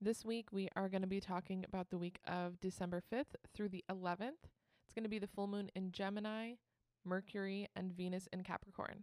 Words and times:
This 0.00 0.24
week, 0.24 0.52
we 0.52 0.68
are 0.76 0.88
going 0.88 1.02
to 1.02 1.08
be 1.08 1.18
talking 1.18 1.64
about 1.64 1.90
the 1.90 1.98
week 1.98 2.20
of 2.24 2.60
December 2.60 3.02
5th 3.12 3.34
through 3.52 3.70
the 3.70 3.84
11th. 3.90 4.46
It's 4.84 4.94
going 4.94 5.02
to 5.02 5.08
be 5.08 5.18
the 5.18 5.26
full 5.26 5.48
moon 5.48 5.72
in 5.74 5.90
Gemini, 5.90 6.52
Mercury, 7.04 7.66
and 7.74 7.92
Venus 7.92 8.28
in 8.32 8.44
Capricorn. 8.44 9.02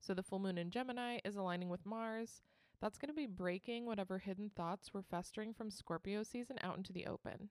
So, 0.00 0.12
the 0.12 0.22
full 0.22 0.38
moon 0.38 0.58
in 0.58 0.70
Gemini 0.70 1.20
is 1.24 1.36
aligning 1.36 1.70
with 1.70 1.86
Mars. 1.86 2.42
That's 2.78 2.98
going 2.98 3.08
to 3.08 3.14
be 3.14 3.24
breaking 3.24 3.86
whatever 3.86 4.18
hidden 4.18 4.50
thoughts 4.54 4.92
were 4.92 5.00
festering 5.00 5.54
from 5.54 5.70
Scorpio 5.70 6.22
season 6.22 6.58
out 6.62 6.76
into 6.76 6.92
the 6.92 7.06
open. 7.06 7.48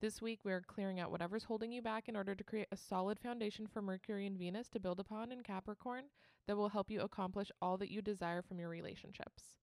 This 0.00 0.20
week, 0.20 0.40
we 0.42 0.50
are 0.50 0.62
clearing 0.66 0.98
out 0.98 1.12
whatever's 1.12 1.44
holding 1.44 1.70
you 1.70 1.80
back 1.80 2.08
in 2.08 2.16
order 2.16 2.34
to 2.34 2.42
create 2.42 2.68
a 2.72 2.76
solid 2.76 3.20
foundation 3.20 3.68
for 3.68 3.80
Mercury 3.80 4.26
and 4.26 4.36
Venus 4.36 4.68
to 4.70 4.80
build 4.80 4.98
upon 4.98 5.30
in 5.30 5.44
Capricorn 5.44 6.06
that 6.48 6.56
will 6.56 6.70
help 6.70 6.90
you 6.90 7.02
accomplish 7.02 7.52
all 7.62 7.76
that 7.78 7.92
you 7.92 8.02
desire 8.02 8.42
from 8.42 8.58
your 8.58 8.68
relationships. 8.68 9.54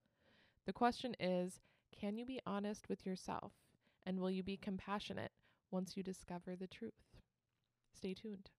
The 0.66 0.72
question 0.72 1.14
is 1.20 1.60
can 1.98 2.18
you 2.18 2.26
be 2.26 2.40
honest 2.46 2.90
with 2.90 3.06
yourself? 3.06 3.54
And 4.06 4.20
will 4.20 4.32
you 4.32 4.44
be 4.44 4.58
compassionate 4.58 5.32
once 5.70 5.96
you 5.96 6.04
discover 6.04 6.56
the 6.56 6.68
truth? 6.68 6.94
Stay 7.96 8.14
tuned. 8.14 8.50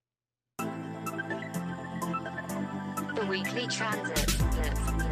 The 3.14 3.26
weekly 3.28 3.66
transit. 3.66 5.11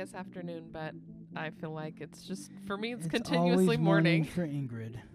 Guess 0.00 0.14
afternoon, 0.14 0.70
but 0.72 0.94
I 1.36 1.50
feel 1.50 1.72
like 1.72 2.00
it's 2.00 2.22
just, 2.22 2.50
for 2.66 2.78
me, 2.78 2.94
it's, 2.94 3.04
It's 3.04 3.12
continuously 3.12 3.64
always 3.64 3.78
morning. 3.78 4.24
for 4.24 4.46
Ingrid. 4.46 4.96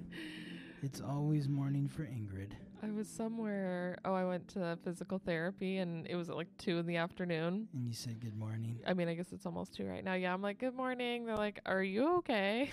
It's 0.84 1.02
always 1.02 1.50
morning 1.50 1.88
for 1.88 2.04
Ingrid. 2.04 2.52
I 2.84 2.92
was 2.92 3.08
somewhere, 3.08 3.98
oh, 4.06 4.14
I 4.14 4.24
went 4.24 4.48
to 4.50 4.78
physical 4.84 5.18
therapy 5.18 5.78
and 5.80 6.06
it 6.06 6.16
was 6.16 6.30
at 6.30 6.36
like 6.36 6.50
two 6.60 6.78
in 6.78 6.86
the 6.86 6.98
afternoon. 6.98 7.68
And 7.74 7.88
you 7.88 7.94
said 7.94 8.20
good 8.20 8.38
morning. 8.38 8.78
I 8.86 8.94
mean, 8.94 9.08
I 9.08 9.16
guess 9.16 9.32
it's 9.32 9.48
almost 9.48 9.74
two 9.74 9.88
right 9.88 10.04
now. 10.04 10.14
Yeah, 10.14 10.32
I'm 10.32 10.44
like, 10.44 10.60
good 10.60 10.76
morning. 10.76 11.26
They're 11.26 11.38
like, 11.38 11.60
are 11.66 11.82
you 11.82 12.18
okay? 12.18 12.70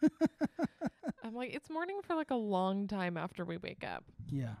I'm 1.24 1.34
like, 1.34 1.52
it's 1.52 1.68
morning 1.68 1.98
for 2.06 2.14
like 2.14 2.30
a 2.30 2.36
long 2.36 2.86
time 2.86 3.16
after 3.16 3.44
we 3.44 3.56
wake 3.56 3.82
up. 3.82 4.04
Yeah. 4.30 4.54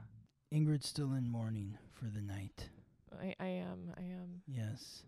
Ingrid's 0.52 0.88
still 0.88 1.12
in 1.12 1.28
mourning 1.28 1.78
for 1.92 2.06
the 2.06 2.20
night. 2.20 2.68
I, 3.22 3.36
I 3.38 3.46
am. 3.46 3.92
I 3.96 4.00
am. 4.00 4.42
Yes. 4.48 5.04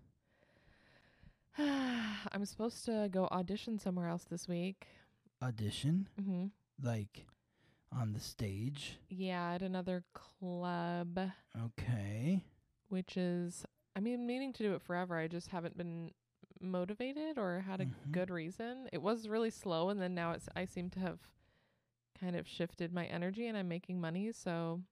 I'm 2.33 2.45
supposed 2.45 2.85
to 2.87 3.09
go 3.11 3.29
audition 3.31 3.79
somewhere 3.79 4.09
else 4.09 4.25
this 4.31 4.49
week. 4.49 4.87
Audition, 5.43 6.09
hmm 6.23 6.47
like 6.83 7.27
on 7.93 8.13
the 8.13 8.21
stage. 8.21 8.99
Yeah, 9.09 9.53
at 9.55 9.63
another 9.63 10.05
club, 10.13 11.19
Okay. 11.65 12.43
which 12.89 13.17
is, 13.17 13.65
I 13.95 14.01
mean, 14.01 14.27
meaning 14.27 14.53
to 14.55 14.63
do 14.63 14.75
it 14.75 14.83
forever. 14.83 15.17
I 15.17 15.29
just 15.29 15.49
haven't 15.49 15.77
been 15.79 16.11
motivated 16.61 17.39
or 17.39 17.61
had 17.61 17.81
a 17.81 17.87
Mhm. 17.87 18.13
good 18.13 18.31
reason. 18.31 18.89
It 18.93 19.01
was 19.03 19.29
really 19.29 19.51
slow, 19.51 19.89
and 19.89 20.01
then 20.01 20.15
now 20.15 20.33
it's, 20.33 20.49
I 20.57 20.65
seem 20.67 20.91
to 20.91 21.01
have 21.01 21.21
kind 22.19 22.37
of 22.37 22.47
shifted 22.49 22.93
my 22.93 23.07
energy 23.07 23.47
and 23.47 23.57
I'm 23.59 23.69
making 23.69 24.01
money. 24.01 24.33
So 24.33 24.83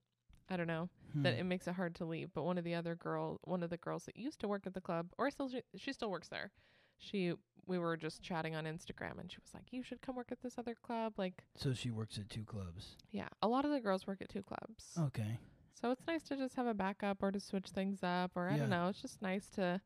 I 0.48 0.56
don't 0.56 0.66
know 0.66 0.88
that 1.14 1.34
Hmm. 1.34 1.40
it 1.40 1.44
makes 1.44 1.66
it 1.68 1.74
hard 1.74 1.94
to 1.96 2.04
leave. 2.04 2.32
But 2.34 2.42
one 2.44 2.58
of 2.58 2.64
the 2.64 2.74
other 2.74 2.94
girl, 2.94 3.38
one 3.44 3.62
of 3.62 3.70
the 3.70 3.76
girls 3.76 4.04
that 4.06 4.16
used 4.16 4.40
to 4.40 4.48
work 4.48 4.66
at 4.66 4.74
the 4.74 4.80
club, 4.80 5.12
or 5.18 5.30
still 5.30 5.48
she, 5.48 5.62
she 5.76 5.92
still 5.92 6.10
works 6.10 6.28
there. 6.28 6.50
She 6.98 7.34
we 7.66 7.78
were 7.78 7.96
just 7.96 8.22
chatting 8.22 8.54
on 8.54 8.64
Instagram, 8.64 9.18
and 9.18 9.30
she 9.32 9.38
was 9.40 9.54
like, 9.54 9.72
"You 9.72 9.82
should 9.82 10.02
come 10.02 10.16
work 10.16 10.30
at 10.30 10.40
this 10.42 10.58
other 10.58 10.74
club." 10.74 11.14
Like, 11.18 11.44
So 11.56 11.72
she 11.72 11.90
works 11.90 12.18
at 12.18 12.28
two 12.28 12.44
clubs. 12.44 12.96
yeah, 13.10 13.28
a 13.42 13.48
lot 13.48 13.64
of 13.64 13.70
the 13.70 13.80
girls 13.80 14.06
work 14.06 14.20
at 14.20 14.28
two 14.28 14.42
clubs, 14.42 14.92
Okay. 14.98 15.38
so 15.72 15.90
it's 15.90 16.06
nice 16.06 16.22
to 16.24 16.36
just 16.36 16.56
have 16.56 16.66
a 16.66 16.74
backup 16.74 17.22
or 17.22 17.30
to 17.32 17.40
switch 17.40 17.70
things 17.70 18.02
up, 18.02 18.32
or 18.36 18.48
I 18.48 18.52
Yeah. 18.54 18.58
don't 18.60 18.70
know. 18.70 18.88
It's 18.88 19.00
just 19.00 19.22
nice 19.22 19.48
to. 19.50 19.80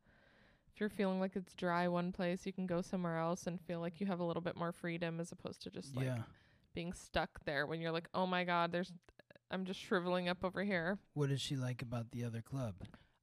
If 0.73 0.79
you're 0.79 0.89
feeling 0.89 1.19
like 1.19 1.35
it's 1.35 1.53
dry 1.55 1.87
one 1.87 2.11
place, 2.11 2.45
you 2.45 2.53
can 2.53 2.67
go 2.67 2.81
somewhere 2.81 3.17
else 3.17 3.47
and 3.47 3.59
feel 3.61 3.79
like 3.79 3.99
you 3.99 4.07
have 4.07 4.19
a 4.19 4.23
little 4.23 4.41
bit 4.41 4.55
more 4.55 4.71
freedom 4.71 5.19
as 5.19 5.31
opposed 5.31 5.61
to 5.63 5.69
just 5.71 5.95
like 5.95 6.05
yeah. 6.05 6.23
being 6.73 6.93
stuck 6.93 7.43
there 7.45 7.65
when 7.65 7.81
you're 7.81 7.91
like, 7.91 8.07
oh 8.13 8.25
my 8.27 8.43
god, 8.43 8.71
there's, 8.71 8.91
I'm 9.51 9.65
just 9.65 9.79
shriveling 9.79 10.29
up 10.29 10.43
over 10.43 10.63
here. 10.63 10.99
What 11.13 11.29
does 11.29 11.41
she 11.41 11.55
like 11.55 11.81
about 11.81 12.11
the 12.11 12.23
other 12.23 12.41
club? 12.41 12.75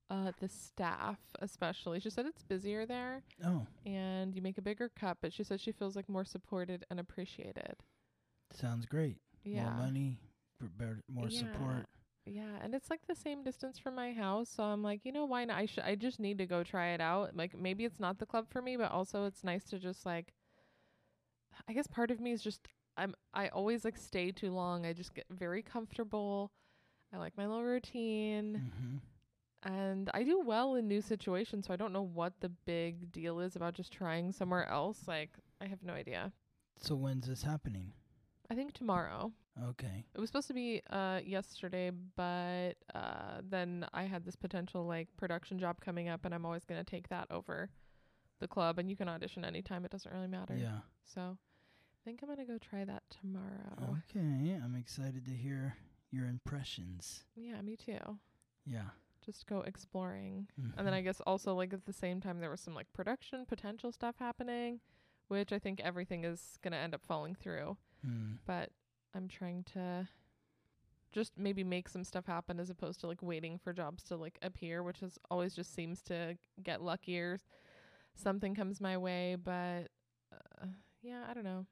Uh, 0.08 0.30
the 0.40 0.48
staff, 0.48 1.18
especially. 1.40 1.98
She 2.00 2.10
said 2.10 2.26
it's 2.26 2.42
busier 2.44 2.86
there 2.86 3.22
Oh, 3.44 3.66
and 3.84 4.34
you 4.34 4.42
make 4.42 4.56
a 4.58 4.62
bigger 4.62 4.88
cut, 4.98 5.18
but 5.20 5.32
she 5.32 5.42
said 5.42 5.60
she 5.60 5.72
feels 5.72 5.96
like 5.96 6.08
more 6.08 6.24
supported 6.24 6.84
and 6.90 7.00
appreciated. 7.00 7.74
sounds 8.52 8.86
great. 8.86 9.18
Yeah. 9.44 9.64
More 9.64 9.72
money, 9.86 10.18
better, 10.78 11.00
more 11.08 11.28
Yeah. 11.28 11.40
support. 11.52 11.86
Yeah, 12.24 12.56
and 12.62 12.74
it's 12.74 12.90
like 12.90 13.06
the 13.06 13.14
same 13.14 13.44
distance 13.44 13.78
from 13.78 13.94
my 13.94 14.12
house, 14.12 14.48
so 14.48 14.64
I'm 14.64 14.82
like, 14.82 15.04
you 15.04 15.12
know, 15.12 15.24
why 15.24 15.44
not? 15.44 15.58
I 15.58 15.66
should. 15.66 15.84
I 15.84 15.94
just 15.94 16.18
need 16.18 16.38
to 16.38 16.46
go 16.46 16.64
try 16.64 16.88
it 16.88 17.00
out. 17.00 17.36
Like 17.36 17.56
maybe 17.56 17.84
it's 17.84 18.00
not 18.00 18.18
the 18.18 18.26
club 18.26 18.46
for 18.50 18.60
me, 18.60 18.76
but 18.76 18.90
also 18.90 19.26
it's 19.26 19.44
nice 19.44 19.64
to 19.66 19.78
just 19.78 20.04
like. 20.06 20.32
I 21.68 21.72
guess 21.72 21.86
part 21.86 22.10
of 22.10 22.20
me 22.20 22.32
is 22.32 22.42
just 22.42 22.66
I'm. 22.96 23.14
I 23.34 23.48
always 23.48 23.84
like 23.84 23.96
stay 23.96 24.30
too 24.32 24.52
long. 24.52 24.86
I 24.86 24.92
just 24.92 25.14
get 25.14 25.26
very 25.30 25.62
comfortable. 25.62 26.50
I 27.12 27.18
like 27.18 27.36
my 27.36 27.46
little 27.46 27.64
routine. 27.64 28.72
hmm 28.78 28.96
and 29.62 30.10
I 30.14 30.22
do 30.22 30.40
well 30.40 30.76
in 30.76 30.86
new 30.86 31.00
situations, 31.00 31.66
so 31.66 31.72
I 31.72 31.76
don't 31.76 31.92
know 31.92 32.02
what 32.02 32.34
the 32.40 32.50
big 32.50 33.10
deal 33.10 33.40
is 33.40 33.56
about 33.56 33.74
just 33.74 33.92
trying 33.92 34.30
somewhere 34.30 34.68
else. 34.68 35.08
Like, 35.08 35.30
I 35.60 35.66
have 35.66 35.82
no 35.82 35.92
idea. 35.92 36.32
So 36.78 36.94
when's 36.94 37.26
this 37.26 37.42
happening? 37.42 37.92
I 38.48 38.54
think 38.54 38.74
tomorrow. 38.74 39.32
Okay. 39.70 40.04
It 40.14 40.20
was 40.20 40.28
supposed 40.28 40.46
to 40.48 40.54
be 40.54 40.82
uh 40.90 41.20
yesterday, 41.24 41.90
but 42.16 42.74
uh 42.94 43.40
then 43.42 43.86
I 43.92 44.04
had 44.04 44.24
this 44.24 44.36
potential 44.36 44.86
like 44.86 45.08
production 45.16 45.58
job 45.58 45.80
coming 45.80 46.08
up 46.08 46.24
and 46.24 46.34
I'm 46.34 46.44
always 46.46 46.64
going 46.64 46.78
to 46.84 46.88
take 46.88 47.08
that 47.08 47.26
over 47.30 47.70
the 48.38 48.46
club 48.46 48.78
and 48.78 48.88
you 48.88 48.94
can 48.96 49.08
audition 49.08 49.44
anytime, 49.44 49.84
it 49.84 49.90
doesn't 49.90 50.12
really 50.12 50.28
matter. 50.28 50.54
Yeah. 50.54 50.80
So, 51.02 51.38
think 52.06 52.20
I'm 52.22 52.28
going 52.28 52.38
to 52.38 52.44
go 52.52 52.56
try 52.58 52.84
that 52.84 53.02
tomorrow. 53.10 53.98
Okay. 54.10 54.54
I'm 54.62 54.76
excited 54.78 55.24
to 55.26 55.32
hear 55.32 55.76
your 56.12 56.26
impressions. 56.26 57.24
Yeah, 57.34 57.60
me 57.62 57.76
too. 57.76 57.98
Yeah. 58.64 58.90
Just 59.24 59.46
go 59.48 59.60
exploring. 59.62 60.46
And 60.56 60.86
then 60.86 60.94
Mhm. 60.94 60.98
I 60.98 61.00
guess 61.02 61.20
also 61.26 61.54
like 61.54 61.72
at 61.72 61.84
the 61.84 61.92
same 61.92 62.20
time 62.20 62.38
there 62.38 62.48
was 62.50 62.60
some 62.60 62.74
like 62.74 62.92
production 62.92 63.44
potential 63.44 63.90
stuff 63.90 64.16
happening, 64.18 64.80
which 65.26 65.52
I 65.52 65.58
think 65.58 65.80
everything 65.80 66.24
is 66.24 66.58
gonna 66.62 66.76
end 66.76 66.94
up 66.94 67.04
falling 67.04 67.34
through. 67.34 67.76
Hmm. 68.02 68.34
But 68.44 68.70
I'm 69.12 69.26
trying 69.26 69.64
to 69.74 70.08
just 71.10 71.36
maybe 71.36 71.64
make 71.64 71.88
some 71.88 72.04
stuff 72.04 72.26
happen 72.26 72.60
as 72.60 72.70
opposed 72.70 73.00
to 73.00 73.08
like 73.08 73.20
waiting 73.22 73.58
for 73.58 73.72
jobs 73.72 74.04
to 74.04 74.16
like 74.16 74.38
appear, 74.42 74.82
which 74.84 75.02
is 75.02 75.18
always 75.28 75.54
just 75.56 75.74
seems 75.74 76.02
to 76.02 76.38
get 76.62 76.82
luckier. 76.82 77.40
Something 78.14 78.54
comes 78.54 78.80
my 78.80 78.96
way, 78.96 79.34
but 79.34 79.88
uh, 80.32 80.66
yeah, 81.02 81.24
I 81.28 81.34
don't 81.34 81.44
know. 81.44 81.66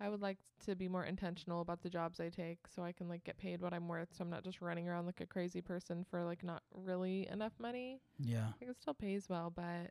I 0.00 0.08
would 0.08 0.20
like 0.20 0.38
to 0.66 0.74
be 0.76 0.88
more 0.88 1.04
intentional 1.04 1.60
about 1.62 1.82
the 1.82 1.88
jobs 1.88 2.20
I 2.20 2.28
take 2.28 2.58
so 2.74 2.82
I 2.82 2.92
can 2.92 3.08
like 3.08 3.24
get 3.24 3.38
paid 3.38 3.62
what 3.62 3.72
I'm 3.72 3.88
worth 3.88 4.08
so 4.12 4.22
I'm 4.22 4.30
not 4.30 4.44
just 4.44 4.60
running 4.60 4.88
around 4.88 5.06
like 5.06 5.20
a 5.20 5.26
crazy 5.26 5.60
person 5.62 6.04
for 6.10 6.22
like 6.24 6.44
not 6.44 6.62
really 6.74 7.26
enough 7.28 7.52
money. 7.58 8.00
Yeah. 8.18 8.48
Like 8.60 8.70
it 8.70 8.76
still 8.80 8.94
pays 8.94 9.28
well, 9.28 9.50
but 9.54 9.90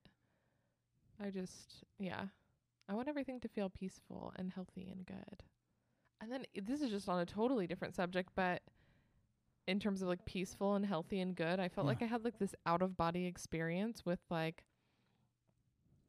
I 1.24 1.30
just 1.30 1.84
yeah. 2.00 2.26
I 2.88 2.94
want 2.94 3.08
everything 3.08 3.40
to 3.40 3.48
feel 3.48 3.70
peaceful 3.70 4.32
and 4.36 4.52
healthy 4.54 4.90
and 4.92 5.06
good. 5.06 5.44
And 6.22 6.32
then 6.32 6.46
this 6.64 6.82
is 6.82 6.92
just 6.92 7.10
on 7.10 7.20
a 7.20 7.26
totally 7.26 7.66
different 7.68 7.96
subject, 7.96 8.30
but 8.36 8.62
in 9.68 9.80
terms 9.80 10.04
of 10.04 10.08
like 10.08 10.24
peaceful 10.26 10.76
and 10.76 10.86
healthy 10.86 11.20
and 11.20 11.36
good, 11.36 11.60
I 11.60 11.68
felt 11.68 11.86
Yeah. 11.86 11.90
like 11.90 12.02
I 12.04 12.06
had 12.06 12.24
like 12.24 12.38
this 12.38 12.54
out 12.68 12.84
of 12.84 12.96
body 12.96 13.26
experience 13.26 14.06
with 14.06 14.20
like 14.30 14.64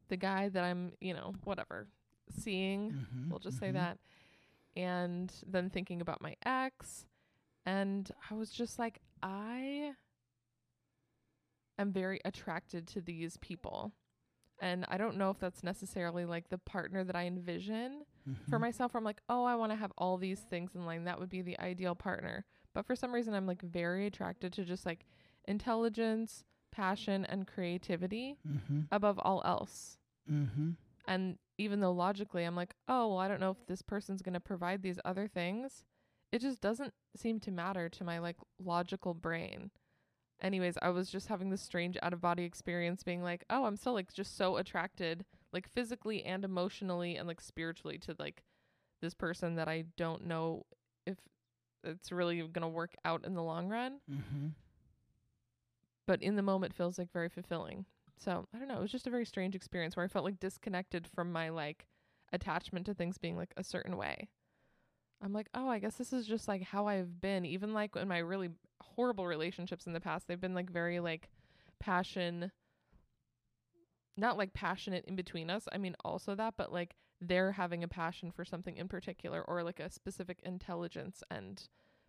the 0.09 0.17
guy 0.17 0.49
that 0.49 0.63
I'm, 0.63 0.93
you 1.01 1.13
know, 1.13 1.33
whatever, 1.43 1.87
seeing. 2.29 2.91
Mhm, 2.91 3.29
We'll 3.29 3.39
just 3.39 3.59
say 3.59 3.69
mhm. 3.69 3.73
that. 3.73 3.97
And 4.75 5.33
then 5.45 5.69
thinking 5.69 6.01
about 6.01 6.21
my 6.21 6.35
ex. 6.45 7.05
And 7.65 8.09
I 8.29 8.33
was 8.35 8.51
just 8.51 8.77
like, 8.79 8.99
I 9.23 9.93
am 11.77 11.91
very 11.91 12.19
attracted 12.25 12.87
to 12.87 13.01
these 13.01 13.37
people. 13.37 13.91
And 14.59 14.85
I 14.87 14.97
don't 14.97 15.17
know 15.17 15.29
if 15.29 15.37
that's 15.39 15.63
necessarily 15.63 16.25
like 16.25 16.49
the 16.49 16.57
partner 16.57 17.03
that 17.03 17.15
I 17.15 17.25
envision 17.25 18.03
for 18.49 18.57
Mhm. 18.57 18.61
myself. 18.61 18.95
I'm 18.95 19.03
like, 19.03 19.21
oh, 19.29 19.43
I 19.43 19.55
want 19.55 19.71
to 19.71 19.75
have 19.75 19.93
all 19.97 20.17
these 20.17 20.41
things 20.41 20.73
in 20.75 20.85
line. 20.85 21.03
That 21.03 21.19
would 21.19 21.29
be 21.29 21.41
the 21.43 21.59
ideal 21.59 21.93
partner. 21.95 22.43
But 22.73 22.85
for 22.85 22.95
some 22.95 23.13
reason, 23.13 23.33
I'm 23.35 23.45
like 23.45 23.61
very 23.61 24.07
attracted 24.07 24.53
to 24.53 24.65
just 24.65 24.85
like 24.85 25.05
intelligence, 25.45 26.43
passion 26.71 27.23
and 27.25 27.47
creativity 27.47 28.37
Mm-hmm. 28.47 28.81
above 28.91 29.19
all 29.19 29.41
else. 29.45 29.97
Mm-hmm. 30.29 30.71
And 31.07 31.37
even 31.57 31.79
though 31.79 31.91
logically 31.91 32.43
I'm 32.43 32.55
like, 32.55 32.73
oh, 32.87 33.09
well, 33.09 33.17
I 33.17 33.27
don't 33.27 33.39
know 33.39 33.51
if 33.51 33.65
this 33.67 33.81
person's 33.81 34.21
going 34.21 34.33
to 34.33 34.39
provide 34.39 34.81
these 34.81 34.99
other 35.03 35.27
things, 35.27 35.83
it 36.31 36.39
just 36.39 36.61
doesn't 36.61 36.93
seem 37.15 37.39
to 37.41 37.51
matter 37.51 37.89
to 37.89 38.03
my 38.03 38.19
like 38.19 38.37
logical 38.63 39.13
brain. 39.13 39.71
Anyways, 40.39 40.77
I 40.81 40.89
was 40.89 41.09
just 41.09 41.27
having 41.27 41.49
this 41.49 41.61
strange 41.61 41.97
out 42.03 42.13
of 42.13 42.21
body 42.21 42.43
experience 42.43 43.01
being 43.01 43.23
like, 43.23 43.43
oh, 43.49 43.65
I'm 43.65 43.75
still 43.75 43.93
like 43.93 44.13
just 44.13 44.37
so 44.37 44.57
attracted, 44.57 45.25
like 45.51 45.67
physically 45.67 46.23
and 46.23 46.45
emotionally 46.45 47.15
and 47.15 47.27
like 47.27 47.41
spiritually 47.41 47.97
to 47.99 48.15
like 48.19 48.43
this 49.01 49.15
person 49.15 49.55
that 49.55 49.67
I 49.67 49.85
don't 49.95 50.27
know 50.27 50.65
if 51.07 51.17
it's 51.83 52.11
really 52.11 52.37
going 52.39 52.61
to 52.61 52.67
work 52.67 52.93
out 53.03 53.25
in 53.25 53.33
the 53.33 53.41
long 53.41 53.67
run. 53.69 53.99
Mm-hmm. 54.11 54.47
But 56.05 56.21
in 56.21 56.35
the 56.35 56.43
moment 56.43 56.75
feels 56.75 56.99
like 56.99 57.11
very 57.11 57.29
fulfilling. 57.29 57.85
So 58.17 58.47
I 58.53 58.57
don't 58.57 58.67
know. 58.67 58.77
It 58.77 58.81
was 58.81 58.91
just 58.91 59.07
a 59.07 59.11
very 59.11 59.25
strange 59.25 59.55
experience 59.55 59.95
where 59.95 60.05
I 60.05 60.09
felt 60.09 60.25
like 60.25 60.39
disconnected 60.39 61.07
from 61.07 61.31
my 61.31 61.49
like 61.49 61.87
attachment 62.33 62.85
to 62.87 62.93
things 62.93 63.17
being 63.17 63.37
like 63.37 63.53
a 63.57 63.63
certain 63.63 63.95
way. 63.95 64.29
I'm 65.21 65.33
like, 65.33 65.49
oh, 65.53 65.67
I 65.67 65.79
guess 65.79 65.95
this 65.95 66.13
is 66.13 66.27
just 66.27 66.47
like 66.47 66.63
how 66.63 66.87
I've 66.87 67.21
been. 67.21 67.45
Even 67.45 67.73
like 67.73 67.95
in 67.95 68.07
my 68.07 68.19
really 68.19 68.49
horrible 68.81 69.25
relationships 69.25 69.87
in 69.87 69.93
the 69.93 70.01
past, 70.01 70.27
they've 70.27 70.41
been 70.41 70.53
like 70.53 70.69
very 70.69 70.99
like 70.99 71.29
passion, 71.79 72.51
not 74.15 74.37
like 74.37 74.53
passionate 74.53 75.05
in 75.05 75.15
between 75.15 75.49
us. 75.49 75.67
I 75.71 75.77
mean, 75.77 75.95
also 76.03 76.35
that, 76.35 76.55
but 76.57 76.71
like 76.71 76.95
they're 77.19 77.53
having 77.53 77.83
a 77.83 77.87
passion 77.87 78.31
for 78.31 78.45
something 78.45 78.77
in 78.77 78.87
particular 78.87 79.41
or 79.41 79.63
like 79.63 79.79
a 79.79 79.89
specific 79.89 80.39
intelligence 80.43 81.23
and 81.31 81.63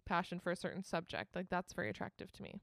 passion 0.05 0.39
for 0.39 0.51
a 0.51 0.57
certain 0.57 0.83
subject. 0.83 1.35
Like 1.35 1.49
that's 1.49 1.73
very 1.73 1.89
attractive 1.89 2.33
to 2.33 2.43
me. 2.43 2.61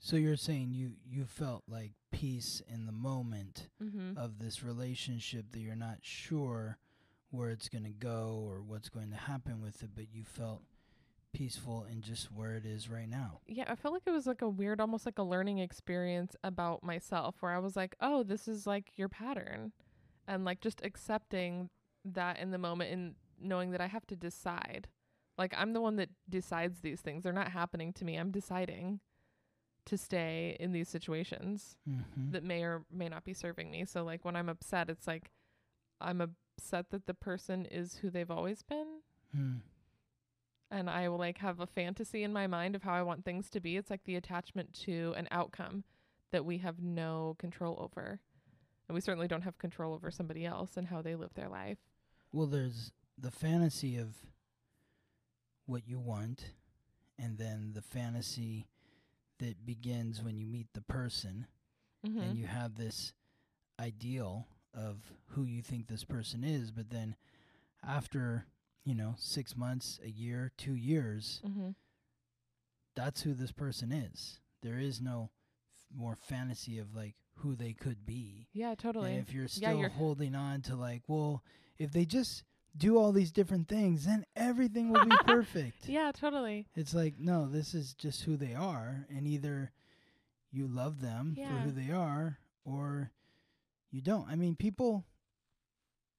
So 0.00 0.16
you're 0.16 0.36
saying 0.36 0.72
you 0.72 0.92
you 1.04 1.24
felt 1.24 1.64
like 1.68 1.92
peace 2.12 2.62
in 2.72 2.86
the 2.86 2.92
moment 2.92 3.68
Mm-hmm. 3.82 4.16
of 4.18 4.38
this 4.38 4.62
relationship 4.62 5.46
that 5.52 5.60
you're 5.60 5.74
not 5.76 5.98
sure 6.02 6.78
where 7.30 7.50
it's 7.50 7.68
going 7.68 7.84
to 7.84 7.90
go 7.90 8.44
or 8.48 8.62
what's 8.62 8.88
going 8.88 9.10
to 9.10 9.16
happen 9.16 9.60
with 9.60 9.82
it, 9.82 9.90
but 9.94 10.06
you 10.12 10.24
felt 10.24 10.62
peaceful 11.34 11.84
in 11.90 12.00
just 12.00 12.32
where 12.32 12.54
it 12.54 12.64
is 12.64 12.88
right 12.88 13.08
now. 13.08 13.40
yeah, 13.46 13.64
I 13.68 13.74
felt 13.74 13.92
like 13.92 14.04
it 14.06 14.10
was 14.12 14.26
like 14.26 14.40
a 14.40 14.48
weird, 14.48 14.80
almost 14.80 15.04
like 15.04 15.18
a 15.18 15.22
learning 15.22 15.58
experience 15.58 16.34
about 16.42 16.82
myself 16.82 17.34
where 17.40 17.52
I 17.52 17.58
was 17.58 17.76
like, 17.76 17.94
oh, 18.00 18.22
this 18.22 18.48
is 18.48 18.66
like 18.66 18.92
your 18.96 19.08
pattern. 19.10 19.72
And 20.26 20.44
like 20.44 20.60
just 20.62 20.80
accepting 20.82 21.68
that 22.04 22.38
in 22.38 22.50
the 22.50 22.58
moment 22.58 22.92
and 22.92 23.14
knowing 23.40 23.72
that 23.72 23.80
I 23.82 23.86
have 23.88 24.06
to 24.06 24.16
decide. 24.16 24.88
Like 25.36 25.52
I'm 25.56 25.74
the 25.74 25.82
one 25.82 25.96
that 25.96 26.08
decides 26.28 26.80
these 26.80 27.00
things. 27.02 27.22
They're 27.24 27.32
not 27.32 27.52
happening 27.52 27.92
to 27.94 28.04
me. 28.06 28.16
I'm 28.16 28.30
deciding 28.30 29.00
to 29.88 29.98
stay 29.98 30.56
in 30.60 30.72
these 30.72 30.88
situations 30.88 31.76
Mm-hmm. 31.88 32.30
that 32.32 32.44
may 32.44 32.62
or 32.62 32.84
may 32.90 33.08
not 33.08 33.24
be 33.24 33.34
serving 33.34 33.70
me. 33.70 33.84
So 33.84 34.04
like 34.04 34.24
when 34.24 34.36
I'm 34.36 34.48
upset, 34.48 34.88
it's 34.90 35.06
like 35.06 35.30
I'm 36.00 36.20
upset 36.20 36.90
that 36.90 37.06
the 37.06 37.14
person 37.14 37.66
is 37.66 37.96
who 37.96 38.10
they've 38.10 38.30
always 38.30 38.62
been 38.62 38.86
Hmm. 39.34 39.56
and 40.70 40.88
I 40.88 41.08
will 41.08 41.18
like 41.18 41.38
have 41.38 41.60
a 41.60 41.66
fantasy 41.66 42.22
in 42.22 42.32
my 42.32 42.46
mind 42.46 42.74
of 42.74 42.82
how 42.82 42.94
I 42.94 43.02
want 43.02 43.24
things 43.24 43.50
to 43.50 43.60
be. 43.60 43.76
It's 43.76 43.90
like 43.90 44.04
the 44.04 44.16
attachment 44.16 44.72
to 44.84 45.12
an 45.16 45.28
outcome 45.30 45.84
that 46.30 46.44
we 46.44 46.58
have 46.58 46.80
no 46.82 47.36
control 47.38 47.76
over. 47.80 48.20
And 48.88 48.94
we 48.94 49.00
certainly 49.02 49.28
don't 49.28 49.42
have 49.42 49.58
control 49.58 49.92
over 49.94 50.10
somebody 50.10 50.46
else 50.46 50.76
and 50.78 50.86
how 50.86 51.02
they 51.02 51.14
live 51.14 51.34
their 51.34 51.48
life. 51.48 51.78
Well, 52.32 52.46
there's 52.46 52.90
the 53.18 53.30
fantasy 53.30 53.96
of 53.98 54.14
what 55.66 55.86
you 55.86 55.98
want, 55.98 56.52
and 57.18 57.36
then 57.38 57.72
the 57.74 57.82
fantasy 57.82 58.66
that 59.38 59.64
begins 59.66 60.22
when 60.22 60.36
you 60.36 60.46
meet 60.46 60.68
the 60.74 60.82
person, 60.82 61.46
Mm-hmm. 62.06 62.20
and 62.20 62.38
you 62.38 62.46
have 62.46 62.76
this 62.76 63.12
ideal 63.80 64.46
of 64.72 65.12
who 65.30 65.42
you 65.44 65.62
think 65.62 65.88
this 65.88 66.04
person 66.04 66.44
is, 66.44 66.70
but 66.70 66.90
then 66.90 67.16
after, 67.84 68.46
you 68.84 68.94
know, 68.94 69.14
six 69.18 69.56
months, 69.56 69.98
a 70.04 70.08
year, 70.08 70.52
two 70.56 70.74
years, 70.76 71.40
mm-hmm. 71.44 71.70
that's 72.94 73.22
who 73.22 73.34
this 73.34 73.52
person 73.52 73.92
is. 73.92 74.38
There 74.62 74.78
is 74.78 75.00
no 75.00 75.30
f- 75.76 75.86
more 76.00 76.16
fantasy 76.16 76.78
of 76.78 76.94
like 76.94 77.14
who 77.38 77.54
they 77.54 77.72
could 77.72 78.04
be. 78.06 78.48
Yeah, 78.52 78.74
totally. 78.76 79.12
And 79.16 79.20
if 79.26 79.32
you're 79.32 79.44
Yeah, 79.44 79.48
still 79.48 79.78
you're- 79.78 79.90
holding 79.90 80.34
on 80.34 80.62
to 80.62 80.76
like, 80.76 81.02
well, 81.08 81.42
if 81.78 81.92
they 81.92 82.04
just 82.04 82.44
do 82.76 82.96
all 82.98 83.12
these 83.12 83.32
different 83.32 83.68
things, 83.68 84.04
then 84.06 84.24
everything 84.36 84.90
will 84.92 85.04
be 85.04 85.16
perfect. 85.26 85.88
yeah, 85.88 86.12
totally. 86.12 86.66
It's 86.76 86.94
like, 86.94 87.14
no, 87.18 87.46
this 87.48 87.74
is 87.74 87.94
just 87.94 88.22
who 88.24 88.36
they 88.36 88.54
are, 88.54 89.06
and 89.10 89.26
either 89.26 89.72
you 90.50 90.66
love 90.66 91.00
them 91.00 91.34
for 91.36 91.42
who 91.60 91.70
they 91.72 91.90
are 91.92 92.38
or 92.64 93.10
you 93.90 94.00
don't. 94.00 94.28
I 94.28 94.36
mean, 94.36 94.54
people 94.56 95.04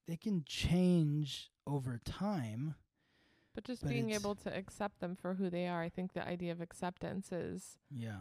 they 0.07 0.17
can 0.17 0.43
change 0.45 1.51
over 1.67 1.99
time. 2.03 2.75
But 3.55 3.63
just 3.63 3.81
But 3.83 3.89
being 3.91 4.11
able 4.11 4.35
to 4.35 4.55
accept 4.55 4.99
them 4.99 5.15
for 5.15 5.35
who 5.35 5.49
they 5.49 5.67
are, 5.67 5.81
I 5.81 5.89
think 5.89 6.13
the 6.13 6.27
idea 6.27 6.51
of 6.51 6.61
acceptance 6.61 7.31
is 7.31 7.77
Yeah. 7.91 8.17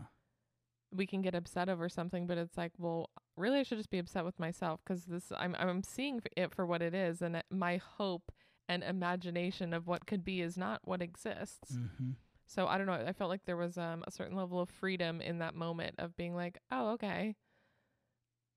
we 0.91 1.07
can 1.07 1.23
get 1.23 1.35
upset 1.35 1.69
over 1.69 1.89
something, 1.89 2.27
but 2.27 2.37
it's 2.39 2.57
like, 2.59 2.73
well, 2.79 3.11
really, 3.39 3.61
I 3.61 3.63
should 3.63 3.79
just 3.79 3.91
be 3.91 3.99
upset 3.99 4.25
with 4.25 4.39
myself 4.39 4.81
because 4.85 5.05
this 5.05 5.33
I'm 5.37 5.55
I'm 5.59 5.83
seeing 5.83 6.21
it 6.37 6.55
for 6.55 6.67
what 6.67 6.83
it 6.83 6.95
is, 6.95 7.23
and 7.23 7.37
it, 7.37 7.45
my 7.51 7.77
hope 7.77 8.33
and 8.69 8.83
imagination 8.83 9.73
of 9.73 9.87
what 9.87 10.07
could 10.07 10.25
be 10.25 10.41
is 10.43 10.59
not 10.59 10.81
what 10.85 11.01
exists. 11.03 11.73
Mm-hmm. 11.73 12.11
So 12.47 12.67
I 12.67 12.79
don't 12.79 12.87
know. 12.87 12.93
I 13.07 13.13
felt 13.13 13.31
like 13.31 13.45
there 13.45 13.57
was 13.57 13.79
um 13.79 14.05
a 14.07 14.11
certain 14.11 14.37
level 14.37 14.61
of 14.61 14.69
freedom 14.71 15.21
in 15.21 15.39
that 15.39 15.55
moment 15.55 15.95
of 15.99 16.17
being 16.17 16.35
like, 16.35 16.59
oh, 16.71 16.91
okay. 16.91 17.37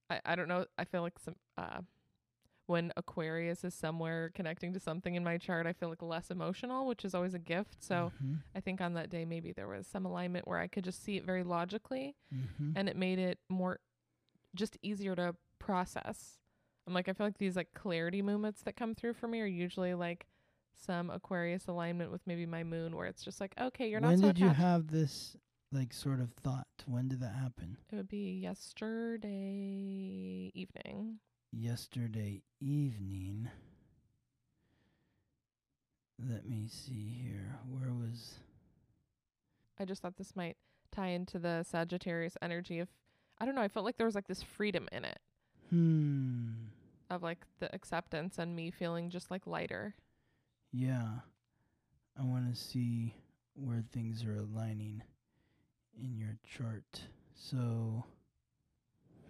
I 0.09 0.19
I 0.25 0.35
don't 0.35 0.47
know. 0.47 0.65
I 0.77 0.85
feel 0.85 1.01
like 1.01 1.19
some 1.19 1.35
uh 1.57 1.81
when 2.67 2.93
Aquarius 2.95 3.65
is 3.65 3.73
somewhere 3.73 4.31
connecting 4.33 4.71
to 4.71 4.79
something 4.79 5.15
in 5.15 5.25
my 5.25 5.37
chart, 5.37 5.67
I 5.67 5.73
feel 5.73 5.89
like 5.89 6.01
less 6.01 6.31
emotional, 6.31 6.87
which 6.87 7.03
is 7.03 7.13
always 7.13 7.33
a 7.33 7.39
gift. 7.39 7.83
So 7.83 8.13
mm-hmm. 8.15 8.35
I 8.55 8.61
think 8.61 8.79
on 8.79 8.93
that 8.93 9.09
day 9.09 9.25
maybe 9.25 9.51
there 9.51 9.67
was 9.67 9.87
some 9.87 10.05
alignment 10.05 10.47
where 10.47 10.59
I 10.59 10.67
could 10.67 10.85
just 10.85 11.03
see 11.03 11.17
it 11.17 11.25
very 11.25 11.43
logically 11.43 12.15
Mm-hmm. 12.33 12.71
and 12.77 12.87
it 12.87 12.95
made 12.95 13.19
it 13.19 13.39
more 13.49 13.79
just 14.55 14.77
easier 14.81 15.15
to 15.15 15.35
process. 15.59 16.39
I'm 16.87 16.93
like 16.93 17.07
I 17.09 17.13
feel 17.13 17.27
like 17.27 17.37
these 17.37 17.55
like 17.55 17.73
clarity 17.73 18.21
moments 18.21 18.63
that 18.63 18.75
come 18.75 18.95
through 18.95 19.13
for 19.13 19.27
me 19.27 19.41
are 19.41 19.45
usually 19.45 19.93
like 19.93 20.27
some 20.75 21.09
Aquarius 21.09 21.67
alignment 21.67 22.11
with 22.11 22.21
maybe 22.25 22.45
my 22.45 22.63
moon 22.63 22.95
where 22.95 23.07
it's 23.07 23.23
just 23.23 23.39
like 23.39 23.53
okay, 23.59 23.87
you're 23.89 24.01
when 24.01 24.11
not 24.11 24.19
so 24.19 24.25
When 24.27 24.35
did 24.35 24.41
you 24.41 24.49
have 24.49 24.87
this 24.87 25.37
like 25.71 25.93
sort 25.93 26.19
of 26.19 26.31
thought? 26.33 26.67
When 26.85 27.07
did 27.07 27.21
that 27.21 27.35
happen? 27.35 27.77
It 27.91 27.95
would 27.95 28.09
be 28.09 28.39
yesterday 28.41 29.29
evening. 30.53 31.19
Yesterday 31.51 32.41
evening. 32.59 33.49
Let 36.29 36.47
me 36.47 36.67
see 36.69 37.17
here. 37.23 37.57
Where 37.69 37.93
was 37.93 38.35
I 39.79 39.85
just 39.85 40.01
thought 40.01 40.17
this 40.17 40.35
might 40.35 40.57
tie 40.91 41.07
into 41.07 41.39
the 41.39 41.63
Sagittarius 41.63 42.37
energy 42.41 42.79
of 42.79 42.89
I 43.41 43.45
don't 43.45 43.55
know, 43.55 43.61
I 43.61 43.67
felt 43.69 43.85
like 43.85 43.97
there 43.97 44.05
was 44.05 44.13
like 44.13 44.27
this 44.27 44.43
freedom 44.43 44.87
in 44.91 45.03
it 45.03 45.19
Hmm. 45.71 46.49
of 47.09 47.23
like 47.23 47.39
the 47.59 47.73
acceptance 47.73 48.37
and 48.37 48.55
me 48.55 48.69
feeling 48.71 49.09
just 49.09 49.31
like 49.31 49.47
lighter. 49.47 49.95
Yeah. 50.71 51.07
I 52.19 52.23
want 52.23 52.53
to 52.53 52.59
see 52.61 53.15
where 53.55 53.83
things 53.91 54.23
are 54.25 54.35
aligning 54.35 55.01
in 55.99 56.17
your 56.17 56.37
chart. 56.43 57.01
So, 57.33 58.03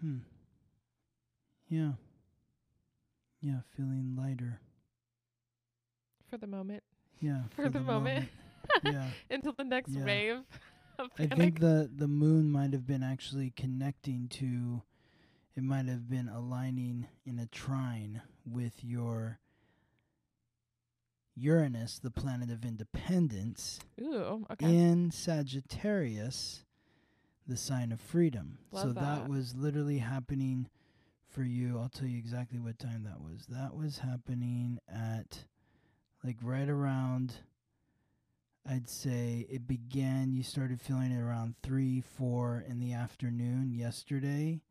hmm. 0.02 0.18
Yeah. 1.70 1.94
Yeah, 3.40 3.62
feeling 3.78 4.16
lighter. 4.18 4.60
For 6.30 6.38
the 6.38 6.48
moment. 6.48 6.84
Yeah. 7.22 7.44
For, 7.56 7.70
the, 7.70 7.80
moment. 7.80 8.30
yeah. 8.84 9.06
Until 9.30 9.54
the 9.54 9.64
next 9.64 9.92
Yeah. 9.92 10.06
wave 10.06 10.38
I 11.20 11.28
think 11.28 11.60
the 11.60 11.90
the 11.94 12.08
moon 12.08 12.52
might 12.52 12.74
have 12.74 12.86
been 12.86 13.04
actually 13.04 13.52
connecting 13.52 14.28
to 14.30 14.82
it 15.56 15.64
might 15.64 15.88
have 15.88 16.10
been 16.10 16.30
aligning 16.30 17.08
in 17.26 17.38
a 17.38 17.46
trine 17.46 18.22
with 18.46 18.84
your 18.84 19.40
Uranus, 21.36 22.00
the 22.00 22.12
planet 22.12 22.50
of 22.52 22.64
independence, 22.66 23.80
Ooh, 24.00 24.46
okay. 24.52 24.66
in 24.66 25.12
Sagittarius, 25.12 26.64
the 27.48 27.58
sign 27.58 27.92
of 27.92 28.00
freedom. 28.00 28.60
so 28.74 28.88
that 28.88 28.96
that. 28.96 29.30
was 29.30 29.56
literally 29.56 29.98
happening 30.00 30.68
for 31.30 31.44
you. 31.44 31.80
I'll 31.80 31.90
tell 31.90 32.08
you 32.08 32.18
exactly 32.18 32.60
what 32.60 32.80
time 32.80 33.04
that 33.04 33.22
was. 33.22 33.46
That 33.48 33.76
was 33.76 34.00
happening 34.00 34.80
at 34.88 35.46
like 36.24 36.38
right 36.42 36.70
around 36.70 37.36
I'd 38.70 38.88
say 38.90 39.46
it 39.50 39.68
began 39.68 40.32
you 40.34 40.44
started 40.44 40.80
feeling 40.82 41.12
it 41.12 41.20
around 41.20 41.56
3 41.64 42.02
4 42.02 42.66
in 42.68 42.80
the 42.80 42.94
afternoon 42.94 43.72
yesterday. 43.74 44.62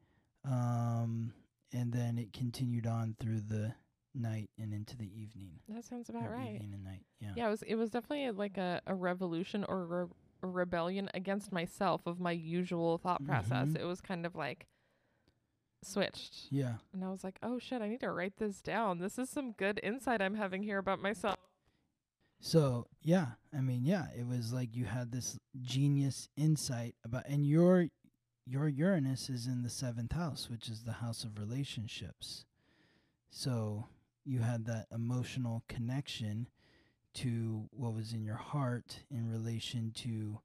Um 0.44 1.32
and 1.73 1.92
then 1.92 2.18
it 2.18 2.32
continued 2.32 2.87
on 2.87 3.14
through 3.20 3.40
the 3.42 3.75
night 4.14 4.50
and 4.59 4.73
into 4.73 4.97
the 4.97 5.09
evening. 5.20 5.61
that 5.68 5.85
sounds 5.85 6.09
about 6.09 6.26
or 6.26 6.30
right. 6.30 6.54
Evening 6.54 6.75
and 6.75 6.85
night. 6.85 7.04
Yeah. 7.20 7.32
Yeah, 7.37 7.47
it 7.49 7.50
was 7.50 7.62
it 7.62 7.75
was 7.76 7.90
definitely 7.90 8.30
like 8.30 8.59
a, 8.59 8.80
a 8.87 8.94
revolution 8.94 9.64
or 9.68 9.85
re- 9.87 10.06
a 10.42 10.47
rebellion 10.47 11.11
against 11.14 11.52
myself 11.52 12.06
of 12.06 12.18
my 12.18 12.32
usual 12.32 12.99
thought 12.99 13.25
process. 13.25 13.68
Mhm. 13.68 13.78
It 13.80 13.85
was 13.85 14.00
kind 14.00 14.25
of 14.25 14.35
like 14.35 14.66
switched. 15.82 16.47
Yeah. 16.50 16.75
And 16.92 17.04
I 17.04 17.11
was 17.11 17.25
like, 17.25 17.38
oh 17.42 17.59
shit, 17.59 17.82
I 17.82 17.88
need 17.88 18.00
to 18.00 18.11
write 18.11 18.37
this 18.38 18.61
down. 18.61 18.99
This 18.99 19.18
is 19.18 19.30
some 19.30 19.52
good 19.52 19.80
insight 19.82 20.20
I'm 20.23 20.35
having 20.35 20.62
here 20.62 20.78
about 20.78 21.00
myself. 21.00 21.37
So 22.40 22.87
yeah, 23.02 23.26
I 23.56 23.61
mean, 23.61 23.85
yeah, 23.85 24.06
it 24.16 24.26
was 24.26 24.52
like 24.52 24.75
you 24.75 24.87
had 24.87 25.12
this 25.12 25.38
genius 25.61 26.28
insight 26.37 26.94
about, 27.04 27.26
and 27.26 27.47
your 27.47 27.88
your 28.47 28.66
Uranus 28.66 29.28
is 29.28 29.47
in 29.47 29.62
the 29.62 29.70
seventh 29.70 30.12
house, 30.12 30.49
which 30.50 30.68
is 30.68 30.82
the 30.82 30.94
house 30.94 31.25
of 31.25 31.38
relationships. 31.38 32.44
So 33.30 33.87
you 34.25 34.40
had 34.40 34.64
that 34.66 34.87
emotional 34.92 35.62
connection 35.68 36.49
to 37.12 37.68
what 37.70 37.94
was 37.94 38.12
in 38.12 38.25
your 38.25 38.37
heart 38.37 39.00
in 39.11 39.30
relation 39.30 39.92
to 39.97 40.40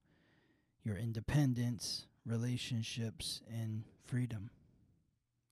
your 0.84 0.98
independence, 0.98 2.08
relationships, 2.26 3.42
and 3.48 3.84
freedom. 4.04 4.50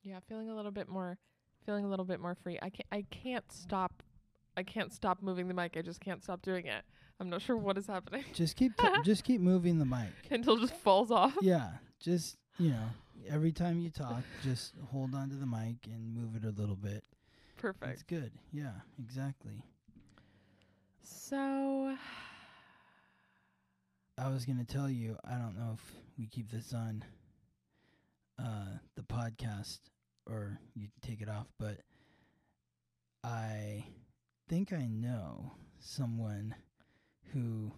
Yeah, 0.03 0.19
feeling 0.27 0.49
a 0.49 0.55
little 0.55 0.71
bit 0.71 0.89
more 0.89 1.17
feeling 1.65 1.85
a 1.85 1.87
little 1.87 2.05
bit 2.05 2.19
more 2.19 2.35
free. 2.35 2.59
I 2.61 2.69
can't 2.69 2.87
I 2.91 3.05
can't 3.09 3.49
stop 3.51 4.03
I 4.55 4.63
can't 4.63 4.93
stop 4.93 5.21
moving 5.21 5.47
the 5.47 5.53
mic. 5.53 5.75
I 5.77 5.81
just 5.81 5.99
can't 5.99 6.23
stop 6.23 6.41
doing 6.41 6.67
it. 6.67 6.83
I'm 7.19 7.29
not 7.29 7.41
sure 7.41 7.55
what 7.55 7.77
is 7.77 7.87
happening 7.87 8.25
Just 8.33 8.55
keep 8.55 8.75
t- 8.75 8.87
just 9.03 9.23
keep 9.23 9.39
moving 9.39 9.79
the 9.79 9.85
mic. 9.85 10.09
until 10.31 10.57
it 10.57 10.61
just 10.61 10.75
falls 10.75 11.11
off. 11.11 11.35
yeah, 11.41 11.69
just 11.99 12.37
you 12.59 12.69
know, 12.69 12.89
every 13.29 13.51
time 13.51 13.79
you 13.79 13.89
talk, 13.89 14.23
just 14.43 14.73
hold 14.91 15.15
on 15.15 15.29
to 15.29 15.35
the 15.35 15.45
mic 15.45 15.77
and 15.85 16.13
move 16.13 16.35
it 16.35 16.45
a 16.45 16.51
little 16.59 16.75
bit. 16.75 17.03
Perfect. 17.57 17.93
It's 17.93 18.03
good. 18.03 18.31
Yeah, 18.51 18.71
exactly. 18.99 19.63
So 21.01 21.95
I 24.17 24.29
was 24.29 24.45
gonna 24.45 24.65
tell 24.65 24.89
you. 24.89 25.17
I 25.25 25.35
don't 25.35 25.57
know 25.57 25.71
if 25.75 25.95
we 26.17 26.27
keep 26.27 26.51
this 26.51 26.73
on 26.73 27.03
uh, 28.39 28.77
the 28.95 29.03
podcast 29.03 29.79
or 30.25 30.59
you 30.75 30.87
take 31.01 31.21
it 31.21 31.29
off, 31.29 31.47
but 31.59 31.79
I 33.23 33.85
think 34.53 34.71
I 34.71 34.85
know 34.85 35.51
someone 35.79 36.53
who 37.33 37.71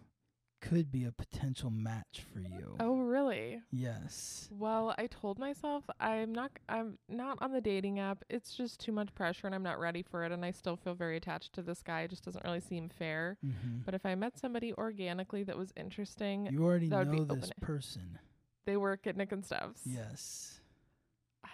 could 0.62 0.92
be 0.92 1.06
a 1.06 1.12
potential 1.12 1.70
match 1.70 2.26
for 2.34 2.40
you. 2.40 2.76
Oh 2.82 2.98
really? 2.98 3.62
Yes. 3.72 4.50
Well, 4.52 4.94
I 4.98 5.08
told 5.08 5.40
myself 5.40 5.86
I'm 6.02 6.34
not 6.34 6.52
I'm 6.68 6.98
not 7.08 7.38
on 7.40 7.54
the 7.54 7.62
dating 7.62 8.00
app. 8.00 8.26
It's 8.30 8.54
just 8.58 8.82
too 8.82 8.92
much 8.92 9.16
pressure 9.16 9.48
and 9.48 9.56
I'm 9.56 9.64
not 9.64 9.80
ready 9.80 10.02
for 10.02 10.26
it 10.26 10.34
and 10.34 10.44
I 10.44 10.52
still 10.52 10.76
feel 10.76 10.96
very 10.96 11.16
attached 11.16 11.54
to 11.54 11.62
this 11.62 11.82
guy. 11.82 12.02
It 12.02 12.10
just 12.10 12.26
doesn't 12.26 12.44
really 12.44 12.60
seem 12.60 12.90
fair. 12.90 13.38
Mm-hmm. 13.46 13.80
But 13.86 13.94
if 13.94 14.06
I 14.06 14.16
met 14.16 14.38
somebody 14.38 14.74
organically 14.74 15.44
that 15.44 15.58
was 15.58 15.72
interesting, 15.78 16.50
You 16.52 16.66
already 16.66 16.90
that 16.90 17.08
would 17.08 17.12
be 17.12 17.20
know 17.20 17.36
this 17.36 17.52
person. 17.62 18.20
they 18.66 18.76
work 18.76 19.08
at 19.08 19.16
Nick 19.16 19.32
and 19.32 19.46
Stef's. 19.46 19.84
Yes. 19.86 20.60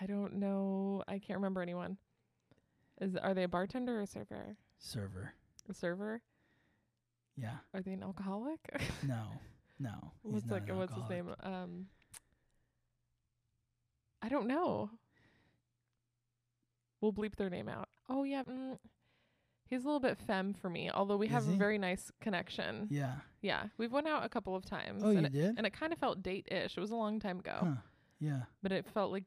I 0.01 0.08
don't 0.08 0.38
know. 0.38 1.04
I 1.08 1.20
can't 1.20 1.38
remember 1.38 1.62
anyone. 1.62 1.98
Is 3.00 3.16
are 3.18 3.36
they 3.36 3.44
a 3.44 3.48
bartender 3.48 4.00
or 4.00 4.01
a 4.01 4.08
server? 4.08 4.58
Server. 4.82 5.34
A 5.70 5.74
server? 5.74 6.22
Yeah. 7.38 7.58
Are 7.74 7.82
they 7.82 7.94
an 7.94 8.04
alcoholic? 8.04 8.60
No. 9.08 9.24
No. 9.80 10.12
what's 10.22 10.50
like 10.52 10.70
what's 10.70 10.94
his 10.94 11.10
name? 11.10 11.34
Um 11.42 11.86
I 14.22 14.30
don't 14.30 14.48
know. 14.48 14.90
We'll 17.00 17.14
bleep 17.14 17.36
their 17.36 17.50
name 17.50 17.68
out. 17.68 17.88
Oh 18.10 18.24
yeah, 18.24 18.44
mm, 18.44 18.78
he's 19.68 19.82
a 19.84 19.86
little 19.86 20.00
bit 20.00 20.20
femme 20.20 20.54
for 20.54 20.70
me. 20.70 20.92
Although 20.94 21.18
we 21.18 21.28
have 21.30 21.44
Is 21.44 21.50
a 21.50 21.54
very 21.54 21.80
nice 21.80 22.12
connection. 22.22 22.88
Yeah. 22.92 23.16
Yeah, 23.42 23.64
we've 23.80 23.92
went 23.92 24.08
out 24.08 24.24
a 24.24 24.30
couple 24.30 24.56
of 24.56 24.66
times. 24.66 25.02
Oh, 25.04 25.10
and 25.10 25.22
you 25.22 25.26
it, 25.26 25.34
did? 25.34 25.58
and 25.58 25.66
it 25.66 25.74
kind 25.74 25.92
of 25.94 25.98
felt 25.98 26.22
date-ish. 26.22 26.78
It 26.78 26.80
was 26.80 26.92
a 26.92 26.96
long 26.96 27.20
time 27.20 27.40
ago, 27.40 27.58
Huh. 27.62 27.76
Yeah. 28.20 28.42
but 28.62 28.72
it 28.72 28.86
felt 28.94 29.12
like 29.12 29.24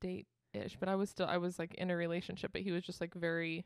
date-ish. 0.00 0.76
But 0.78 0.88
I 0.88 0.94
was 0.94 1.10
still 1.10 1.26
I 1.26 1.38
was 1.38 1.58
like 1.58 1.74
in 1.74 1.90
a 1.90 1.96
relationship, 1.96 2.52
but 2.52 2.62
he 2.62 2.70
was 2.70 2.84
just 2.84 3.00
like 3.00 3.14
very. 3.14 3.64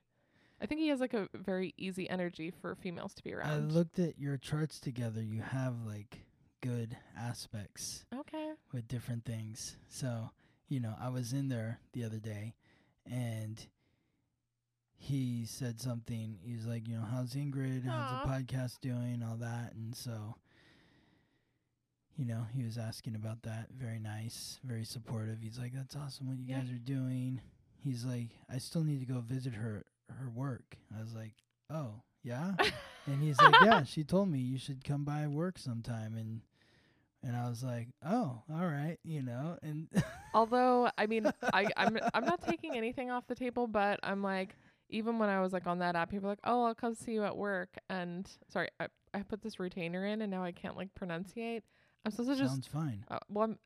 I 0.61 0.67
think 0.67 0.81
he 0.81 0.89
has 0.89 1.01
like 1.01 1.15
a 1.15 1.29
very 1.35 1.75
easy 1.79 2.09
energy 2.09 2.51
for 2.51 2.75
females 2.75 3.15
to 3.15 3.23
be 3.25 3.33
around. 3.35 3.51
I 3.51 3.57
looked 3.59 3.99
at 3.99 4.19
your 4.19 4.37
charts 4.37 4.79
together. 4.79 5.23
You 5.23 5.41
have 5.41 5.75
like 5.87 6.19
good 6.61 6.97
aspects 7.19 8.05
okay. 8.15 8.51
with 8.73 8.87
different 8.87 9.25
things. 9.25 9.77
So, 9.89 10.31
you 10.69 10.81
know, 10.81 10.95
I 11.01 11.09
was 11.09 11.33
in 11.33 11.49
there 11.49 11.81
the 11.93 12.05
other 12.05 12.19
day 12.19 12.55
and 13.11 13.59
he 14.97 15.47
said 15.47 15.81
something. 15.81 16.39
He's 16.43 16.67
like, 16.67 16.87
you 16.87 16.95
know, 16.95 17.07
how's 17.11 17.35
Ingrid? 17.35 17.87
How's 17.87 18.23
the 18.23 18.29
podcast 18.29 18.81
doing? 18.83 19.25
All 19.27 19.37
that. 19.37 19.73
And 19.75 19.97
so, 19.97 20.37
you 22.19 22.27
know, 22.27 22.45
he 22.55 22.63
was 22.63 22.77
asking 22.77 23.15
about 23.15 23.43
that. 23.45 23.69
Very 23.73 23.99
nice, 23.99 24.61
very 24.63 24.85
supportive. 24.85 25.39
He's 25.41 25.59
like, 25.59 25.73
that's 25.73 25.97
awesome 25.97 26.29
what 26.29 26.39
you 26.39 26.45
Yeah. 26.49 26.61
guys 26.61 26.71
are 26.71 26.75
doing. 26.75 27.41
He's 27.83 28.05
like, 28.05 28.29
I 28.53 28.59
still 28.59 28.85
need 28.85 29.01
to 29.01 29.11
go 29.11 29.21
visit 29.21 29.55
her 29.55 29.87
her 30.19 30.29
work. 30.29 30.77
I 30.97 31.01
was 31.01 31.15
like, 31.15 31.35
oh, 31.71 32.03
yeah? 32.23 32.53
And 33.07 33.23
he's 33.23 33.41
like, 33.41 33.55
"Yeah, 33.65 33.83
she 33.83 34.05
told 34.05 34.29
me 34.29 34.39
you 34.39 34.59
should 34.59 34.85
come 34.85 35.05
by 35.05 35.27
work 35.27 35.59
sometime." 35.59 36.17
And 36.17 36.43
and 37.25 37.35
I 37.35 37.49
was 37.49 37.65
like, 37.65 37.89
"Oh, 38.05 38.43
all 38.53 38.67
right, 38.67 38.99
you 39.03 39.23
know." 39.23 39.57
And 39.63 39.89
Although 40.35 40.91
I 40.99 41.07
mean, 41.07 41.27
I 41.53 41.67
I'm 41.77 41.99
I'm 42.15 42.25
not 42.27 42.43
taking 42.47 42.77
anything 42.77 43.11
off 43.11 43.27
the 43.27 43.35
table, 43.35 43.67
but 43.67 43.99
I'm 44.03 44.23
like, 44.23 44.55
even 44.91 45.19
when 45.19 45.29
I 45.31 45.41
was 45.41 45.53
like 45.53 45.67
on 45.67 45.79
that 45.79 45.97
app, 45.97 46.11
people 46.11 46.25
were 46.25 46.33
like, 46.33 46.45
"Oh, 46.45 46.65
I'll 46.65 46.75
come 46.75 46.95
see 46.95 47.13
you 47.13 47.25
at 47.25 47.37
work." 47.37 47.71
And 47.89 48.31
sorry, 48.49 48.69
I 48.79 48.89
I 49.15 49.23
put 49.23 49.41
this 49.43 49.59
retainer 49.59 50.05
in, 50.07 50.21
and 50.21 50.31
now 50.31 50.45
I 50.45 50.53
can't 50.53 50.77
like 50.77 50.91
pronunciate. 50.95 51.63
I'm 52.05 52.13
supposed 52.13 52.31
to 52.31 52.37
just 52.37 52.53
sounds 52.53 52.67
fine. 52.67 53.03
uh, 53.11 53.19
well, 53.31 53.45
I'm, 53.45 53.59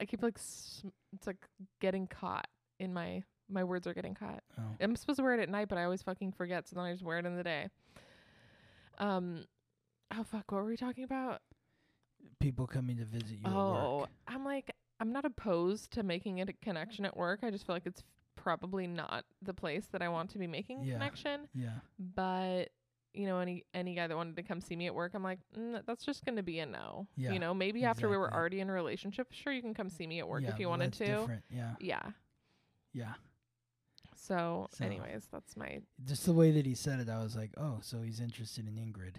I 0.00 0.06
keep 0.06 0.22
like 0.22 0.38
sm- 0.38 0.88
it's 1.12 1.26
like 1.26 1.46
getting 1.80 2.06
caught 2.06 2.48
in 2.80 2.92
my 2.94 3.22
my 3.48 3.64
words 3.64 3.86
are 3.86 3.94
getting 3.94 4.14
caught. 4.14 4.42
Oh, 4.58 4.62
I'm 4.80 4.96
supposed 4.96 5.18
to 5.18 5.22
wear 5.22 5.34
it 5.34 5.40
at 5.40 5.48
night, 5.48 5.68
but 5.68 5.78
I 5.78 5.84
always 5.84 6.02
fucking 6.02 6.32
forget, 6.32 6.68
so 6.68 6.76
then 6.76 6.84
I 6.84 6.92
just 6.92 7.04
wear 7.04 7.18
it 7.18 7.26
in 7.26 7.36
the 7.36 7.44
day. 7.44 7.68
Um, 8.98 9.44
oh 10.16 10.22
fuck, 10.24 10.50
what 10.50 10.58
were 10.62 10.68
we 10.68 10.76
talking 10.76 11.04
about? 11.04 11.40
people 12.40 12.66
coming 12.68 12.96
to 12.96 13.04
visit 13.04 13.30
you 13.38 13.38
Oh, 13.46 13.98
work. 14.00 14.08
I'm 14.28 14.44
like, 14.44 14.70
I'm 15.00 15.12
not 15.12 15.24
opposed 15.24 15.90
to 15.92 16.04
making 16.04 16.38
it 16.38 16.48
a 16.48 16.52
connection 16.52 17.04
at 17.04 17.16
work. 17.16 17.40
I 17.42 17.50
just 17.50 17.66
feel 17.66 17.74
like 17.74 17.86
it's 17.86 18.04
probably 18.36 18.86
not 18.86 19.24
the 19.42 19.52
place 19.52 19.86
that 19.90 20.02
I 20.02 20.08
want 20.08 20.30
to 20.30 20.38
be 20.38 20.46
making 20.46 20.82
a 20.82 20.84
Yeah. 20.84 20.92
connection. 20.94 21.48
Yeah, 21.52 21.78
But 21.98 22.70
you 23.14 23.26
know, 23.26 23.38
any 23.40 23.64
any 23.74 23.94
guy 23.96 24.06
that 24.06 24.16
wanted 24.16 24.36
to 24.36 24.42
come 24.44 24.60
see 24.60 24.76
me 24.76 24.86
at 24.86 24.94
work, 24.94 25.14
I'm 25.14 25.24
like, 25.24 25.40
mm, 25.56 25.84
that's 25.84 26.04
just 26.04 26.24
gonna 26.24 26.42
be 26.44 26.60
a 26.60 26.66
no. 26.66 27.08
Yeah, 27.16 27.32
You 27.32 27.40
know, 27.40 27.54
maybe 27.54 27.84
after 27.84 28.08
we 28.08 28.16
were 28.16 28.32
already 28.32 28.60
in 28.60 28.70
a 28.70 28.72
relationship, 28.72 29.28
sure 29.32 29.52
you 29.52 29.62
can 29.62 29.74
come 29.74 29.88
see 29.88 30.06
me 30.06 30.20
at 30.20 30.28
work 30.28 30.42
yeah, 30.44 30.50
if 30.50 30.60
you 30.60 30.68
wanted 30.68 30.92
to. 30.94 31.04
Different. 31.06 31.44
Yeah, 31.50 31.74
Yeah. 31.80 32.10
yeah. 32.92 33.14
So, 34.20 34.68
So- 34.72 34.84
anyways, 34.84 35.26
that's 35.30 35.56
my 35.56 35.80
Just 36.04 36.26
the 36.26 36.32
way 36.32 36.50
that 36.50 36.66
he 36.66 36.74
said 36.74 36.98
it, 37.00 37.08
I 37.08 37.22
was 37.22 37.36
like, 37.36 37.52
"Oh, 37.56 37.78
so 37.82 38.02
he's 38.02 38.20
interested 38.20 38.66
in 38.66 38.74
Ingrid." 38.76 39.16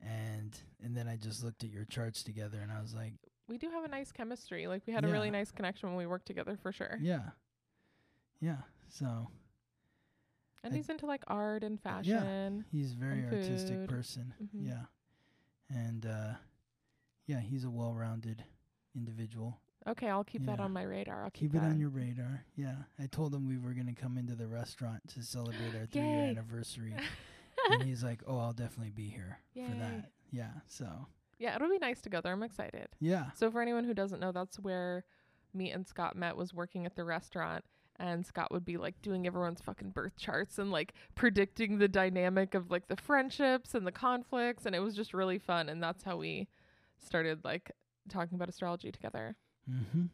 And 0.00 0.56
and 0.82 0.96
then 0.96 1.08
I 1.08 1.16
just 1.16 1.42
looked 1.42 1.64
at 1.64 1.70
your 1.70 1.84
charts 1.84 2.22
together, 2.22 2.60
and 2.60 2.70
I 2.70 2.80
was 2.80 2.94
like, 2.94 3.14
we 3.48 3.58
do 3.58 3.70
have 3.70 3.84
a 3.84 3.88
nice 3.88 4.12
chemistry. 4.12 4.66
Like 4.66 4.82
we 4.86 4.92
had 4.92 5.04
a 5.04 5.08
really 5.08 5.30
nice 5.30 5.50
connection 5.50 5.88
when 5.88 5.96
we 5.98 6.06
worked 6.06 6.26
together 6.26 6.56
for 6.56 6.70
sure. 6.72 6.96
"Yeah, 7.00 7.30
yeah." 8.40 8.62
So 8.88 9.28
And 10.62 10.72
I- 10.72 10.76
he's 10.76 10.88
into 10.88 11.06
like 11.06 11.24
art 11.26 11.62
and 11.64 11.80
fashion. 11.80 12.56
Yeah. 12.58 12.62
he's 12.70 12.92
a 12.92 12.96
very 12.96 13.24
artistic 13.24 13.76
food. 13.78 13.88
person. 13.88 14.34
Mhm. 14.42 14.66
Yeah, 14.66 14.86
and 15.68 16.06
uh, 16.06 16.34
yeah, 17.26 17.40
he's 17.40 17.64
a 17.64 17.70
well-rounded 17.70 18.44
individual. 18.94 19.60
Okay, 19.88 20.08
I'll 20.08 20.24
keep 20.24 20.44
that 20.46 20.58
on 20.58 20.72
my 20.72 20.82
radar. 20.82 21.22
I'll 21.24 21.30
keep, 21.30 21.52
Keep 21.52 21.54
it 21.56 21.62
that 21.62 21.70
on 21.70 21.78
your 21.78 21.90
radar. 21.90 22.44
Yeah. 22.56 22.74
I 22.98 23.06
told 23.06 23.32
him 23.34 23.46
we 23.46 23.58
were 23.58 23.72
going 23.72 23.86
to 23.86 24.00
come 24.00 24.18
into 24.18 24.34
the 24.34 24.46
restaurant 24.48 25.00
to 25.14 25.22
celebrate 25.22 25.74
our 25.78 25.86
three 25.86 26.02
year 26.02 26.24
anniversary. 26.30 26.94
and 27.70 27.82
he's 27.82 28.02
like, 28.02 28.22
oh, 28.26 28.38
I'll 28.38 28.52
definitely 28.52 28.90
be 28.90 29.08
here 29.08 29.38
for 29.54 29.74
that. 29.78 30.10
Yeah. 30.32 30.50
So, 30.66 31.06
Yeah, 31.38 31.54
it'll 31.54 31.70
be 31.70 31.78
nice 31.78 32.00
to 32.02 32.08
go 32.10 32.20
there. 32.20 32.32
I'm 32.32 32.42
excited. 32.42 32.88
yeah. 33.00 33.26
So 33.34 33.50
for 33.50 33.60
anyone 33.62 33.84
who 33.84 33.94
doesn't 33.94 34.20
know, 34.20 34.32
that's 34.32 34.58
where 34.58 35.04
me 35.54 35.70
and 35.70 35.86
Scott 35.86 36.16
met 36.16 36.36
was 36.36 36.52
working 36.52 36.84
at 36.84 36.96
the 36.96 37.04
restaurant 37.04 37.64
and 37.98 38.26
Scott 38.26 38.50
would 38.52 38.64
be 38.64 38.76
like 38.76 39.00
doing 39.02 39.26
everyone's 39.26 39.60
fucking 39.62 39.90
birth 39.90 40.16
charts 40.16 40.58
and 40.58 40.70
like 40.70 40.92
predicting 41.14 41.78
the 41.78 41.88
dynamic 41.88 42.54
of 42.54 42.70
like 42.70 42.88
the 42.88 42.96
friendships 42.96 43.74
and 43.74 43.86
the 43.86 43.92
conflicts 43.92 44.66
and 44.66 44.74
it 44.74 44.80
was 44.80 44.94
just 44.94 45.14
really 45.14 45.38
fun 45.38 45.70
and 45.70 45.82
that's 45.82 46.02
how 46.02 46.16
we 46.16 46.46
started 46.98 47.42
like 47.42 47.70
talking 48.10 48.34
about 48.34 48.48
astrology 48.50 48.92
together. 48.92 49.34
Mm-hmm. 49.70 50.04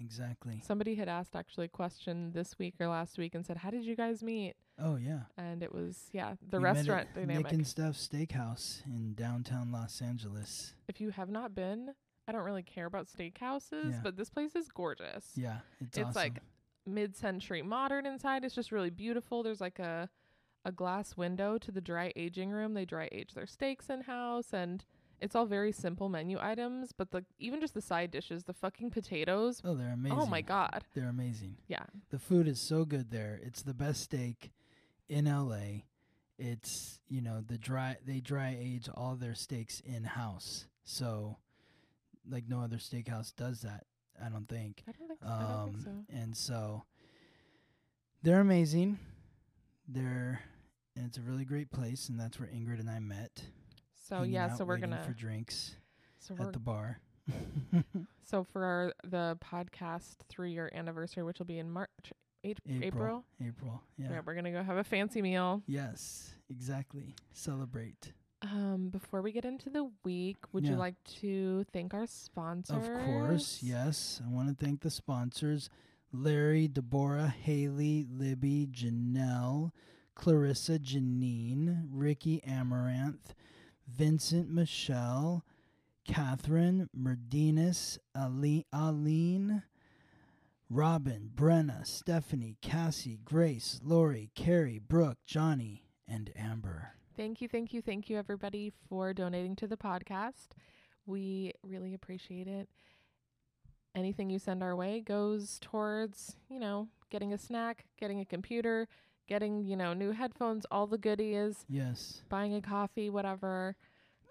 Exactly. 0.00 0.60
Somebody 0.64 0.94
had 0.94 1.08
asked 1.08 1.34
actually 1.34 1.64
a 1.66 1.68
question 1.68 2.30
this 2.32 2.56
week 2.58 2.74
or 2.78 2.86
last 2.86 3.18
week 3.18 3.34
and 3.34 3.44
said, 3.44 3.56
"How 3.58 3.70
did 3.70 3.84
you 3.84 3.96
guys 3.96 4.22
meet?" 4.22 4.54
Oh, 4.80 4.94
yeah. 4.94 5.22
And 5.36 5.60
it 5.60 5.74
was 5.74 6.08
yeah, 6.12 6.34
the 6.50 6.58
We 6.58 6.64
restaurant 6.64 7.08
dynamic. 7.14 7.46
Nick 7.46 7.52
and 7.52 7.64
Stef 7.64 7.96
Steakhouse 7.96 8.84
in 8.86 9.14
downtown 9.14 9.72
Los 9.72 10.00
Angeles. 10.00 10.74
if 10.86 11.00
you 11.00 11.10
have 11.10 11.28
not 11.30 11.52
been, 11.52 11.94
I 12.28 12.32
don't 12.32 12.44
really 12.44 12.62
care 12.62 12.86
about 12.86 13.08
steakhouses, 13.08 13.90
Yeah. 13.90 14.00
but 14.04 14.16
this 14.16 14.30
place 14.30 14.54
is 14.54 14.68
gorgeous. 14.68 15.32
Yeah. 15.34 15.58
It's, 15.80 15.98
It's 15.98 16.06
awesome. 16.10 16.14
like 16.22 16.42
mid-century 16.86 17.62
modern 17.62 18.06
inside. 18.06 18.44
It's 18.44 18.54
just 18.54 18.70
really 18.70 18.90
beautiful. 18.90 19.42
There's 19.42 19.60
like 19.60 19.80
a 19.80 20.08
a 20.64 20.70
glass 20.72 21.16
window 21.16 21.58
to 21.58 21.72
the 21.72 21.80
dry 21.80 22.12
aging 22.14 22.50
room. 22.50 22.74
They 22.74 22.84
dry 22.84 23.08
age 23.10 23.34
their 23.34 23.46
steaks 23.46 23.90
in 23.90 24.02
house 24.02 24.52
and 24.52 24.84
It's 25.20 25.34
all 25.34 25.46
very 25.46 25.72
simple 25.72 26.08
menu 26.08 26.38
items, 26.40 26.92
but 26.92 27.10
the 27.10 27.24
even 27.38 27.60
just 27.60 27.74
the 27.74 27.80
side 27.80 28.10
dishes, 28.10 28.44
the 28.44 28.52
fucking 28.52 28.90
potatoes. 28.90 29.60
Oh, 29.64 29.74
they're 29.74 29.92
amazing. 29.92 30.18
Oh 30.18 30.26
my 30.26 30.42
god. 30.42 30.84
They're 30.94 31.08
amazing. 31.08 31.56
Yeah. 31.66 31.84
The 32.10 32.18
food 32.18 32.46
is 32.46 32.60
so 32.60 32.84
good 32.84 33.10
there. 33.10 33.40
It's 33.42 33.62
the 33.62 33.74
best 33.74 34.02
steak 34.02 34.52
in 35.08 35.24
LA. 35.24 35.82
It's, 36.38 37.00
you 37.08 37.20
know, 37.20 37.40
the 37.46 37.58
dry 37.58 37.96
they 38.06 38.20
dry 38.20 38.56
age 38.60 38.88
all 38.94 39.16
their 39.16 39.34
steaks 39.34 39.80
in 39.80 40.04
house. 40.04 40.66
So 40.84 41.36
like 42.30 42.44
no 42.48 42.60
other 42.60 42.76
steakhouse 42.76 43.34
does 43.34 43.62
that, 43.62 43.86
I 44.24 44.28
don't 44.28 44.48
think. 44.48 44.84
I 44.88 44.92
don't 44.92 45.08
think 45.08 45.20
so. 45.20 45.28
I 45.28 45.40
don't 45.42 45.72
think 45.74 45.86
Um 45.86 46.04
so. 46.08 46.16
and 46.16 46.36
so 46.36 46.84
they're 48.22 48.40
amazing. 48.40 48.98
They're 49.88 50.40
and 50.94 51.06
it's 51.06 51.18
a 51.18 51.22
really 51.22 51.44
great 51.44 51.70
place 51.72 52.08
and 52.08 52.20
that's 52.20 52.38
where 52.38 52.48
Ingrid 52.48 52.78
and 52.78 52.90
I 52.90 53.00
met. 53.00 53.42
So 54.08 54.16
hanging 54.16 54.32
yeah, 54.32 54.46
out, 54.46 54.56
so 54.56 54.64
we're 54.64 54.74
waiting 54.74 54.90
gonna 54.90 55.02
for 55.02 55.12
drinks 55.12 55.74
so 56.18 56.34
at 56.40 56.52
the 56.54 56.58
bar. 56.58 56.98
so 58.24 58.42
for 58.42 58.64
our, 58.64 58.92
the 59.04 59.38
podcast 59.44 60.16
three 60.30 60.52
year 60.52 60.70
anniversary, 60.74 61.22
which 61.24 61.38
will 61.38 61.46
be 61.46 61.58
in 61.58 61.70
March, 61.70 61.90
April. 62.42 62.78
April. 62.82 63.24
April. 63.46 63.82
Yeah. 63.98 64.06
Yeah, 64.12 64.20
we're 64.24 64.34
gonna 64.34 64.52
go 64.52 64.62
have 64.62 64.78
a 64.78 64.84
fancy 64.84 65.20
meal. 65.20 65.62
Yes, 65.66 66.30
exactly. 66.48 67.14
Celebrate. 67.34 68.12
Um, 68.40 68.88
before 68.90 69.20
we 69.20 69.32
get 69.32 69.44
into 69.44 69.68
the 69.68 69.90
week, 70.04 70.36
would 70.52 70.64
you 70.64 70.76
like 70.76 70.94
to 71.20 71.64
thank 71.72 71.92
our 71.92 72.06
sponsors? 72.06 72.86
Of 72.86 73.04
course, 73.04 73.58
yes. 73.62 74.22
I 74.24 74.32
want 74.32 74.48
to 74.48 74.64
thank 74.64 74.80
the 74.80 74.90
sponsors 74.90 75.68
Larry, 76.12 76.68
Deborah, 76.68 77.34
Haley, 77.42 78.06
Libby, 78.10 78.68
Janelle, 78.70 79.72
Clarissa, 80.14 80.78
Janine, 80.78 81.88
Ricky 81.90 82.42
Amaranth, 82.44 83.34
Vincent, 83.88 84.50
Michelle, 84.50 85.44
Catherine, 86.06 86.88
Merdinas, 86.96 87.98
Ali- 88.14 88.66
Aline, 88.72 89.62
Robin, 90.70 91.30
Brenna, 91.34 91.86
Stephanie, 91.86 92.56
Cassie, 92.60 93.20
Grace, 93.24 93.80
Lori, 93.82 94.30
Carrie, 94.34 94.78
Brooke, 94.78 95.18
Johnny, 95.26 95.84
and 96.06 96.30
Amber. 96.36 96.92
Thank 97.16 97.40
you, 97.40 97.48
thank 97.48 97.72
you, 97.72 97.82
thank 97.82 98.08
you, 98.08 98.16
everybody, 98.16 98.72
for 98.88 99.12
donating 99.12 99.56
to 99.56 99.66
the 99.66 99.76
podcast. 99.76 100.48
We 101.06 101.52
really 101.62 101.94
appreciate 101.94 102.46
it. 102.46 102.68
Anything 103.94 104.30
you 104.30 104.38
send 104.38 104.62
our 104.62 104.76
way 104.76 105.00
goes 105.00 105.58
towards, 105.60 106.36
you 106.48 106.60
know, 106.60 106.88
getting 107.10 107.32
a 107.32 107.38
snack, 107.38 107.86
getting 107.98 108.20
a 108.20 108.24
computer, 108.24 108.86
getting, 109.28 109.64
you 109.64 109.76
know, 109.76 109.92
new 109.94 110.10
headphones, 110.10 110.66
all 110.70 110.86
the 110.88 110.98
goodies, 110.98 111.64
Yes. 111.68 112.22
buying 112.28 112.54
a 112.54 112.60
coffee, 112.62 113.08
whatever. 113.10 113.76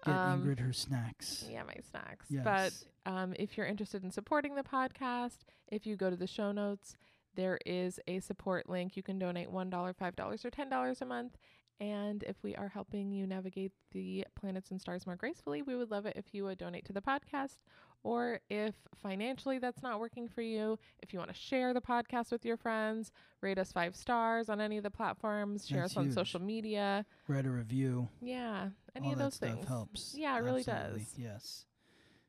Get 0.04 0.14
Um, 0.14 0.44
Ingrid 0.44 0.60
her 0.60 0.72
snacks. 0.72 1.46
Yeah, 1.50 1.62
my 1.62 1.74
snacks. 1.90 2.26
Yes. 2.28 2.44
But 2.44 3.10
um, 3.12 3.34
if 3.38 3.56
you're 3.56 3.66
interested 3.66 4.04
in 4.04 4.10
supporting 4.10 4.54
the 4.54 4.62
podcast, 4.62 5.38
if 5.68 5.86
you 5.86 5.96
go 5.96 6.10
to 6.10 6.16
the 6.16 6.26
show 6.26 6.52
notes, 6.52 6.96
there 7.34 7.58
is 7.64 7.98
a 8.06 8.20
support 8.20 8.68
link. 8.68 8.96
You 8.96 9.02
can 9.02 9.18
donate 9.18 9.48
$1, 9.48 9.70
$5, 9.70 10.44
or 10.44 10.50
$10 10.50 11.00
a 11.00 11.04
month. 11.04 11.36
And 11.80 12.24
if 12.24 12.36
we 12.42 12.56
are 12.56 12.68
helping 12.68 13.12
you 13.12 13.24
navigate 13.26 13.70
the 13.92 14.24
planets 14.34 14.72
and 14.72 14.80
stars 14.80 15.06
more 15.06 15.14
gracefully, 15.14 15.62
we 15.62 15.76
would 15.76 15.90
love 15.92 16.06
it 16.06 16.16
if 16.16 16.34
you 16.34 16.42
would 16.44 16.58
donate 16.58 16.84
to 16.86 16.92
the 16.92 17.00
podcast. 17.00 17.58
Or 18.04 18.40
if 18.48 18.74
financially 19.02 19.58
that's 19.58 19.82
not 19.82 20.00
working 20.00 20.28
for 20.28 20.40
you, 20.40 20.78
if 21.02 21.12
you 21.12 21.18
want 21.18 21.30
to 21.32 21.36
share 21.36 21.74
the 21.74 21.80
podcast 21.80 22.30
with 22.30 22.44
your 22.44 22.56
friends, 22.56 23.10
rate 23.40 23.58
us 23.58 23.72
five 23.72 23.94
stars 23.96 24.48
on 24.48 24.60
any 24.60 24.76
of 24.78 24.82
the 24.84 24.90
platforms, 24.90 25.66
share 25.66 25.80
That's 25.82 25.92
us 25.92 25.96
on 25.96 26.04
huge. 26.06 26.14
social 26.14 26.40
media. 26.40 27.04
Write 27.26 27.44
a 27.46 27.50
review. 27.50 28.08
Yeah, 28.20 28.68
any 28.94 29.08
all 29.08 29.12
of 29.14 29.18
those 29.18 29.36
things. 29.36 29.66
helps. 29.66 30.14
Yeah, 30.16 30.36
it 30.36 30.42
really 30.42 30.62
does. 30.62 31.14
Yes. 31.16 31.66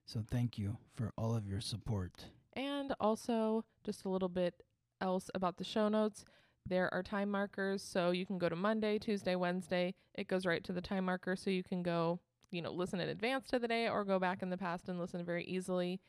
So 0.05 0.21
thank 0.29 0.57
you 0.57 0.77
for 0.95 1.11
all 1.17 1.35
of 1.35 1.47
your 1.47 1.61
support. 1.61 2.25
And 2.53 2.93
also, 2.99 3.63
just 3.85 4.05
a 4.05 4.09
little 4.09 4.27
bit 4.29 4.55
else 5.01 5.29
about 5.35 5.57
the 5.57 5.63
show 5.63 5.87
notes. 5.87 6.25
There 6.65 6.93
are 6.93 7.03
time 7.03 7.29
markers, 7.31 7.81
so 7.81 8.11
you 8.11 8.25
can 8.25 8.37
go 8.37 8.49
to 8.49 8.55
Monday, 8.55 8.99
Tuesday, 8.99 9.35
Wednesday. 9.35 9.93
It 10.15 10.27
goes 10.27 10.45
right 10.45 10.63
to 10.65 10.73
the 10.73 10.81
time 10.81 11.05
marker, 11.05 11.35
so 11.35 11.49
you 11.49 11.63
can 11.63 11.83
go, 11.83 12.19
you 12.51 12.61
know, 12.61 12.71
listen 12.71 12.99
in 12.99 13.09
advance 13.09 13.47
to 13.49 13.59
the 13.59 13.67
day 13.67 13.87
or 13.87 14.03
go 14.03 14.19
back 14.19 14.41
in 14.41 14.49
the 14.49 14.57
past 14.57 14.89
and 14.89 14.99
listen 14.99 15.23
very 15.23 15.43
easily. 15.45 15.99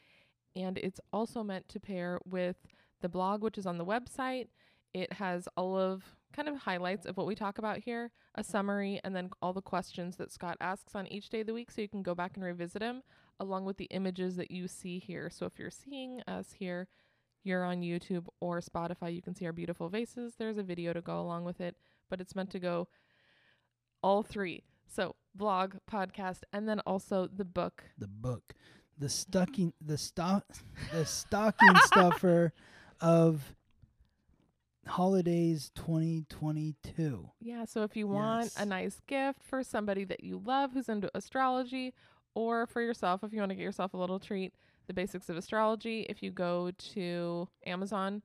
And 0.57 0.79
it's 0.79 1.00
also 1.12 1.42
meant 1.42 1.68
to 1.68 1.81
pair 1.81 2.20
with 2.24 2.57
the 3.00 3.09
blog, 3.09 3.42
which 3.42 3.59
is 3.59 3.66
on 3.66 3.79
the 3.79 3.85
website. 3.85 4.48
It 4.92 5.12
has 5.14 5.48
all 5.57 5.76
of 5.76 6.03
kind 6.35 6.48
of 6.48 6.57
highlights 6.57 7.07
of 7.07 7.16
what 7.16 7.26
we 7.26 7.35
talk 7.35 7.59
about 7.59 7.79
here, 7.79 8.11
a 8.35 8.44
summary, 8.44 9.00
and 9.05 9.14
then 9.14 9.31
all 9.42 9.53
the 9.53 9.61
questions 9.61 10.16
that 10.16 10.33
Scott 10.33 10.57
asks 10.61 10.94
on 10.94 11.07
each 11.09 11.29
day 11.29 11.40
of 11.40 11.46
the 11.46 11.55
week, 11.55 11.70
so 11.70 11.81
you 11.81 11.88
can 11.88 12.03
go 12.03 12.14
back 12.14 12.33
and 12.35 12.44
revisit 12.44 12.81
them 12.81 13.03
along 13.38 13.64
with 13.64 13.79
the 13.79 13.87
images 13.87 14.37
that 14.37 14.50
you 14.50 14.68
see 14.68 14.98
here. 14.98 15.31
So 15.31 15.46
if 15.46 15.59
you're 15.59 15.70
seeing 15.70 16.20
us 16.29 16.53
here, 16.53 16.88
you're 17.42 17.64
on 17.64 17.81
YouTube 17.81 18.26
or 18.40 18.61
Spotify, 18.61 19.14
you 19.14 19.22
can 19.22 19.35
see 19.35 19.46
our 19.46 19.53
beautiful 19.53 19.88
faces. 19.88 20.35
There's 20.38 20.59
a 20.59 20.62
video 20.62 20.92
to 20.92 21.00
go 21.00 21.20
along 21.20 21.44
with 21.44 21.61
it, 21.61 21.76
but 22.09 22.20
it's 22.20 22.37
meant 22.37 22.50
to 22.50 22.59
go 22.59 22.88
all 24.03 24.22
three. 24.22 24.62
So 24.87 25.16
blog, 25.35 25.77
podcast, 25.90 26.40
and 26.53 26.69
then 26.69 26.81
also 26.81 27.27
the 27.35 27.45
book. 27.45 27.85
The 27.99 28.09
book, 28.09 28.55
the 28.99 29.09
stocking, 29.09 29.73
the 29.85 29.99
stock, 29.99 30.45
the 30.93 31.05
stocking 31.07 31.77
stuffer 31.87 32.53
of 33.01 33.55
holidays 34.87 35.71
2022. 35.75 37.31
Yeah, 37.40 37.64
so 37.64 37.83
if 37.83 37.97
you 37.97 38.09
want 38.09 38.45
Yes. 38.47 38.57
a 38.59 38.66
nice 38.66 39.01
gift 39.07 39.43
for 39.43 39.62
somebody 39.62 40.05
that 40.05 40.25
you 40.25 40.38
love 40.45 40.73
who's 40.73 40.88
into 40.88 41.11
astrology, 41.14 41.95
or 42.35 42.66
for 42.66 42.81
yourself, 42.81 43.25
if 43.25 43.33
you 43.33 43.40
want 43.40 43.51
to 43.51 43.57
get 43.57 43.62
yourself 43.64 43.93
a 43.95 43.97
little 43.97 44.19
treat, 44.21 44.55
the 44.87 44.95
basics 44.95 45.29
of 45.29 45.37
astrology, 45.37 46.07
if 46.09 46.23
you 46.23 46.31
go 46.31 46.71
to 46.95 47.49
Amazon 47.66 48.23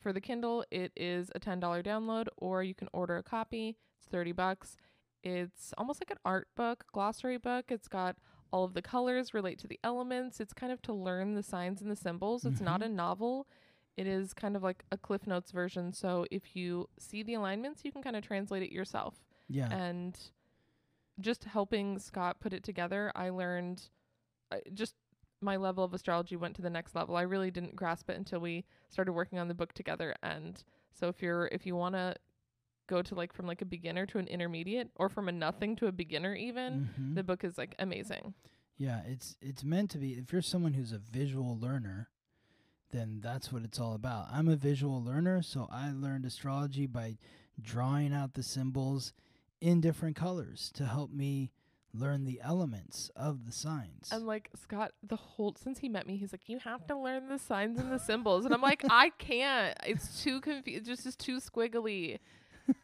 for 0.00 0.12
the 0.12 0.20
Kindle, 0.20 0.64
it 0.70 0.92
is 0.96 1.30
a 1.34 1.40
$10 1.40 1.60
download, 1.84 2.28
or 2.36 2.62
you 2.62 2.74
can 2.74 2.88
order 2.92 3.16
a 3.16 3.22
copy. 3.22 3.76
It's 3.98 4.08
30 4.08 4.32
bucks. 4.32 4.76
It's 5.22 5.72
almost 5.76 6.00
like 6.00 6.10
an 6.10 6.18
art 6.24 6.48
book, 6.56 6.84
glossary 6.92 7.38
book. 7.38 7.66
It's 7.70 7.88
got 7.88 8.16
all 8.52 8.64
of 8.64 8.74
the 8.74 8.82
colors 8.82 9.34
relate 9.34 9.58
to 9.58 9.66
the 9.66 9.78
elements. 9.84 10.40
It's 10.40 10.52
kind 10.54 10.72
of 10.72 10.80
to 10.82 10.92
learn 10.92 11.34
the 11.34 11.42
signs 11.42 11.82
and 11.82 11.90
the 11.90 11.96
symbols. 11.96 12.44
It's 12.44 12.60
not 12.60 12.80
Mhm. 12.80 12.84
a 12.86 12.88
novel. 12.88 13.46
It 13.96 14.06
is 14.06 14.32
kind 14.32 14.56
of 14.56 14.62
like 14.62 14.84
a 14.92 14.96
Cliff 14.96 15.26
Notes 15.26 15.50
version. 15.50 15.92
So 15.92 16.24
if 16.30 16.54
you 16.56 16.88
see 16.98 17.22
the 17.22 17.34
alignments, 17.34 17.84
you 17.84 17.92
can 17.92 18.02
kind 18.02 18.16
of 18.16 18.22
translate 18.24 18.62
it 18.62 18.70
yourself. 18.72 19.24
Yeah. 19.48 19.68
And 19.74 20.18
just 21.20 21.44
helping 21.44 21.98
Scott 21.98 22.38
put 22.40 22.52
it 22.52 22.62
together, 22.62 23.10
I 23.14 23.30
learned 23.30 23.88
uh, 24.50 24.58
just 24.72 24.94
my 25.40 25.56
level 25.56 25.84
of 25.84 25.92
astrology 25.92 26.36
went 26.36 26.56
to 26.56 26.62
the 26.62 26.70
next 26.70 26.94
level. 26.94 27.16
I 27.16 27.22
really 27.22 27.50
didn't 27.50 27.76
grasp 27.76 28.08
it 28.08 28.16
until 28.16 28.40
we 28.40 28.64
started 28.88 29.12
working 29.12 29.38
on 29.38 29.48
the 29.48 29.54
book 29.54 29.72
together. 29.72 30.14
And 30.22 30.62
so 30.92 31.08
if 31.08 31.20
you're 31.20 31.48
if 31.48 31.66
you 31.66 31.76
want 31.76 31.94
to 31.96 32.14
go 32.88 33.02
to 33.02 33.14
like 33.14 33.32
from 33.32 33.46
like 33.46 33.62
a 33.62 33.64
beginner 33.66 34.04
to 34.06 34.18
an 34.18 34.26
intermediate 34.26 34.90
or 34.96 35.08
from 35.08 35.28
a 35.28 35.32
nothing 35.32 35.76
to 35.76 35.86
a 35.86 35.92
beginner 35.92 36.34
even, 36.34 36.90
Mhm. 36.98 37.14
the 37.14 37.22
book 37.22 37.44
is 37.44 37.56
like 37.56 37.76
amazing. 37.78 38.34
Yeah, 38.76 39.02
it's 39.06 39.36
it's 39.40 39.62
meant 39.62 39.90
to 39.92 39.98
be. 39.98 40.14
If 40.14 40.32
you're 40.32 40.42
someone 40.42 40.72
who's 40.74 40.92
a 40.92 40.98
visual 40.98 41.56
learner, 41.58 42.08
then 42.90 43.20
that's 43.20 43.52
what 43.52 43.62
it's 43.62 43.78
all 43.78 43.94
about. 43.94 44.26
I'm 44.32 44.48
a 44.48 44.56
visual 44.56 45.02
learner, 45.02 45.42
so 45.42 45.68
I 45.70 45.92
learned 45.92 46.24
astrology 46.24 46.86
by 46.86 47.18
drawing 47.60 48.12
out 48.12 48.34
the 48.34 48.42
symbols 48.42 49.12
in 49.60 49.80
different 49.80 50.16
colors 50.16 50.70
to 50.74 50.86
help 50.86 51.10
me 51.12 51.50
learn 51.92 52.24
the 52.24 52.40
elements 52.42 53.10
of 53.16 53.46
the 53.46 53.52
signs. 53.52 54.10
And 54.12 54.26
like 54.26 54.50
Scott, 54.54 54.92
the 55.02 55.16
whole 55.16 55.54
since 55.58 55.78
he 55.80 55.88
met 55.88 56.06
me, 56.06 56.16
he's 56.16 56.32
like, 56.32 56.48
"You 56.48 56.58
have 56.60 56.86
to 56.86 56.96
learn 56.96 57.28
the 57.28 57.38
signs 57.38 57.78
and 57.80 57.90
the 57.90 57.98
symbols," 57.98 58.44
and 58.44 58.54
I'm 58.54 58.62
like, 58.62 58.84
"I 58.88 59.10
can't. 59.10 59.76
It's 59.84 60.22
too 60.22 60.40
confused. 60.40 60.86
Just 60.86 61.04
is 61.06 61.16
too 61.16 61.38
squiggly." 61.38 62.18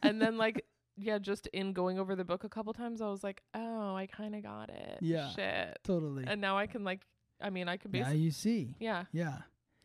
And 0.01 0.21
then 0.21 0.37
like, 0.37 0.65
yeah, 0.97 1.17
just 1.17 1.47
in 1.47 1.73
going 1.73 1.99
over 1.99 2.15
the 2.15 2.23
book 2.25 2.43
a 2.43 2.49
couple 2.49 2.71
times, 2.73 3.01
I 3.01 3.07
was 3.09 3.23
like, 3.23 3.41
"Oh, 3.53 3.95
I 3.95 4.07
kind 4.07 4.33
of 4.35 4.43
got 4.43 4.69
it." 4.69 4.99
Yeah. 5.01 5.29
Shit. 5.29 5.79
totally. 5.83 6.23
And 6.27 6.39
now 6.39 6.57
I 6.57 6.67
can 6.67 6.83
like, 6.83 7.01
I 7.41 7.49
mean, 7.49 7.67
I 7.67 7.77
could 7.77 7.91
now 7.93 7.99
basically, 7.99 8.19
you 8.21 8.31
see. 8.31 8.75
yeah, 8.79 9.05
Yeah, 9.11 9.39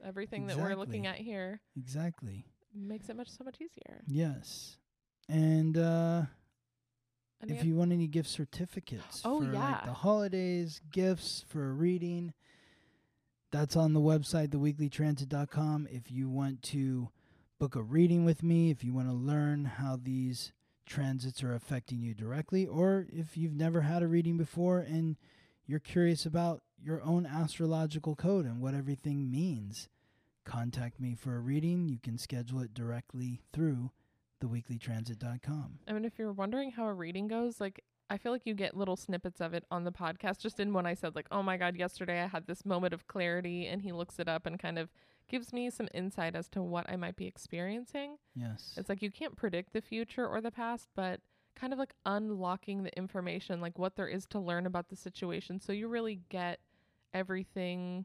everything 0.05 0.47
that 0.47 0.57
we're 0.57 0.75
looking 0.77 1.07
at 1.07 1.17
here 1.17 1.61
exactly. 1.77 2.45
makes 2.75 3.09
it 3.09 3.17
much 3.17 3.29
so 3.29 3.43
much 3.45 3.57
easier. 3.57 4.03
Yes. 4.07 4.77
And 5.29 5.77
uh 5.77 6.23
if 7.49 7.65
you 7.65 7.75
want 7.75 7.91
any 7.91 8.07
gift 8.07 8.29
certificates 8.29 9.23
Oh, 9.25 9.39
for 9.41 9.47
like 9.47 9.55
yeah. 9.55 9.81
the 9.87 9.93
holidays, 9.95 10.81
gifts 10.93 11.43
for 11.49 11.71
a 11.71 11.73
reading, 11.73 12.35
that's 13.51 13.77
on 13.77 13.95
the 13.95 14.01
website, 14.01 14.49
theweeklytransit.com. 14.49 15.89
If 15.91 16.11
you 16.11 16.29
want 16.29 16.63
to 16.65 17.09
book 17.61 17.77
a 17.77 17.83
reading 17.83 18.25
with 18.25 18.43
me, 18.43 18.71
if 18.71 18.83
you 18.83 18.95
want 18.95 19.07
to 19.07 19.13
learn 19.13 19.67
how 19.67 20.01
these 20.03 20.51
transits 20.87 21.43
are 21.43 21.55
affecting 21.55 22.01
you 22.01 22.15
directly, 22.15 22.67
or 22.67 23.07
if 23.13 23.37
you've 23.37 23.55
never 23.55 23.83
had 23.83 24.03
a 24.03 24.09
reading 24.09 24.39
before 24.39 24.79
and 24.79 25.17
you're 25.67 25.79
curious 25.79 26.25
about 26.25 26.63
your 26.83 27.03
own 27.03 27.27
astrological 27.27 28.17
code 28.17 28.47
and 28.47 28.63
what 28.63 28.73
everything 28.73 29.31
means, 29.31 29.91
contact 30.47 30.99
me 30.99 31.15
for 31.15 31.37
a 31.37 31.41
reading. 31.41 31.87
You 31.87 31.99
can 32.03 32.17
schedule 32.17 32.61
it 32.61 32.73
directly 32.73 33.43
through 33.53 33.91
theweeklytransit.com. 34.43 35.81
I 35.87 35.93
mean, 35.93 36.07
if 36.07 36.19
you're 36.19 36.33
wondering 36.33 36.71
how 36.71 36.87
a 36.87 36.95
reading 36.95 37.29
goes, 37.29 37.61
like 37.61 37.85
I 38.09 38.17
feel 38.17 38.33
like 38.33 38.47
you 38.47 38.55
get 38.55 38.75
little 38.75 38.97
snippets 38.97 39.43
of 39.43 39.53
it 39.53 39.65
on 39.71 39.85
the 39.85 39.93
podcast. 39.93 40.39
Just 40.39 40.61
in 40.61 40.73
when 40.73 40.87
I 40.87 40.95
said 40.95 41.15
like, 41.15 41.27
"Oh 41.31 41.43
my 41.43 41.59
god, 41.59 41.77
yesterday 41.77 42.23
I 42.23 42.27
had 42.27 42.47
this 42.47 42.65
moment 42.65 42.95
of 42.95 43.07
clarity," 43.07 43.67
and 43.67 43.83
he 43.83 43.93
looks 43.93 44.19
it 44.19 44.29
up 44.29 44.47
and 44.47 44.59
kind 44.59 44.79
of 44.79 44.89
gives 45.31 45.53
me 45.53 45.71
some 45.71 45.89
insight 45.95 46.37
as 46.37 46.47
to 46.51 46.63
what 46.63 46.85
I 46.91 46.97
might 46.97 47.17
be 47.17 47.27
experiencing. 47.27 48.19
Yes. 48.35 48.75
It's 48.77 48.89
like 48.91 49.01
you 49.01 49.11
can't 49.11 49.35
predict 49.37 49.73
the 49.73 49.81
future 49.81 50.27
or 50.29 50.41
the 50.43 50.51
past, 50.51 50.89
but 50.95 51.21
kind 51.55 51.73
of 51.73 51.79
like 51.79 51.95
unlocking 52.05 52.83
the 52.83 52.95
information, 52.99 53.61
like 53.63 53.79
what 53.79 53.97
there 53.97 54.09
is 54.09 54.27
to 54.27 54.39
learn 54.39 54.67
about 54.67 54.89
the 54.89 54.97
situation, 54.97 55.59
so 55.61 55.73
you 55.73 55.89
really 55.89 56.21
get 56.29 56.61
everything. 57.15 58.05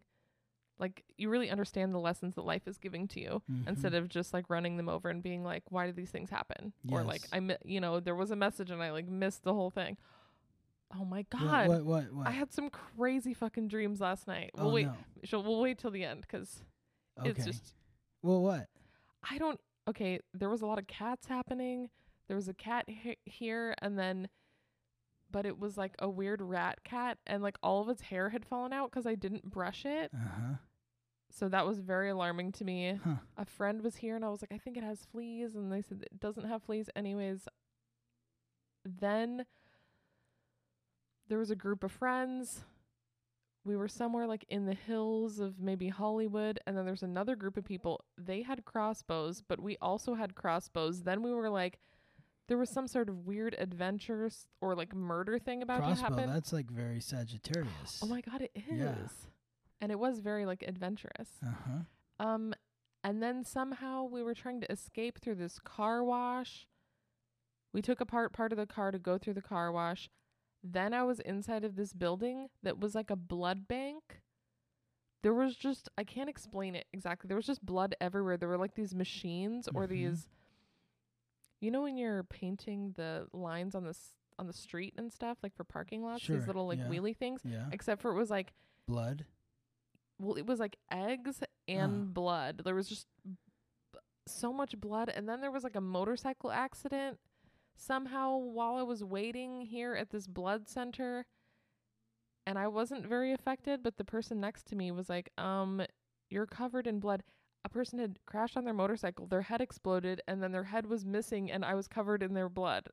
Like 0.77 1.03
you 1.17 1.29
really 1.29 1.49
understand 1.49 1.93
the 1.93 1.99
lessons 1.99 2.35
that 2.35 2.41
life 2.43 2.67
is 2.67 2.77
giving 2.77 3.07
to 3.09 3.21
you 3.21 3.41
Mhm. 3.49 3.67
instead 3.67 3.93
of 3.93 4.09
just 4.09 4.33
like 4.33 4.49
running 4.49 4.75
them 4.77 4.89
over 4.89 5.09
and 5.09 5.23
being 5.23 5.43
like, 5.43 5.63
why 5.71 5.85
did 5.85 5.95
these 5.95 6.11
things 6.11 6.29
happen? 6.29 6.73
Or 6.91 7.03
like, 7.03 7.21
I, 7.31 7.39
mi- 7.39 7.55
you 7.63 7.79
know, 7.79 7.99
there 8.01 8.15
was 8.15 8.29
a 8.31 8.35
message 8.35 8.71
and 8.71 8.83
I 8.83 8.91
like 8.91 9.07
missed 9.07 9.43
the 9.43 9.53
whole 9.53 9.69
thing. 9.69 9.95
Oh 10.99 11.05
my 11.05 11.23
God. 11.29 11.67
What? 11.69 11.85
What? 11.85 12.13
What? 12.13 12.27
I 12.27 12.31
had 12.31 12.51
some 12.51 12.69
crazy 12.69 13.33
fucking 13.33 13.69
dreams 13.69 14.01
last 14.01 14.27
night. 14.27 14.51
oh 14.57 14.65
We'll 14.65 14.73
wait. 14.73 14.87
no. 15.31 15.39
We'll 15.39 15.61
wait 15.61 15.77
till 15.79 15.91
the 15.91 16.03
end 16.03 16.27
'cause 16.27 16.63
Okay. 17.19 17.29
it's 17.29 17.45
just, 17.45 17.73
well, 18.21 18.41
what? 18.41 18.67
I 19.29 19.37
don't, 19.37 19.59
okay. 19.87 20.19
There 20.33 20.49
was 20.49 20.61
a 20.61 20.65
lot 20.65 20.79
of 20.79 20.87
cats 20.87 21.27
happening. 21.27 21.89
There 22.27 22.35
was 22.35 22.47
a 22.47 22.53
cat 22.53 22.85
he- 22.87 23.17
here 23.25 23.75
and 23.81 23.97
then, 23.97 24.29
but 25.31 25.45
it 25.45 25.59
was 25.59 25.77
like 25.77 25.93
a 25.99 26.09
weird 26.09 26.41
rat 26.41 26.83
cat 26.83 27.17
and 27.27 27.41
like 27.43 27.57
all 27.63 27.81
of 27.81 27.89
its 27.89 28.01
hair 28.03 28.29
had 28.29 28.45
fallen 28.45 28.73
out 28.73 28.91
'cause 28.91 29.05
I 29.05 29.15
didn't 29.15 29.49
brush 29.49 29.85
it. 29.85 30.11
Uh 30.13 30.17
huh. 30.17 30.53
So 31.31 31.49
that 31.49 31.65
was 31.65 31.79
very 31.79 32.09
alarming 32.09 32.51
to 32.53 32.63
me. 32.63 32.99
Huh. 33.03 33.15
a 33.37 33.45
friend 33.45 33.81
was 33.81 33.97
here 33.97 34.15
and 34.15 34.23
I 34.23 34.29
was 34.29 34.41
like, 34.41 34.51
I 34.53 34.57
think 34.57 34.77
it 34.77 34.83
has 34.83 35.03
fleas. 35.05 35.55
And 35.55 35.71
they 35.71 35.81
said 35.81 36.03
it 36.03 36.19
doesn't 36.19 36.45
have 36.45 36.63
fleas. 36.63 36.89
Anyways, 36.95 37.47
then 38.85 39.45
there 41.27 41.39
was 41.39 41.49
a 41.51 41.55
group 41.55 41.83
of 41.83 41.91
friends. 41.91 42.63
We 43.65 43.75
were 43.75 43.87
somewhere 43.87 44.27
like 44.27 44.45
in 44.47 44.67
the 44.67 44.75
hills 44.75 45.39
of 45.39 45.59
maybe 45.59 45.89
Hollywood. 45.89 46.59
And 46.67 46.77
then 46.77 46.85
there's 46.85 47.03
another 47.03 47.35
group 47.35 47.57
of 47.57 47.65
people. 47.65 48.05
They 48.17 48.43
had 48.43 48.63
crossbows, 48.63 49.41
but 49.45 49.59
we 49.59 49.75
also 49.81 50.13
had 50.13 50.35
crossbows. 50.35 51.01
Then 51.01 51.23
we 51.23 51.33
were 51.33 51.49
like, 51.49 51.79
there 52.47 52.57
was 52.57 52.69
some 52.69 52.87
sort 52.87 53.09
of 53.09 53.25
weird 53.25 53.55
adventures 53.57 54.45
or 54.61 54.75
like 54.75 54.93
murder 54.93 55.39
thing 55.39 55.63
about 55.63 55.79
Crossbow. 55.79 55.95
to 56.09 56.15
happen. 56.15 56.33
That's 56.33 56.53
like 56.53 56.69
very 56.69 56.99
Sagittarius. 57.01 58.01
oh 58.03 58.07
my 58.07 58.21
God, 58.21 58.41
it 58.41 58.51
is. 58.55 58.79
Yeah. 58.79 58.93
And 59.81 59.91
it 59.91 59.97
was 59.97 60.19
very 60.19 60.45
like 60.45 60.63
adventurous. 60.67 61.29
Uh 61.43 61.49
huh. 61.67 62.25
Um, 62.27 62.53
and 63.03 63.21
then 63.21 63.43
somehow 63.43 64.03
we 64.03 64.21
were 64.23 64.35
trying 64.35 64.61
to 64.61 64.71
escape 64.71 65.19
through 65.19 65.35
this 65.35 65.59
car 65.59 66.03
wash. 66.03 66.67
We 67.73 67.81
took 67.81 67.99
apart 67.99 68.31
part 68.31 68.51
of 68.51 68.57
the 68.57 68.65
car 68.67 68.91
to 68.91 68.99
go 68.99 69.17
through 69.17 69.33
the 69.33 69.41
car 69.41 69.71
wash. 69.71 70.09
Then 70.67 70.93
I 70.95 71.03
was 71.03 71.19
inside 71.19 71.63
of 71.63 71.75
this 71.75 71.93
building 71.93 72.47
that 72.63 72.79
was 72.79 72.95
like 72.95 73.11
a 73.11 73.15
blood 73.15 73.67
bank. 73.67 74.21
There 75.21 75.33
was 75.33 75.55
just 75.55 75.89
I 75.97 76.03
can't 76.03 76.29
explain 76.29 76.75
it 76.75 76.87
exactly. 76.91 77.27
There 77.27 77.37
was 77.37 77.45
just 77.45 77.63
blood 77.65 77.95
everywhere. 78.01 78.35
There 78.37 78.49
were 78.49 78.57
like 78.57 78.73
these 78.75 78.95
machines 78.95 79.67
or 79.75 79.85
Mhm. 79.85 79.89
these 79.89 80.27
you 81.61 81.71
know 81.71 81.83
when 81.83 81.97
you're 81.97 82.23
painting 82.23 82.91
the 82.93 83.27
lines 83.31 83.75
on 83.75 83.83
the 83.83 83.89
s- 83.91 84.13
on 84.37 84.47
the 84.47 84.53
street 84.53 84.93
and 84.97 85.11
stuff 85.13 85.37
like 85.43 85.55
for 85.55 85.63
parking 85.63 86.03
lots, 86.03 86.21
Sure, 86.23 86.35
these 86.37 86.47
little 86.47 86.67
like 86.67 86.79
yeah. 86.79 86.87
wheelie 86.89 87.15
things, 87.15 87.41
Yeah. 87.45 87.69
except 87.71 88.01
for 88.01 88.11
it 88.11 88.15
was 88.15 88.29
like 88.29 88.53
Blood. 88.87 89.25
well, 90.19 90.35
it 90.35 90.45
was 90.45 90.59
like 90.59 90.77
eggs 90.91 91.41
and 91.67 92.13
blood. 92.13 92.61
There 92.65 92.75
was 92.75 92.89
just 92.89 93.07
so 94.27 94.51
much 94.51 94.79
blood. 94.79 95.09
And 95.09 95.27
then 95.29 95.41
there 95.41 95.51
was 95.51 95.63
like 95.63 95.75
a 95.75 95.81
motorcycle 95.81 96.51
accident 96.51 97.19
somehow 97.75 98.37
while 98.37 98.75
I 98.75 98.83
was 98.83 99.03
waiting 99.03 99.61
here 99.61 99.95
at 99.95 100.09
this 100.09 100.27
blood 100.27 100.67
center. 100.67 101.25
And 102.47 102.59
I 102.59 102.67
wasn't 102.67 103.07
very 103.07 103.33
affected, 103.33 103.81
but 103.81 103.97
the 103.97 104.05
person 104.05 104.39
next 104.39 104.67
to 104.67 104.75
me 104.75 104.91
was 104.91 105.09
like, 105.09 105.31
um, 105.37 105.81
you're 106.29 106.45
covered 106.45 106.85
in 106.87 106.99
blood. 106.99 107.23
A 107.63 107.69
person 107.69 107.97
had 107.97 108.19
crashed 108.27 108.55
on 108.55 108.65
their 108.65 108.73
motorcycle, 108.73 109.25
their 109.25 109.41
head 109.41 109.61
exploded, 109.61 110.21
and 110.27 110.43
then 110.43 110.51
their 110.51 110.63
head 110.63 110.85
was 110.85 111.03
missing, 111.03 111.51
and 111.51 111.65
I 111.65 111.73
was 111.73 111.87
covered 111.87 112.21
in 112.21 112.35
their 112.35 112.49
blood. 112.49 112.87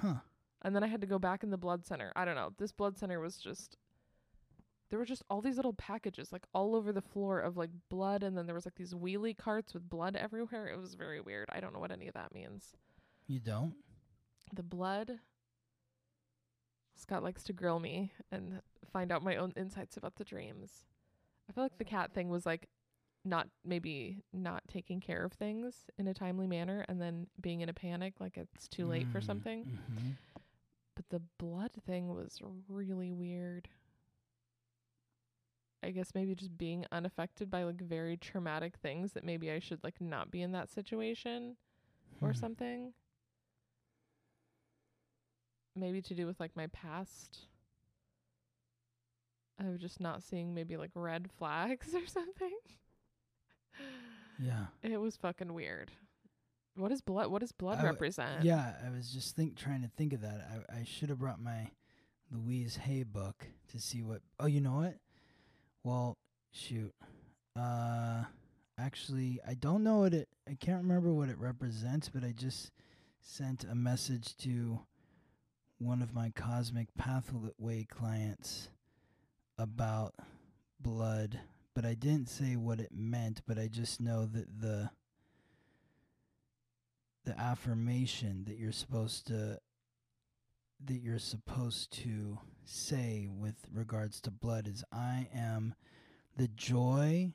Huh. 0.00 0.14
And 0.62 0.74
then 0.74 0.82
I 0.82 0.86
had 0.86 1.02
to 1.02 1.06
go 1.06 1.18
back 1.18 1.42
in 1.42 1.50
the 1.50 1.58
blood 1.58 1.86
center. 1.86 2.10
I 2.16 2.24
don't 2.24 2.34
know. 2.34 2.52
This 2.56 2.72
blood 2.72 2.98
center 2.98 3.20
was 3.20 3.36
just 3.36 3.76
there 4.90 4.98
were 4.98 5.04
just 5.04 5.24
all 5.28 5.42
these 5.42 5.56
little 5.56 5.74
packages 5.74 6.32
like 6.32 6.46
all 6.54 6.74
over 6.74 6.92
the 6.92 7.02
floor 7.02 7.40
of 7.40 7.56
like 7.56 7.70
blood 7.90 8.22
and 8.22 8.36
then 8.36 8.46
there 8.46 8.54
was 8.54 8.64
like 8.64 8.74
these 8.74 8.94
wheelie 8.94 9.36
carts 9.36 9.74
with 9.74 9.88
blood 9.88 10.16
everywhere. 10.16 10.66
It 10.68 10.80
was 10.80 10.94
very 10.94 11.20
weird. 11.20 11.48
I 11.52 11.60
don't 11.60 11.74
know 11.74 11.80
what 11.80 11.92
any 11.92 12.08
of 12.08 12.14
that 12.14 12.32
means. 12.34 12.72
You 13.28 13.38
don't? 13.40 13.74
The 14.52 14.62
blood 14.64 15.20
Scott 16.96 17.22
likes 17.22 17.44
to 17.44 17.52
grill 17.52 17.78
me 17.78 18.12
and 18.32 18.60
find 18.92 19.12
out 19.12 19.22
my 19.22 19.36
own 19.36 19.52
insights 19.56 19.96
about 19.96 20.16
the 20.16 20.24
dreams. 20.24 20.84
I 21.48 21.52
feel 21.52 21.64
like 21.64 21.78
the 21.78 21.84
cat 21.84 22.12
thing 22.12 22.28
was 22.28 22.46
like 22.46 22.68
not 23.24 23.48
maybe 23.64 24.22
not 24.32 24.62
taking 24.68 25.00
care 25.00 25.24
of 25.24 25.32
things 25.32 25.86
in 25.98 26.08
a 26.08 26.14
timely 26.14 26.46
manner 26.46 26.84
and 26.88 27.00
then 27.00 27.28
being 27.40 27.60
in 27.60 27.68
a 27.68 27.74
panic 27.74 28.14
like 28.20 28.36
it's 28.36 28.68
too 28.68 28.86
late 28.86 29.08
for 29.08 29.20
Mm, 29.20 29.24
something. 29.26 29.66
mhm. 29.66 30.16
But 30.94 31.08
the 31.10 31.20
blood 31.38 31.72
thing 31.86 32.08
was 32.08 32.40
really 32.68 33.12
weird. 33.12 33.68
I 35.82 35.90
guess 35.90 36.14
maybe 36.14 36.34
just 36.34 36.58
being 36.58 36.84
unaffected 36.90 37.50
by 37.50 37.62
like 37.64 37.80
very 37.80 38.16
traumatic 38.16 38.76
things 38.78 39.12
that 39.12 39.24
maybe 39.24 39.50
I 39.50 39.60
should 39.60 39.82
like 39.84 40.00
not 40.00 40.30
be 40.30 40.42
in 40.42 40.52
that 40.52 40.68
situation 40.70 41.56
or 42.20 42.32
Hmm. 42.32 42.32
something. 42.34 42.94
Maybe 45.78 46.02
to 46.02 46.14
do 46.14 46.26
with 46.26 46.40
like 46.40 46.56
my 46.56 46.66
past 46.68 47.38
of 49.60 49.78
just 49.78 50.00
not 50.00 50.22
seeing 50.22 50.54
maybe 50.54 50.76
like 50.76 50.90
red 50.94 51.28
flags 51.38 51.94
or 51.94 52.06
something. 52.06 52.56
Yeah. 54.38 54.66
It 54.82 54.98
was 55.00 55.16
fucking 55.16 55.52
weird. 55.52 55.90
What 56.76 56.88
does 56.90 57.00
blood 57.00 57.28
what 57.28 57.40
does 57.40 57.50
blood 57.52 57.76
w- 57.76 57.92
represent? 57.92 58.44
Yeah, 58.44 58.72
I 58.86 58.90
was 58.90 59.10
just 59.12 59.34
think 59.34 59.56
trying 59.56 59.82
to 59.82 59.90
think 59.96 60.12
of 60.12 60.20
that. 60.20 60.46
I 60.70 60.80
I 60.80 60.84
should 60.84 61.08
have 61.08 61.18
brought 61.18 61.40
my 61.40 61.70
Louise 62.30 62.76
Hay 62.76 63.02
book 63.02 63.46
to 63.72 63.80
see 63.80 64.02
what. 64.02 64.20
Oh, 64.38 64.46
you 64.46 64.60
know 64.60 64.74
what? 64.76 64.94
Well, 65.82 66.14
shoot. 66.52 66.92
Uh, 67.58 68.22
actually, 68.78 69.40
I 69.46 69.54
don't 69.54 69.82
know 69.82 69.98
what 69.98 70.14
it. 70.14 70.28
I 70.48 70.54
can't 70.54 70.82
remember 70.82 71.12
what 71.12 71.30
it 71.30 71.38
represents, 71.38 72.08
but 72.08 72.22
I 72.22 72.30
just 72.30 72.70
sent 73.20 73.64
a 73.64 73.74
message 73.74 74.36
to 74.38 74.78
one 75.78 76.02
of 76.02 76.14
my 76.14 76.30
cosmic 76.30 76.88
pathway 76.96 77.84
clients 77.84 78.68
about 79.56 80.14
blood, 80.80 81.40
but 81.74 81.84
I 81.84 81.94
didn't 81.94 82.28
say 82.28 82.56
what 82.56 82.80
it 82.80 82.90
meant. 82.92 83.42
But 83.46 83.58
I 83.58 83.68
just 83.68 84.00
know 84.00 84.26
that 84.26 84.60
the 84.60 84.90
the 87.24 87.38
affirmation 87.38 88.44
that 88.46 88.56
you're 88.56 88.72
supposed 88.72 89.26
to 89.26 89.58
that 90.84 91.00
you're 91.00 91.18
supposed 91.18 91.92
to 92.04 92.38
say 92.64 93.28
with 93.30 93.66
regards 93.72 94.20
to 94.22 94.30
blood 94.30 94.68
is 94.68 94.84
I 94.92 95.28
am 95.34 95.74
the 96.36 96.48
joy 96.48 97.32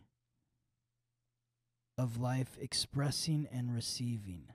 of 1.97 2.19
life 2.19 2.57
expressing 2.59 3.47
and 3.51 3.73
receiving. 3.73 4.45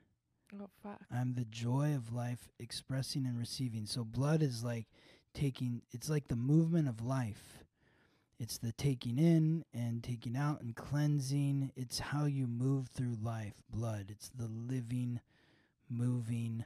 Oh 0.55 0.69
fuck. 0.83 1.01
I'm 1.11 1.35
the 1.35 1.45
joy 1.45 1.95
of 1.95 2.13
life 2.13 2.49
expressing 2.59 3.27
and 3.27 3.39
receiving. 3.39 3.87
So 3.87 4.05
blood 4.05 4.43
is 4.43 4.65
like 4.65 4.87
taking 5.35 5.83
it's 5.93 6.09
like 6.09 6.29
the 6.29 6.37
movement 6.37 6.89
of 6.89 7.05
life. 7.05 7.65
It's 8.41 8.59
the 8.59 8.73
taking 8.73 9.19
in 9.19 9.65
and 9.75 10.03
taking 10.03 10.37
out 10.37 10.61
and 10.61 10.75
cleansing. 10.77 11.73
It's 11.77 11.99
how 11.99 12.27
you 12.27 12.47
move 12.47 12.89
through 12.89 13.17
life. 13.21 13.55
Blood. 13.69 14.07
It's 14.11 14.29
the 14.29 14.47
living, 14.47 15.21
moving 15.91 16.65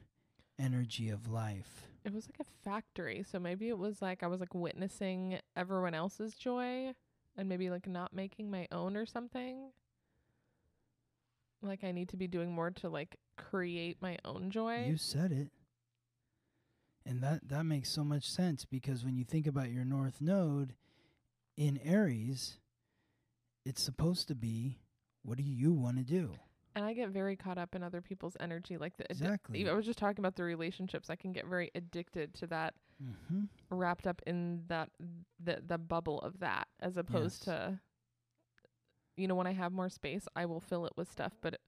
energy 0.58 1.08
of 1.08 1.30
life. 1.30 1.86
It 2.04 2.12
was 2.12 2.26
like 2.26 2.40
a 2.40 2.68
factory, 2.68 3.24
so 3.30 3.38
maybe 3.38 3.68
it 3.68 3.78
was 3.78 4.02
like 4.02 4.22
I 4.22 4.26
was 4.26 4.40
like 4.40 4.54
witnessing 4.54 5.38
everyone 5.56 5.94
else's 5.94 6.34
joy 6.34 6.92
and 7.36 7.48
maybe 7.48 7.70
like 7.70 7.86
not 7.86 8.12
making 8.12 8.50
my 8.50 8.66
own 8.70 8.96
or 8.96 9.06
something. 9.06 9.70
Like 11.62 11.84
I 11.84 11.92
need 11.92 12.08
to 12.10 12.16
be 12.16 12.26
doing 12.26 12.52
more 12.52 12.70
to 12.72 12.88
like 12.88 13.16
create 13.36 13.98
my 14.02 14.18
own 14.24 14.50
joy. 14.50 14.84
You 14.88 14.96
said 14.96 15.32
it. 15.32 15.50
And 17.04 17.20
that 17.22 17.48
that 17.48 17.64
makes 17.64 17.90
so 17.90 18.04
much 18.04 18.28
sense 18.30 18.64
because 18.64 19.04
when 19.04 19.16
you 19.16 19.24
think 19.24 19.46
about 19.46 19.70
your 19.70 19.84
north 19.84 20.20
node 20.20 20.74
in 21.56 21.78
Aries, 21.84 22.58
it's 23.64 23.82
supposed 23.82 24.28
to 24.28 24.34
be 24.34 24.78
what 25.22 25.36
do 25.36 25.44
you 25.44 25.72
want 25.72 25.96
to 25.98 26.04
do? 26.04 26.34
and 26.74 26.86
I 26.86 26.94
get 26.94 27.10
very 27.10 27.36
caught 27.36 27.58
up 27.58 27.74
in 27.74 27.82
other 27.82 28.00
people's 28.00 28.34
energy 28.40 28.78
like 28.78 28.96
the 28.96 29.04
addi- 29.04 29.10
Exactly. 29.10 29.68
I 29.68 29.74
was 29.74 29.84
just 29.84 29.98
talking 29.98 30.20
about 30.24 30.36
the 30.36 30.42
relationships. 30.42 31.10
I 31.10 31.16
can 31.16 31.30
get 31.30 31.44
very 31.46 31.70
addicted 31.74 32.32
to 32.36 32.46
that 32.46 32.72
Mhm. 33.02 33.48
wrapped 33.68 34.06
up 34.06 34.22
in 34.26 34.64
that 34.68 34.88
the 35.38 35.62
the 35.66 35.76
bubble 35.76 36.18
of 36.20 36.38
that 36.38 36.68
as 36.80 36.96
opposed 36.96 37.46
Yes. 37.46 37.56
to 37.56 37.80
you 39.16 39.28
know 39.28 39.34
when 39.34 39.46
I 39.46 39.52
have 39.52 39.72
more 39.72 39.88
space 39.88 40.26
I 40.34 40.46
will 40.46 40.60
fill 40.60 40.86
it 40.86 40.92
with 40.96 41.10
stuff 41.10 41.32
but 41.40 41.58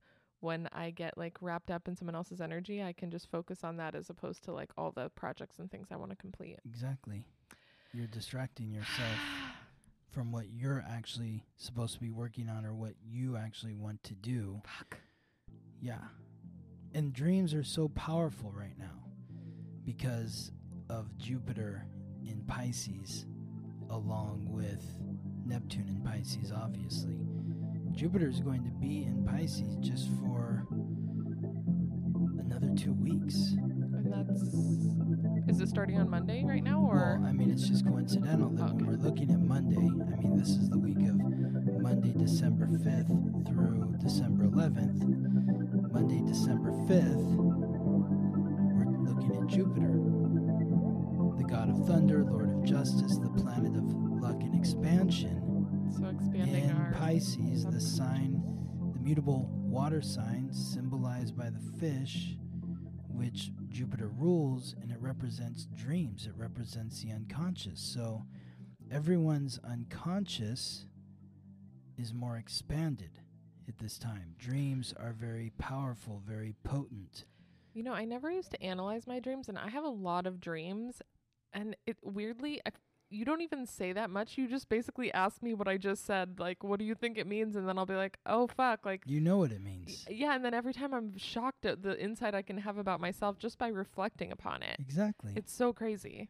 when 0.45 0.69
I 0.73 0.91
get 0.91 1.17
like 1.17 1.39
wrapped 1.41 1.71
up 1.71 1.89
in 1.89 1.97
someone 1.97 2.15
else's 2.15 2.41
energy, 2.41 2.83
I 2.83 2.93
can 2.93 3.11
just 3.11 3.31
focus 3.31 3.65
on 3.65 3.79
that 3.79 3.95
as 3.95 4.11
opposed 4.11 4.45
to 4.45 4.53
like 4.53 4.71
all 4.77 4.93
the 4.93 5.09
projects 5.17 5.59
and 5.59 5.71
things 5.71 5.89
I 5.91 5.97
want 5.97 6.11
to 6.11 6.17
complete. 6.17 6.59
Exactly. 6.67 7.25
You're 7.95 8.07
distracting 8.07 8.71
yourself 8.71 9.19
from 10.11 10.31
what 10.31 10.51
you're 10.51 10.85
actually 10.89 11.45
supposed 11.57 11.95
to 11.95 12.01
be 12.01 12.11
working 12.11 12.51
on 12.51 12.67
or 12.67 12.75
what 12.75 12.93
you 13.03 13.37
actually 13.37 13.75
want 13.75 14.05
to 14.05 14.15
do. 14.15 14.61
Fuck. 14.65 14.99
Yeah. 15.81 16.03
And 16.93 17.15
dreams 17.15 17.55
are 17.55 17.65
so 17.65 17.89
powerful 17.89 18.53
right 18.55 18.79
now 18.79 19.03
because 19.83 20.53
of 20.91 21.17
Jupiter 21.17 21.87
in 22.23 22.45
Pisces, 22.47 23.25
along 23.89 24.47
with 24.51 24.85
Neptune 25.47 25.89
in 25.89 26.01
Pisces, 26.01 26.53
obviously. 26.53 27.19
Jupiter 27.93 28.29
is 28.29 28.41
going 28.41 28.65
to 28.65 28.71
be 28.71 29.05
in 29.05 29.25
Pisces 29.25 29.77
just 29.81 30.09
for 30.21 30.67
another 32.39 32.71
two 32.77 32.95
weeks. 32.95 33.35
And 33.53 34.13
that's 34.13 34.43
is 35.49 35.61
it 35.61 35.69
starting 35.69 36.01
on 36.01 36.09
Monday 36.09 36.43
right 36.45 36.65
now 36.65 36.81
or 36.81 37.19
Well, 37.21 37.29
I 37.29 37.33
mean, 37.33 37.51
it's 37.51 37.69
just 37.69 37.87
coincidental 37.87 38.49
that 38.51 38.75
when 38.75 38.87
we're 38.87 38.97
looking 38.97 39.31
at 39.31 39.41
Monday, 39.41 39.77
I 39.77 40.17
mean, 40.21 40.37
this 40.39 40.49
is 40.49 40.71
the 40.71 40.79
week 40.79 40.99
of 40.99 41.17
Monday, 41.81 42.13
December 42.17 42.67
5th 42.67 43.47
through 43.47 43.95
December 44.03 44.45
11th. 44.45 45.93
Monday, 45.93 46.23
December 46.27 46.71
5th, 46.89 47.37
we're 48.75 49.13
looking 49.13 49.37
at 49.37 49.47
Jupiter, 49.47 50.01
the 51.37 51.45
god 51.45 51.69
of 51.69 51.87
thunder, 51.87 52.25
lord 52.25 52.51
of 52.51 52.65
justice, 52.65 53.19
the 53.19 53.31
planet 53.31 53.77
of 53.77 54.04
luck 54.25 54.41
and 54.41 54.55
expansion. 54.55 55.93
so 55.95 56.07
expanding 56.09 56.65
In 56.65 56.71
our 56.71 56.95
Pisces, 56.99 57.67
the 57.67 57.79
sign, 57.79 58.43
the 58.95 58.99
mutable 58.99 59.51
water 59.53 60.01
sign, 60.01 60.49
symbolized 60.51 61.37
by 61.37 61.51
the 61.51 61.61
fish, 61.79 62.39
which 63.07 63.51
Jupiter 63.69 64.09
rules, 64.09 64.77
and 64.81 64.91
it 64.91 64.97
represents 64.99 65.69
dreams. 65.75 66.27
It 66.27 66.33
represents 66.39 67.03
the 67.03 67.13
unconscious. 67.13 67.79
So 67.81 68.25
everyone's 68.91 69.61
unconscious 69.63 70.87
is 71.99 72.15
more 72.15 72.39
expanded 72.39 73.21
at 73.69 73.77
this 73.77 73.99
time. 73.99 74.35
Dreams 74.39 74.95
are 74.99 75.13
very 75.13 75.53
powerful, 75.59 76.23
very 76.27 76.55
potent. 76.65 77.27
You 77.75 77.83
know, 77.83 77.93
I 77.93 78.07
never 78.07 78.31
used 78.31 78.53
to 78.53 78.63
analyze 78.63 79.07
my 79.07 79.21
dreams, 79.21 79.51
and 79.51 79.59
I 79.59 79.69
have 79.69 79.85
a 79.85 79.89
lot 79.89 80.27
of 80.27 80.41
dreams. 80.41 81.03
And 81.53 81.77
it 81.87 81.99
weirdly, 82.03 82.63
I, 82.65 82.71
you 83.11 83.25
don't 83.25 83.43
even 83.43 83.67
say 83.67 83.93
that 83.93 84.11
much. 84.11 84.37
You 84.39 84.49
just 84.49 84.69
basically 84.69 85.13
ask 85.13 85.43
me 85.43 85.55
what 85.55 85.69
I 85.69 85.77
just 85.77 86.05
said, 86.05 86.39
like, 86.39 86.65
"What 86.65 86.79
do 86.79 86.85
you 86.85 86.95
think 86.95 87.19
it 87.19 87.27
means?" 87.27 87.57
And 87.57 87.69
then 87.69 87.79
I'll 87.79 87.87
be 87.87 87.95
like, 87.95 88.19
"Oh 88.27 88.47
fuck!" 88.47 88.85
Like, 88.85 89.03
You 89.07 89.21
know 89.21 89.39
what 89.39 89.53
it 89.53 89.63
means. 89.63 90.05
yeah. 90.09 90.35
And 90.35 90.45
then 90.45 90.55
every 90.55 90.73
time 90.73 90.93
I'm 90.95 91.17
shocked 91.17 91.65
at 91.65 91.83
the 91.83 92.01
insight 92.03 92.35
I 92.35 92.43
can 92.43 92.59
have 92.59 92.79
about 92.79 93.01
myself 93.01 93.39
just 93.39 93.59
by 93.59 93.69
reflecting 93.69 94.33
upon 94.33 94.63
it. 94.63 94.77
Exactly. 94.79 95.33
It's 95.37 95.53
so 95.53 95.73
crazy. 95.73 96.29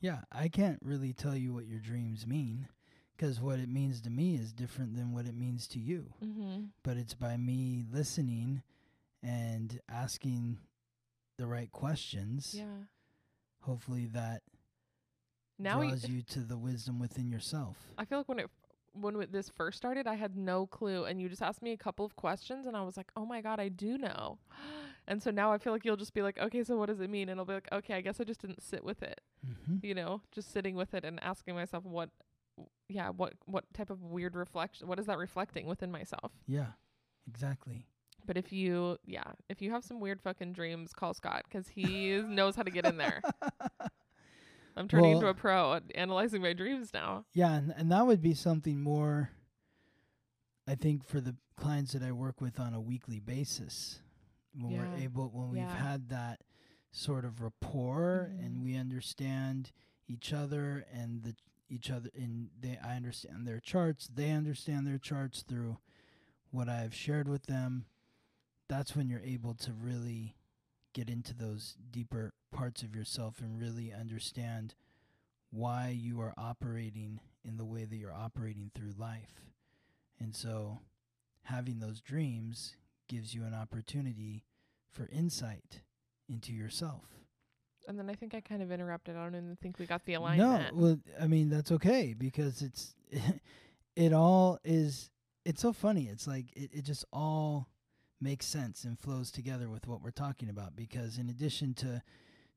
Yeah, 0.00 0.20
I 0.32 0.48
can't 0.48 0.78
really 0.82 1.12
tell 1.12 1.36
you 1.36 1.52
what 1.52 1.66
your 1.66 1.80
dreams 1.80 2.26
mean 2.26 2.68
because 3.16 3.38
what 3.40 3.58
it 3.58 3.68
means 3.68 4.00
to 4.00 4.10
me 4.10 4.34
is 4.34 4.52
different 4.52 4.96
than 4.96 5.12
what 5.12 5.26
it 5.26 5.34
means 5.34 5.66
to 5.68 5.78
you. 5.78 6.14
Mm-hmm. 6.24 6.64
But 6.82 6.96
it's 6.96 7.12
by 7.12 7.36
me 7.36 7.84
listening 7.92 8.62
and 9.22 9.78
asking 9.90 10.58
the 11.36 11.46
right 11.46 11.70
questions. 11.70 12.54
Yeah. 12.56 12.84
Hopefully 13.60 14.06
that 14.14 14.42
Now, 15.60 15.80
draws 15.80 16.08
you, 16.08 16.16
you 16.16 16.22
to 16.22 16.40
the 16.40 16.56
wisdom 16.56 16.98
within 16.98 17.28
yourself. 17.28 17.76
I 17.98 18.06
feel 18.06 18.18
like 18.18 18.28
when 18.28 18.38
it 18.38 18.50
when 18.92 19.26
this 19.30 19.48
first 19.48 19.76
started, 19.76 20.06
I 20.06 20.14
had 20.14 20.36
no 20.36 20.66
clue, 20.66 21.04
and 21.04 21.20
you 21.20 21.28
just 21.28 21.42
asked 21.42 21.62
me 21.62 21.72
a 21.72 21.76
couple 21.76 22.04
of 22.04 22.16
questions, 22.16 22.66
and 22.66 22.76
I 22.76 22.82
was 22.82 22.96
like, 22.96 23.12
"Oh 23.14 23.26
my 23.26 23.40
god, 23.40 23.60
I 23.60 23.68
do 23.68 23.98
know." 23.98 24.38
And 25.08 25.20
so 25.20 25.30
now 25.32 25.50
I 25.50 25.58
feel 25.58 25.72
like 25.72 25.84
you'll 25.84 25.96
just 25.96 26.14
be 26.14 26.22
like, 26.22 26.38
"Okay, 26.38 26.62
so 26.62 26.76
what 26.76 26.86
does 26.86 27.00
it 27.00 27.10
mean?" 27.10 27.28
And 27.30 27.40
I'll 27.40 27.46
be 27.46 27.54
like, 27.54 27.68
"Okay, 27.72 27.94
I 27.94 28.00
guess 28.00 28.20
I 28.20 28.24
just 28.24 28.40
didn't 28.42 28.62
sit 28.62 28.84
with 28.84 29.02
it." 29.02 29.20
hmm 29.44 29.78
You 29.82 29.94
know, 29.94 30.22
just 30.30 30.52
sitting 30.52 30.76
with 30.76 30.94
it 30.94 31.04
and 31.04 31.18
asking 31.22 31.54
myself, 31.54 31.84
"What, 31.84 32.10
yeah, 32.88 33.08
what 33.08 33.32
what 33.46 33.64
type 33.74 33.90
of 33.90 34.02
weird 34.04 34.36
reflection? 34.36 34.86
What 34.86 34.98
is 35.00 35.06
that 35.06 35.18
reflecting 35.18 35.66
within 35.66 35.90
myself?" 35.90 36.32
Yeah, 36.46 36.72
exactly. 37.26 37.86
But 38.24 38.36
if 38.36 38.52
you, 38.52 38.98
yeah, 39.04 39.32
if 39.48 39.60
you 39.60 39.70
have 39.72 39.84
some 39.84 39.98
weird 39.98 40.20
fucking 40.20 40.52
dreams, 40.52 40.92
call 40.92 41.14
Scott 41.14 41.42
because 41.48 41.66
he 41.68 42.22
knows 42.22 42.54
how 42.54 42.62
to 42.62 42.70
get 42.70 42.84
in 42.86 42.96
there. 42.98 43.22
I'm 44.76 44.88
turning 44.88 45.12
into 45.12 45.26
a 45.28 45.34
pro 45.34 45.74
at 45.74 45.82
analyzing 45.94 46.42
my 46.42 46.52
dreams 46.52 46.90
now. 46.94 47.24
Yeah, 47.32 47.54
and, 47.54 47.72
and 47.76 47.92
that 47.92 48.06
would 48.06 48.22
be 48.22 48.34
something 48.34 48.80
more, 48.82 49.30
I 50.66 50.74
think, 50.74 51.04
for 51.06 51.20
the 51.20 51.36
clients 51.56 51.92
that 51.92 52.02
I 52.02 52.12
work 52.12 52.40
with 52.40 52.58
on 52.60 52.72
a 52.74 52.80
weekly 52.80 53.20
basis. 53.20 54.00
When 54.54 54.72
we're 54.76 54.96
able, 55.04 55.28
when 55.28 55.50
we've 55.50 55.62
had 55.70 56.08
that 56.08 56.40
sort 56.90 57.24
of 57.24 57.40
rapport 57.40 58.32
Mhm. 58.34 58.44
and 58.46 58.62
we 58.64 58.76
understand 58.76 59.70
each 60.08 60.32
other 60.32 60.84
and 60.92 61.22
the 61.22 61.36
each 61.68 61.88
other 61.88 62.10
and 62.16 62.50
they 62.58 62.76
I 62.82 62.96
understand 62.96 63.46
their 63.46 63.60
charts, 63.60 64.08
they 64.12 64.32
understand 64.32 64.88
their 64.88 64.98
charts 64.98 65.42
through 65.42 65.78
what 66.50 66.68
I've 66.68 66.92
shared 66.92 67.28
with 67.28 67.44
them. 67.46 67.86
That's 68.66 68.96
when 68.96 69.08
you're 69.08 69.20
able 69.20 69.54
to 69.54 69.72
really 69.72 70.34
get 70.92 71.08
into 71.08 71.34
those 71.34 71.76
deeper 71.90 72.32
parts 72.52 72.82
of 72.82 72.94
yourself 72.94 73.40
and 73.40 73.60
really 73.60 73.92
understand 73.92 74.74
why 75.50 75.94
you 75.96 76.20
are 76.20 76.34
operating 76.36 77.20
in 77.44 77.56
the 77.56 77.64
way 77.64 77.84
that 77.84 77.96
you're 77.96 78.12
operating 78.12 78.70
through 78.74 78.92
life. 78.98 79.42
And 80.18 80.34
so 80.34 80.80
having 81.44 81.80
those 81.80 82.00
dreams 82.00 82.76
gives 83.08 83.34
you 83.34 83.44
an 83.44 83.54
opportunity 83.54 84.44
for 84.90 85.08
insight 85.12 85.82
into 86.28 86.52
yourself. 86.52 87.04
And 87.88 87.98
then 87.98 88.10
I 88.10 88.14
think 88.14 88.34
I 88.34 88.40
kind 88.40 88.62
of 88.62 88.70
interrupted. 88.70 89.16
I 89.16 89.24
don't 89.24 89.34
even 89.34 89.58
think 89.60 89.78
we 89.78 89.86
got 89.86 90.04
the 90.04 90.14
alignment. 90.14 90.76
No, 90.76 90.80
well, 90.80 90.98
I 91.20 91.26
mean 91.26 91.48
that's 91.48 91.72
okay 91.72 92.14
because 92.16 92.62
it's 92.62 92.94
it 93.96 94.12
all 94.12 94.58
is 94.64 95.10
it's 95.44 95.62
so 95.62 95.72
funny. 95.72 96.08
It's 96.08 96.26
like 96.26 96.52
it, 96.54 96.70
it 96.72 96.82
just 96.84 97.04
all 97.12 97.68
makes 98.20 98.46
sense 98.46 98.84
and 98.84 98.98
flows 98.98 99.30
together 99.30 99.68
with 99.68 99.86
what 99.86 100.02
we're 100.02 100.10
talking 100.10 100.48
about 100.48 100.76
because 100.76 101.18
in 101.18 101.28
addition 101.28 101.74
to 101.74 102.02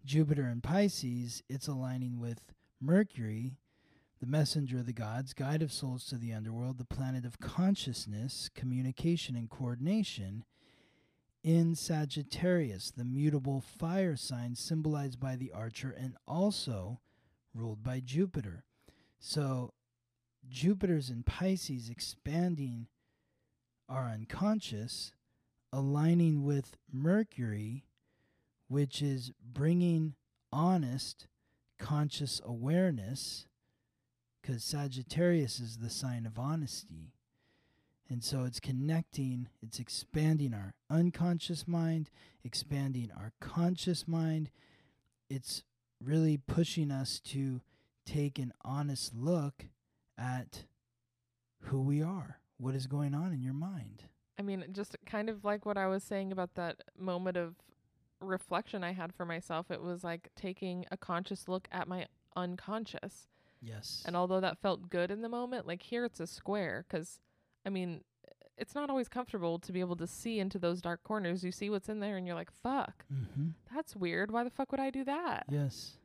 Jupiter 0.05 0.43
and 0.43 0.61
Pisces, 0.61 1.43
it's 1.49 1.67
aligning 1.67 2.19
with 2.19 2.53
Mercury, 2.81 3.53
the 4.19 4.27
messenger 4.27 4.79
of 4.79 4.85
the 4.85 4.93
gods, 4.93 5.33
guide 5.33 5.61
of 5.61 5.71
souls 5.71 6.05
to 6.05 6.17
the 6.17 6.33
underworld, 6.33 6.77
the 6.77 6.85
planet 6.85 7.25
of 7.25 7.39
consciousness, 7.39 8.49
communication 8.53 9.35
and 9.35 9.49
coordination 9.49 10.43
in 11.43 11.75
Sagittarius, 11.75 12.91
the 12.91 13.03
mutable 13.03 13.61
fire 13.61 14.15
sign 14.15 14.55
symbolized 14.55 15.19
by 15.19 15.35
the 15.35 15.51
archer 15.51 15.91
and 15.91 16.15
also 16.25 16.99
ruled 17.53 17.83
by 17.83 17.99
Jupiter. 17.99 18.63
So 19.19 19.73
Jupiter's 20.49 21.09
in 21.09 21.23
Pisces 21.23 21.89
expanding 21.89 22.87
our 23.89 24.07
unconscious, 24.07 25.13
aligning 25.73 26.43
with 26.43 26.77
Mercury, 26.91 27.83
which 28.67 29.01
is 29.01 29.31
bringing 29.43 30.13
honest, 30.51 31.27
conscious 31.79 32.39
awareness, 32.45 33.47
because 34.41 34.63
Sagittarius 34.63 35.59
is 35.59 35.77
the 35.77 35.89
sign 35.89 36.27
of 36.27 36.37
honesty. 36.37 37.13
And 38.07 38.23
so 38.23 38.43
it's 38.43 38.59
connecting, 38.59 39.47
it's 39.63 39.79
expanding 39.79 40.53
our 40.53 40.75
unconscious 40.91 41.67
mind, 41.67 42.11
expanding 42.43 43.09
our 43.17 43.31
conscious 43.39 44.07
mind. 44.07 44.51
It's 45.29 45.63
really 45.99 46.37
pushing 46.37 46.91
us 46.91 47.19
to 47.31 47.61
take 48.05 48.37
an 48.37 48.53
honest 48.63 49.15
look 49.15 49.65
at 50.17 50.65
who 51.61 51.81
we 51.81 52.03
are, 52.03 52.39
what 52.57 52.75
is 52.75 52.85
going 52.85 53.15
on 53.15 53.33
in 53.33 53.41
your 53.41 53.53
mind. 53.53 54.03
I 54.37 54.41
mean, 54.41 54.65
just 54.71 54.95
kind 55.05 55.29
of 55.29 55.43
like 55.43 55.65
what 55.65 55.77
I 55.77 55.87
was 55.87 56.03
saying 56.03 56.31
about 56.31 56.55
that 56.55 56.81
moment 56.97 57.37
of 57.37 57.55
reflection 58.19 58.83
I 58.83 58.93
had 58.93 59.13
for 59.13 59.25
myself. 59.25 59.69
It 59.69 59.81
was 59.81 60.03
like 60.03 60.29
taking 60.35 60.85
a 60.91 60.97
conscious 60.97 61.47
look 61.47 61.67
at 61.71 61.87
my 61.87 62.07
unconscious. 62.35 63.27
Yes. 63.61 64.03
And 64.05 64.15
although 64.15 64.39
that 64.39 64.57
felt 64.59 64.89
good 64.89 65.11
in 65.11 65.21
the 65.21 65.29
moment, 65.29 65.67
like 65.67 65.83
here 65.83 66.05
it's 66.05 66.19
a 66.19 66.27
square 66.27 66.85
'cause 66.89 67.19
I 67.65 67.69
mean, 67.69 68.03
it's 68.57 68.75
not 68.75 68.89
always 68.89 69.07
comfortable 69.07 69.57
to 69.59 69.71
be 69.71 69.79
able 69.79 69.95
to 69.95 70.07
see 70.07 70.39
into 70.39 70.59
those 70.59 70.81
dark 70.81 71.03
corners. 71.03 71.43
You 71.43 71.51
see 71.51 71.69
what's 71.69 71.89
in 71.89 71.99
there 71.99 72.17
and 72.17 72.27
you're 72.27 72.35
like, 72.35 72.51
"Fuck, 72.51 73.05
mm-hmm. 73.11 73.49
that's 73.73 73.95
weird. 73.95 74.31
Why 74.31 74.43
the 74.43 74.49
fuck 74.49 74.71
would 74.71 74.81
I 74.81 74.89
do 74.89 75.03
that?" 75.05 75.45
Yes. 75.49 75.97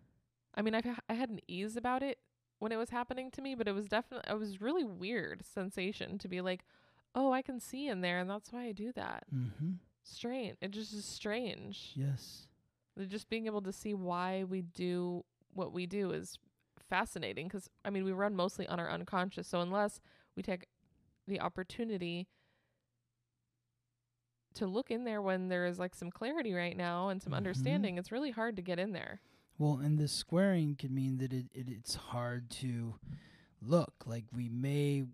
I 0.55 0.63
mean, 0.63 0.75
I've 0.75 0.85
ha- 0.85 1.01
I 1.09 1.15
had 1.15 1.31
an 1.31 1.41
ease 1.47 1.77
about 1.77 2.03
it 2.03 2.19
when 2.59 2.73
it 2.73 2.77
was 2.77 2.91
happening 2.91 3.31
to 3.33 3.43
me, 3.43 3.55
but 3.55 3.69
it 3.69 3.73
was 3.73 3.89
definitely 3.89 4.31
it 4.33 4.39
was 4.39 4.61
really 4.61 4.85
weird 4.85 5.45
sensation 5.45 6.19
to 6.19 6.29
be 6.29 6.41
like, 6.41 6.65
"Oh, 7.15 7.33
I 7.33 7.43
can 7.43 7.61
see 7.61 7.89
in 7.89 8.01
there 8.01 8.19
and 8.19 8.29
that's 8.31 8.53
why 8.53 8.65
I 8.65 8.73
do 8.73 8.93
that." 8.93 9.25
Mm-hmm. 9.35 9.73
Strange. 10.05 10.57
It 10.61 10.71
just 10.71 10.93
is 10.95 11.05
strange. 11.05 11.93
Yes. 11.95 12.47
Just 13.09 13.29
being 13.29 13.47
able 13.47 13.63
to 13.63 13.73
see 13.73 13.95
why 13.95 14.45
we 14.45 14.63
do 14.63 15.25
what 15.55 15.73
we 15.73 15.87
do 15.87 16.11
is 16.13 16.39
fascinating 16.89 17.47
because 17.49 17.69
I 17.85 17.91
mean, 17.91 18.05
we 18.05 18.13
run 18.13 18.35
mostly 18.35 18.67
on 18.67 18.81
our 18.81 18.91
unconscious. 18.91 19.47
So 19.49 19.61
unless 19.61 20.01
we 20.37 20.43
take 20.43 20.67
the 21.27 21.41
opportunity 21.41 22.27
to 24.55 24.67
look 24.67 24.91
in 24.91 25.05
there 25.05 25.23
when 25.23 25.49
there 25.49 25.67
is 25.67 25.79
like 25.79 25.95
some 25.95 26.11
clarity 26.11 26.53
right 26.55 26.77
now 26.77 27.09
and 27.11 27.23
some 27.23 27.33
Mhm. 27.33 27.37
understanding. 27.37 27.99
It's 27.99 28.11
really 28.11 28.31
hard 28.31 28.57
to 28.57 28.63
get 28.63 28.79
in 28.79 28.93
there. 28.93 29.21
Well, 29.59 29.77
and 29.79 29.99
the 29.99 30.09
squaring 30.09 30.75
could 30.77 30.91
mean 30.91 31.19
that 31.19 31.33
it, 31.33 31.47
it 31.53 31.69
it's 31.69 31.95
hard 31.95 32.51
to 32.63 32.99
look. 33.61 34.07
Like 34.07 34.25
we 34.33 34.49
may 34.49 35.05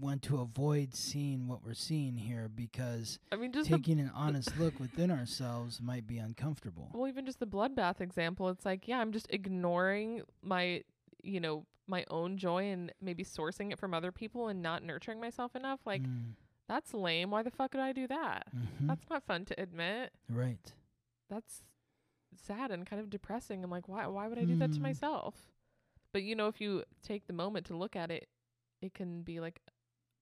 want 0.00 0.22
to 0.22 0.38
avoid 0.40 0.94
seeing 0.94 1.46
what 1.48 1.64
we're 1.64 1.74
seeing 1.74 2.16
here 2.16 2.48
because 2.54 3.18
I 3.32 3.36
mean, 3.36 3.52
just 3.52 3.70
the 3.70 3.76
taking 3.76 4.00
an 4.00 4.10
honest 4.14 4.56
look 4.58 4.78
within 4.80 5.10
ourselves 5.10 5.80
might 5.80 6.06
be 6.06 6.18
uncomfortable. 6.18 6.90
Well, 6.92 7.06
even 7.08 7.24
just 7.26 7.38
the 7.40 7.46
bloodbath 7.46 8.00
example, 8.00 8.48
it's 8.48 8.64
like, 8.64 8.88
yeah, 8.88 8.98
I'm 8.98 9.12
just 9.12 9.26
ignoring 9.30 10.22
my, 10.42 10.82
you 11.22 11.40
know, 11.40 11.64
my 11.86 12.04
own 12.10 12.36
joy 12.38 12.64
and 12.70 12.92
maybe 13.00 13.24
sourcing 13.24 13.72
it 13.72 13.78
from 13.78 13.94
other 13.94 14.10
people 14.12 14.48
and 14.48 14.62
not 14.62 14.82
nurturing 14.82 15.20
myself 15.20 15.54
enough. 15.54 15.80
Like, 15.84 16.02
Mm, 16.02 16.32
that's 16.68 16.94
lame. 16.94 17.30
Why 17.30 17.42
the 17.42 17.50
fuck 17.50 17.74
would 17.74 17.82
I 17.82 17.92
do 17.92 18.06
that? 18.08 18.46
mhm, 18.56 18.86
That's 18.88 19.08
not 19.10 19.22
fun 19.24 19.44
to 19.46 19.60
admit. 19.60 20.12
right. 20.30 20.72
That's 21.28 21.64
sad 22.36 22.70
and 22.70 22.86
kind 22.86 23.00
of 23.00 23.10
depressing. 23.10 23.62
I'm 23.62 23.70
like, 23.70 23.86
why 23.88 24.06
why 24.06 24.28
would 24.28 24.38
I 24.38 24.44
do 24.44 24.56
that 24.56 24.72
to 24.72 24.78
Hmm. 24.78 24.82
myself? 24.84 25.34
But 26.12 26.22
you 26.22 26.34
know, 26.34 26.48
if 26.48 26.60
you 26.60 26.84
take 27.02 27.26
the 27.26 27.32
moment 27.32 27.66
to 27.66 27.76
look 27.76 27.96
at 27.96 28.10
it, 28.10 28.28
it 28.80 28.94
can 28.94 29.22
be 29.22 29.40
like 29.40 29.60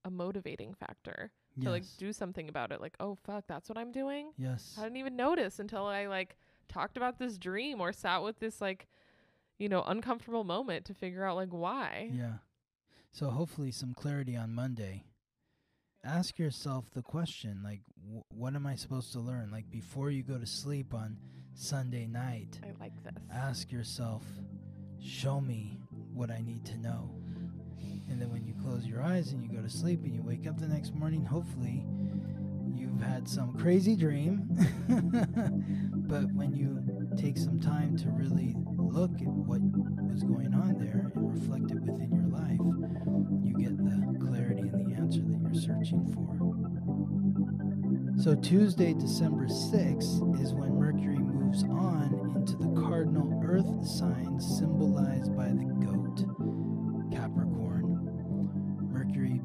a 0.05 0.09
motivating 0.11 0.73
factor 0.73 1.31
to 1.61 1.69
like 1.69 1.83
do 1.97 2.11
something 2.11 2.49
about 2.49 2.71
it. 2.71 2.81
Like, 2.81 2.95
oh 2.99 3.15
fuck, 3.15 3.45
that's 3.47 3.69
what 3.69 3.77
I'm 3.77 3.91
doing? 3.91 4.31
yes. 4.37 4.75
I 4.77 4.83
didn't 4.83 4.97
even 4.97 5.15
notice 5.15 5.59
until 5.59 5.85
I 5.85 6.07
like 6.07 6.35
talked 6.67 6.97
about 6.97 7.19
this 7.19 7.37
dream 7.37 7.79
or 7.79 7.93
sat 7.93 8.23
with 8.23 8.39
this 8.39 8.59
like 8.59 8.87
you 9.59 9.69
know 9.69 9.83
uncomfortable 9.83 10.43
moment 10.43 10.85
to 10.85 10.93
figure 10.93 11.23
out 11.23 11.35
like 11.35 11.49
why. 11.51 12.09
Yeah. 12.11 12.33
So 13.11 13.29
hopefully 13.29 13.71
some 13.71 13.93
clarity 13.93 14.35
on 14.35 14.53
Monday. 14.53 15.03
Ask 16.03 16.37
yourself 16.39 16.85
the 16.93 17.01
question 17.03 17.61
like 17.63 17.81
wh- 18.03 18.33
what 18.35 18.55
am 18.55 18.65
I 18.65 18.75
supposed 18.75 19.11
to 19.13 19.19
learn? 19.19 19.51
Like 19.51 19.69
before 19.69 20.09
you 20.09 20.23
go 20.23 20.37
to 20.37 20.45
sleep 20.47 20.93
on 20.93 21.17
Sunday 21.53 22.07
night, 22.07 22.59
I 22.63 22.73
like 22.81 23.03
this. 23.03 23.13
ask 23.31 23.71
yourself, 23.71 24.23
show 25.01 25.39
me 25.39 25.77
what 26.13 26.31
I 26.31 26.41
need 26.41 26.65
to 26.65 26.77
know. 26.77 27.11
And 28.09 28.21
then 28.21 28.31
when 28.31 28.45
you 28.45 28.53
close 28.61 28.85
your 28.85 29.01
eyes 29.01 29.31
and 29.31 29.43
you 29.43 29.49
go 29.49 29.61
to 29.61 29.69
sleep 29.69 30.03
and 30.03 30.13
you 30.13 30.21
wake 30.21 30.47
up 30.47 30.59
the 30.59 30.67
next 30.67 30.93
morning, 30.93 31.25
hopefully 31.25 31.85
you've 32.75 33.01
had 33.01 33.27
some 33.27 33.53
crazy 33.53 33.95
dream. 33.95 34.47
but 36.07 36.31
when 36.33 36.53
you 36.53 36.81
take 37.17 37.37
some 37.37 37.59
time 37.59 37.97
to 37.97 38.09
really 38.09 38.55
look 38.77 39.11
at 39.21 39.27
what 39.27 39.61
was 40.11 40.23
going 40.23 40.53
on 40.53 40.77
there 40.77 41.11
and 41.15 41.33
reflect 41.33 41.71
it 41.71 41.81
within 41.81 42.11
your 42.11 42.27
life, 42.27 42.59
you 43.43 43.53
get 43.57 43.77
the 43.77 44.19
clarity 44.19 44.61
and 44.61 44.85
the 44.85 44.95
answer 44.95 45.21
that 45.21 45.39
you're 45.41 45.53
searching 45.53 46.05
for. 46.13 46.33
So 48.21 48.35
Tuesday, 48.35 48.93
December 48.93 49.47
6th 49.47 50.41
is 50.41 50.53
when 50.53 50.75
Mercury 50.75 51.17
moves 51.17 51.63
on 51.63 52.33
into 52.35 52.55
the 52.57 52.81
cardinal 52.81 53.41
earth 53.43 53.85
sign 53.85 54.39
symbolized 54.39 55.35
by 55.35 55.47
the 55.47 55.65
goat. 55.83 56.62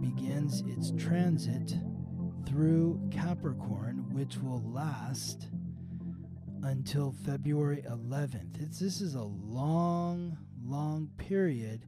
Begins 0.01 0.63
its 0.67 0.93
transit 1.03 1.75
through 2.47 3.01
Capricorn, 3.11 4.07
which 4.13 4.37
will 4.39 4.63
last 4.63 5.49
until 6.63 7.13
February 7.25 7.83
11th. 7.89 8.63
It's, 8.63 8.79
this 8.79 9.01
is 9.01 9.15
a 9.15 9.23
long, 9.23 10.39
long 10.65 11.11
period 11.17 11.87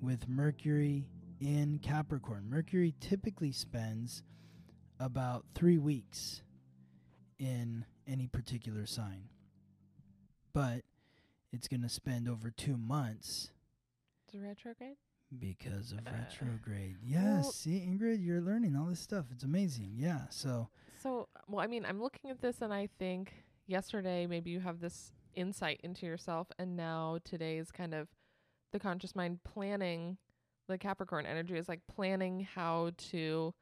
with 0.00 0.28
Mercury 0.28 1.06
in 1.40 1.78
Capricorn. 1.82 2.48
Mercury 2.48 2.94
typically 3.00 3.52
spends 3.52 4.22
about 5.00 5.44
three 5.54 5.78
weeks 5.78 6.42
in 7.38 7.84
any 8.06 8.26
particular 8.26 8.86
sign. 8.86 9.28
But 10.52 10.82
it's 11.52 11.68
going 11.68 11.82
to 11.82 11.88
spend 11.88 12.28
over 12.28 12.50
two 12.50 12.76
months 12.76 13.50
It's 14.26 14.34
a 14.34 14.40
retrograde. 14.40 14.96
Because 15.38 15.92
of 15.92 15.98
Uh, 16.06 16.10
retrograde. 16.12 16.96
Yes, 17.02 17.42
well- 17.44 17.52
see, 17.52 17.80
Ingrid, 17.80 18.24
you're 18.24 18.40
learning 18.40 18.76
all 18.76 18.86
this 18.86 19.00
stuff. 19.00 19.26
It's 19.30 19.44
amazing. 19.44 19.94
Yeah, 19.96 20.28
so 20.28 20.68
So, 21.00 21.28
well, 21.46 21.60
I 21.60 21.66
mean, 21.68 21.84
I'm 21.84 22.00
looking 22.02 22.30
at 22.30 22.40
this 22.40 22.60
and 22.60 22.72
I 22.74 22.88
think 22.98 23.44
yesterday 23.66 24.26
maybe 24.26 24.50
you 24.50 24.60
have 24.60 24.80
this 24.80 25.12
insight 25.34 25.80
into 25.84 26.06
yourself, 26.06 26.50
and 26.58 26.76
now 26.76 27.18
today 27.24 27.58
is 27.58 27.70
kind 27.70 27.94
of 27.94 28.08
the 28.72 28.80
conscious 28.80 29.14
mind 29.14 29.44
planning. 29.44 30.18
The 30.66 30.76
Capricorn 30.78 31.24
energy 31.24 31.56
is 31.56 31.68
like 31.68 31.86
planning 31.86 32.40
how 32.40 32.90
to, 33.10 33.54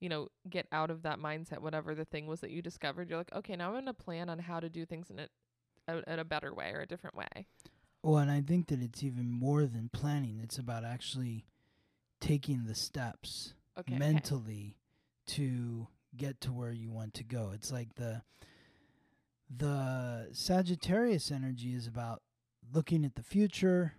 you 0.00 0.08
know, 0.08 0.28
get 0.50 0.66
out 0.70 0.90
of 0.90 1.02
that 1.02 1.18
mindset, 1.18 1.60
whatever 1.60 1.94
the 1.94 2.04
thing 2.04 2.26
was 2.26 2.40
that 2.40 2.50
you 2.50 2.60
discovered. 2.60 3.08
You're 3.08 3.18
like, 3.18 3.32
okay, 3.32 3.56
now 3.56 3.68
I'm 3.68 3.74
going 3.74 3.86
to 3.86 3.94
plan 3.94 4.28
on 4.28 4.38
how 4.38 4.60
to 4.60 4.68
do 4.68 4.84
things 4.84 5.08
in 5.10 5.18
a, 5.20 5.28
a, 5.88 6.12
in 6.12 6.18
a 6.18 6.24
better 6.24 6.52
way 6.52 6.72
or 6.72 6.80
a 6.80 6.86
different 6.86 7.16
way. 7.16 7.46
Well, 8.02 8.18
and 8.18 8.30
I 8.30 8.40
think 8.40 8.68
that 8.68 8.82
it's 8.82 9.02
even 9.02 9.30
more 9.30 9.64
than 9.66 9.88
planning. 9.92 10.40
It's 10.42 10.58
about 10.58 10.84
actually 10.84 11.44
taking 12.20 12.64
the 12.64 12.74
steps 12.74 13.54
Okay. 13.78 13.94
okay. 13.94 13.98
mentally 13.98 14.76
to 15.28 15.86
get 16.16 16.40
to 16.42 16.52
where 16.52 16.72
you 16.72 16.90
want 16.90 17.14
to 17.14 17.24
go. 17.24 17.52
It's 17.54 17.72
like 17.72 17.94
the 17.94 18.22
the 19.54 20.28
Sagittarius 20.32 21.30
energy 21.30 21.74
is 21.74 21.86
about 21.86 22.22
looking 22.72 23.04
at 23.04 23.14
the 23.14 23.22
future, 23.22 23.94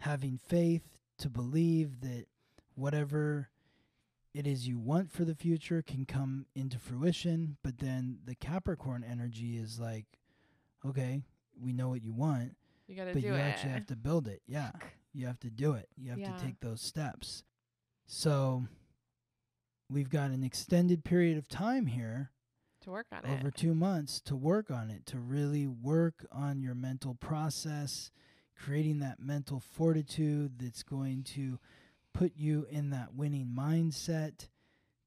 having 0.00 0.38
faith 0.38 0.82
to 1.18 1.28
believe 1.28 2.00
that 2.00 2.26
whatever 2.74 3.48
it 4.32 4.46
is 4.46 4.66
you 4.66 4.78
want 4.78 5.12
for 5.12 5.24
the 5.24 5.34
future 5.34 5.82
can 5.82 6.04
come 6.06 6.46
into 6.54 6.78
fruition, 6.78 7.56
but 7.62 7.78
then 7.78 8.18
the 8.24 8.34
Capricorn 8.34 9.04
energy 9.08 9.56
is 9.56 9.78
like 9.78 10.06
okay, 10.86 11.22
we 11.58 11.72
know 11.72 11.88
what 11.88 12.02
you 12.02 12.12
want, 12.12 12.56
You 12.86 12.96
got 12.96 13.04
to 13.06 13.12
but 13.14 13.22
do 13.22 13.28
you 13.28 13.34
it. 13.34 13.38
actually 13.40 13.70
have 13.72 13.86
to 13.86 13.96
build 13.96 14.28
it. 14.28 14.42
Yeah. 14.46 14.70
You 15.12 15.26
have 15.26 15.40
to 15.40 15.50
do 15.50 15.72
it. 15.74 15.88
You 15.96 16.10
have 16.10 16.18
Yeah. 16.18 16.36
to 16.36 16.42
take 16.44 16.60
those 16.60 16.80
steps. 16.80 17.44
So 18.06 18.64
we've 19.88 20.10
got 20.10 20.30
an 20.30 20.42
extended 20.42 21.04
period 21.04 21.38
of 21.38 21.48
time 21.48 21.86
here 21.86 22.30
to 22.82 22.90
work 22.90 23.06
on 23.12 23.24
it. 23.24 23.30
over 23.38 23.50
two 23.50 23.74
months 23.74 24.20
to 24.22 24.36
work 24.36 24.70
on 24.70 24.90
it, 24.90 25.06
to 25.06 25.18
really 25.18 25.66
work 25.66 26.26
on 26.30 26.60
your 26.60 26.74
mental 26.74 27.14
process, 27.14 28.10
creating 28.56 28.98
that 28.98 29.18
mental 29.20 29.60
fortitude 29.60 30.58
that's 30.58 30.82
going 30.82 31.22
to 31.22 31.58
put 32.12 32.36
you 32.36 32.66
in 32.70 32.90
that 32.90 33.14
winning 33.14 33.46
mindset 33.56 34.48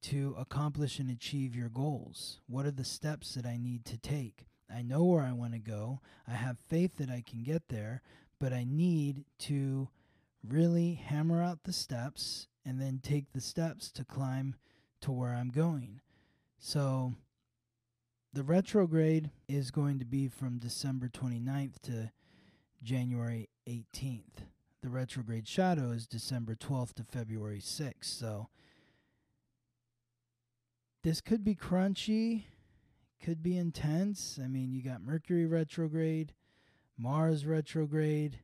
to 0.01 0.33
accomplish 0.37 0.99
and 0.99 1.09
achieve 1.09 1.55
your 1.55 1.69
goals. 1.69 2.39
What 2.47 2.65
are 2.65 2.71
the 2.71 2.83
steps 2.83 3.33
that 3.35 3.45
I 3.45 3.57
need 3.57 3.85
to 3.85 3.97
take? 3.97 4.46
I 4.73 4.81
know 4.81 5.03
where 5.03 5.23
I 5.23 5.31
want 5.31 5.53
to 5.53 5.59
go. 5.59 6.01
I 6.27 6.33
have 6.33 6.57
faith 6.59 6.97
that 6.97 7.09
I 7.09 7.23
can 7.27 7.43
get 7.43 7.69
there, 7.69 8.01
but 8.39 8.53
I 8.53 8.65
need 8.67 9.25
to 9.39 9.89
really 10.47 10.95
hammer 10.95 11.41
out 11.41 11.63
the 11.63 11.73
steps 11.73 12.47
and 12.65 12.81
then 12.81 12.99
take 13.01 13.31
the 13.31 13.41
steps 13.41 13.91
to 13.91 14.03
climb 14.03 14.55
to 15.01 15.11
where 15.11 15.33
I'm 15.33 15.49
going. 15.49 16.01
So 16.59 17.13
the 18.33 18.43
retrograde 18.43 19.31
is 19.47 19.71
going 19.71 19.99
to 19.99 20.05
be 20.05 20.27
from 20.27 20.59
December 20.59 21.07
29th 21.07 21.81
to 21.83 22.11
January 22.83 23.49
18th. 23.67 24.45
The 24.83 24.89
retrograde 24.89 25.47
shadow 25.47 25.91
is 25.91 26.07
December 26.07 26.55
12th 26.55 26.93
to 26.95 27.03
February 27.03 27.59
6th. 27.59 28.03
So 28.03 28.49
this 31.03 31.21
could 31.21 31.43
be 31.43 31.55
crunchy, 31.55 32.43
could 33.23 33.41
be 33.43 33.57
intense. 33.57 34.39
I 34.43 34.47
mean, 34.47 34.73
you 34.73 34.81
got 34.81 35.01
Mercury 35.01 35.45
retrograde, 35.45 36.33
Mars 36.97 37.45
retrograde. 37.45 38.39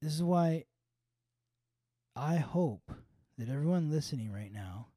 This 0.00 0.14
is 0.14 0.22
why 0.22 0.64
I 2.14 2.36
hope 2.36 2.92
that 3.36 3.48
everyone 3.48 3.90
listening 3.90 4.32
right 4.32 4.52
now 4.52 4.88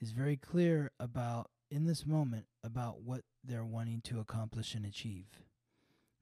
is 0.00 0.12
very 0.12 0.36
clear 0.36 0.90
about 0.98 1.50
in 1.70 1.86
this 1.86 2.06
moment 2.06 2.46
about 2.64 3.02
what 3.02 3.22
they're 3.44 3.64
wanting 3.64 4.00
to 4.02 4.20
accomplish 4.20 4.74
and 4.74 4.84
achieve. 4.84 5.26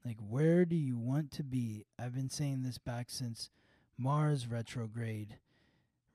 Like, 0.05 0.17
where 0.19 0.63
do 0.65 0.75
you 0.75 0.97
want 0.97 1.31
to 1.31 1.43
be? 1.43 1.85
I've 1.97 2.15
been 2.15 2.29
saying 2.29 2.63
this 2.63 2.77
back 2.77 3.09
since 3.09 3.49
Mars 3.97 4.47
retrograde, 4.47 5.37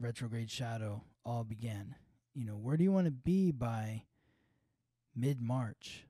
retrograde 0.01 0.51
shadow 0.51 1.03
all 1.25 1.45
began. 1.45 1.97
You 2.35 2.47
know, 2.47 2.57
where 2.57 2.77
do 2.77 2.85
you 2.85 2.93
want 2.93 3.07
to 3.07 3.11
be 3.11 3.51
by 3.51 4.05
mid 5.17 5.41
March 5.41 6.07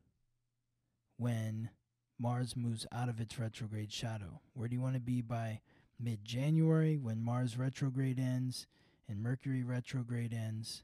when 1.17 1.71
Mars 2.19 2.57
moves 2.57 2.87
out 2.93 3.09
of 3.09 3.21
its 3.21 3.39
retrograde 3.39 3.93
shadow? 3.93 4.41
Where 4.55 4.69
do 4.69 4.75
you 4.75 4.83
want 4.83 4.95
to 4.95 5.01
be 5.01 5.21
by 5.21 5.61
mid 6.01 6.25
January 6.25 6.97
when 6.97 7.23
Mars 7.23 7.57
retrograde 7.57 8.19
ends 8.19 8.67
and 9.09 9.23
Mercury 9.23 9.63
retrograde 9.63 10.33
ends? 10.33 10.83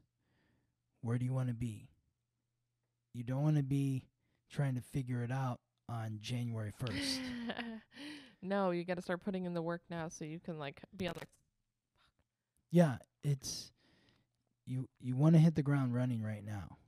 Where 1.02 1.18
do 1.18 1.24
you 1.24 1.32
want 1.32 1.48
to 1.48 1.54
be? 1.54 1.88
You 3.14 3.24
don't 3.24 3.42
want 3.42 3.56
to 3.56 3.62
be 3.62 4.04
trying 4.50 4.74
to 4.74 4.80
figure 4.80 5.22
it 5.22 5.32
out 5.32 5.60
on 5.88 6.18
January 6.20 6.72
1st. 6.80 7.18
no, 8.42 8.70
you 8.70 8.84
got 8.84 8.94
to 8.94 9.02
start 9.02 9.24
putting 9.24 9.44
in 9.44 9.54
the 9.54 9.62
work 9.62 9.80
now 9.90 10.08
so 10.08 10.24
you 10.24 10.38
can 10.38 10.58
like 10.58 10.80
be 10.96 11.08
on 11.08 11.14
the 11.18 11.26
yeah, 12.70 12.96
it's 13.24 13.72
you 14.66 14.88
you 15.00 15.16
want 15.16 15.34
to 15.34 15.40
hit 15.40 15.56
the 15.56 15.62
ground 15.62 15.94
running 15.94 16.22
right 16.22 16.44
now. 16.44 16.78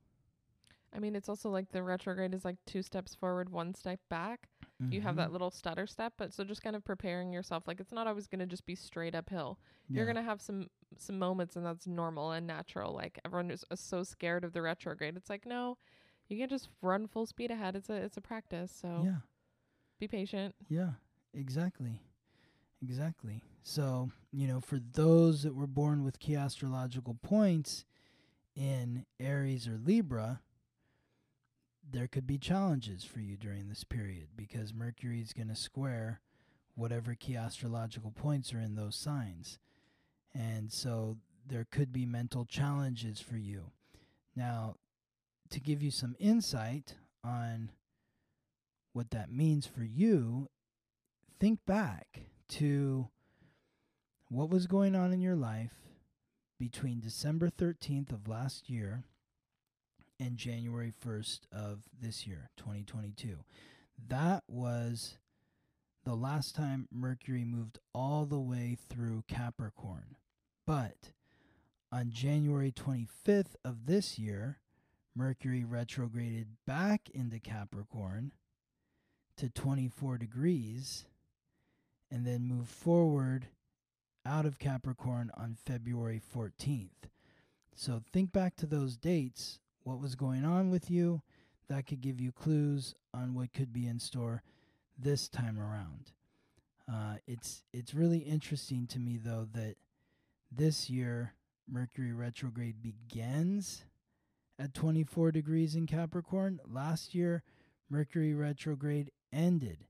I 0.95 0.99
mean, 0.99 1.15
it's 1.15 1.29
also 1.29 1.49
like 1.49 1.71
the 1.71 1.81
retrograde 1.83 2.33
is 2.33 2.45
like 2.45 2.57
two 2.65 2.83
steps 2.83 3.15
forward, 3.15 3.49
one 3.49 3.73
step 3.73 3.99
back. 4.09 4.47
You 4.91 5.01
have 5.01 5.15
that 5.15 5.31
little 5.31 5.49
stutter 5.49 5.87
step, 5.87 6.13
but 6.17 6.33
so 6.33 6.43
just 6.43 6.61
kind 6.61 6.75
of 6.75 6.83
preparing 6.83 7.31
yourself. 7.31 7.67
Like 7.67 7.79
it's 7.79 7.91
not 7.93 8.05
always 8.05 8.27
going 8.27 8.39
to 8.39 8.45
just 8.45 8.65
be 8.65 8.75
straight 8.75 9.15
uphill. 9.15 9.57
You're 9.87 10.05
going 10.05 10.17
to 10.17 10.21
have 10.21 10.41
some 10.41 10.67
some 10.97 11.17
moments, 11.17 11.55
and 11.55 11.65
that's 11.65 11.87
normal 11.87 12.31
and 12.31 12.45
natural. 12.45 12.93
Like 12.93 13.17
everyone 13.25 13.49
is 13.49 13.63
uh, 13.71 13.75
so 13.75 14.03
scared 14.03 14.43
of 14.43 14.53
the 14.53 14.61
retrograde. 14.61 15.15
It's 15.15 15.29
like 15.29 15.45
no, 15.45 15.77
you 16.27 16.37
can 16.37 16.49
just 16.49 16.69
run 16.81 17.07
full 17.07 17.25
speed 17.25 17.49
ahead. 17.49 17.75
It's 17.75 17.89
a 17.89 17.93
it's 17.95 18.17
a 18.17 18.21
practice. 18.21 18.71
So 18.79 19.03
Yeah. 19.05 19.19
be 19.99 20.07
patient. 20.07 20.53
Yeah, 20.67 20.91
exactly. 21.33 22.01
Exactly. 22.81 23.41
So, 23.63 24.11
you 24.31 24.47
know, 24.47 24.59
for 24.59 24.77
those 24.77 25.43
that 25.43 25.55
were 25.55 25.67
born 25.67 26.03
with 26.03 26.19
key 26.19 26.35
astrological 26.35 27.15
points 27.21 27.85
in 28.55 29.05
Aries 29.19 29.67
or 29.67 29.77
Libra, 29.77 30.41
there 31.91 32.07
could 32.07 32.25
be 32.25 32.37
challenges 32.37 33.03
for 33.03 33.19
you 33.19 33.37
during 33.37 33.69
this 33.69 33.83
period 33.83 34.29
because 34.35 34.73
Mercury 34.73 35.21
is 35.21 35.33
going 35.33 35.49
to 35.49 35.55
square 35.55 36.21
whatever 36.75 37.13
key 37.13 37.35
astrological 37.35 38.11
points 38.11 38.53
are 38.53 38.59
in 38.59 38.75
those 38.75 38.95
signs. 38.95 39.59
And 40.33 40.71
so 40.71 41.17
there 41.45 41.67
could 41.69 41.91
be 41.91 42.05
mental 42.05 42.45
challenges 42.45 43.19
for 43.19 43.37
you. 43.37 43.71
Now, 44.35 44.75
to 45.51 45.59
give 45.59 45.83
you 45.83 45.91
some 45.91 46.15
insight 46.19 46.95
on 47.23 47.69
what 48.93 49.11
that 49.11 49.31
means 49.31 49.67
for 49.67 49.83
you, 49.83 50.49
think 51.39 51.59
back 51.65 52.21
to 52.49 53.09
what 54.29 54.49
was 54.49 54.65
going 54.65 54.95
on 54.95 55.13
in 55.13 55.21
your 55.21 55.35
life 55.35 55.75
between 56.59 56.99
December 56.99 57.49
13th 57.49 58.11
of 58.11 58.27
last 58.27 58.69
year 58.69 59.03
and 60.19 60.37
January 60.37 60.91
1st 61.05 61.41
of 61.51 61.83
this 62.01 62.25
year, 62.27 62.49
2022. 62.57 63.37
That 64.07 64.43
was 64.47 65.17
the 66.05 66.15
last 66.15 66.55
time 66.55 66.87
Mercury 66.91 67.45
moved 67.45 67.79
all 67.93 68.25
the 68.25 68.39
way 68.39 68.77
through 68.89 69.23
Capricorn. 69.27 70.15
But 70.65 71.11
on 71.91 72.11
January 72.11 72.71
25th 72.71 73.55
of 73.63 73.85
this 73.85 74.17
year, 74.17 74.59
Mercury 75.15 75.63
retrograded 75.63 76.47
back 76.65 77.09
into 77.13 77.39
Capricorn 77.39 78.31
to 79.37 79.49
24 79.49 80.17
degrees 80.17 81.05
and 82.11 82.25
then 82.25 82.47
moved 82.47 82.69
forward 82.69 83.47
out 84.25 84.45
of 84.45 84.59
Capricorn 84.59 85.31
on 85.35 85.55
February 85.55 86.21
14th. 86.35 87.09
So 87.75 88.01
think 88.11 88.31
back 88.31 88.55
to 88.57 88.65
those 88.65 88.97
dates, 88.97 89.59
what 89.83 89.99
was 89.99 90.15
going 90.15 90.45
on 90.45 90.69
with 90.69 90.89
you. 90.89 91.21
That 91.69 91.87
could 91.87 92.01
give 92.01 92.19
you 92.19 92.31
clues 92.31 92.93
on 93.13 93.33
what 93.33 93.53
could 93.53 93.71
be 93.71 93.87
in 93.87 93.99
store 93.99 94.43
this 94.97 95.27
time 95.27 95.59
around. 95.59 96.11
Uh, 96.91 97.15
it's 97.25 97.63
it's 97.73 97.93
really 97.93 98.19
interesting 98.19 98.85
to 98.87 98.99
me 98.99 99.17
though 99.17 99.47
that 99.53 99.75
this 100.51 100.89
year 100.89 101.33
Mercury 101.67 102.11
retrograde 102.11 102.81
begins 102.81 103.85
at 104.59 104.73
24 104.73 105.31
degrees 105.31 105.75
in 105.75 105.87
Capricorn. 105.87 106.59
Last 106.69 107.15
year 107.15 107.41
Mercury 107.89 108.33
retrograde 108.33 109.11
ended 109.31 109.85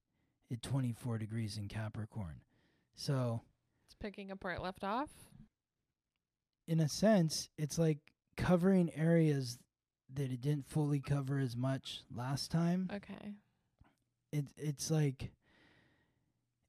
at 0.51 0.61
24 0.61 1.17
degrees 1.17 1.57
in 1.57 1.67
Capricorn. 1.67 2.41
So, 2.95 3.41
It's 3.87 3.95
picking 3.95 4.31
up 4.31 4.43
where 4.43 4.53
it 4.53 4.61
left 4.61 4.83
off. 4.83 5.09
in 6.67 6.79
a 6.79 6.87
sense, 6.87 7.49
it's 7.57 7.79
like 7.79 7.97
covering 8.37 8.91
areas 8.95 9.57
that 10.15 10.31
it 10.31 10.41
didn't 10.41 10.69
fully 10.69 10.99
cover 10.99 11.39
as 11.39 11.55
much 11.55 12.01
last 12.15 12.51
time. 12.51 12.89
Okay. 12.93 13.33
It 14.31 14.45
it's 14.57 14.89
like 14.89 15.31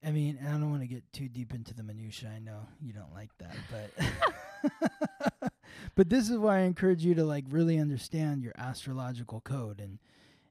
I 0.06 0.10
mean, 0.10 0.38
I 0.46 0.50
don't 0.50 0.70
want 0.70 0.82
to 0.82 0.88
get 0.88 1.02
too 1.12 1.28
deep 1.28 1.54
into 1.54 1.72
the 1.72 1.82
minutia. 1.82 2.30
I 2.34 2.38
know 2.38 2.68
you 2.80 2.92
don't 2.92 3.14
like 3.14 3.30
that, 3.38 3.56
but 3.70 5.50
but 5.94 6.10
this 6.10 6.28
is 6.28 6.36
why 6.36 6.58
I 6.58 6.62
encourage 6.62 7.04
you 7.04 7.14
to 7.14 7.24
like 7.24 7.44
really 7.48 7.78
understand 7.78 8.42
your 8.42 8.52
astrological 8.58 9.40
code 9.40 9.80
and 9.80 9.98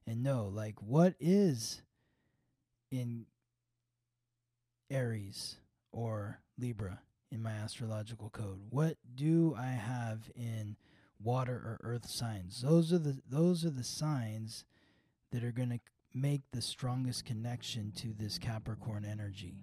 and 0.06 0.22
know 0.22 0.50
like 0.52 0.82
what 0.82 1.14
is 1.20 1.82
in 2.90 3.26
Aries 4.90 5.56
or 5.92 6.40
Libra 6.58 7.00
in 7.30 7.42
my 7.42 7.52
astrological 7.52 8.30
code. 8.30 8.60
What 8.70 8.96
do 9.14 9.54
I 9.58 9.70
have 9.70 10.30
in 10.34 10.76
water 11.22 11.54
or 11.54 11.80
earth 11.82 12.08
signs? 12.08 12.62
Those 12.62 12.92
are 12.92 12.98
the 12.98 13.20
those 13.28 13.64
are 13.64 13.70
the 13.70 13.84
signs 13.84 14.64
that 15.32 15.44
are 15.44 15.52
going 15.52 15.70
to 15.70 15.80
make 16.14 16.42
the 16.52 16.62
strongest 16.62 17.24
connection 17.24 17.92
to 17.96 18.14
this 18.16 18.38
Capricorn 18.38 19.04
energy. 19.04 19.56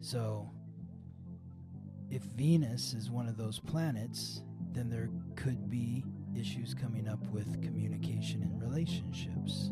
So, 0.00 0.50
if 2.10 2.22
Venus 2.22 2.94
is 2.94 3.10
one 3.10 3.28
of 3.28 3.36
those 3.36 3.60
planets, 3.60 4.42
then 4.72 4.90
there 4.90 5.08
could 5.36 5.70
be 5.70 6.04
issues 6.36 6.74
coming 6.74 7.08
up 7.08 7.20
with 7.30 7.62
communication 7.62 8.42
and 8.42 8.60
relationships. 8.60 9.70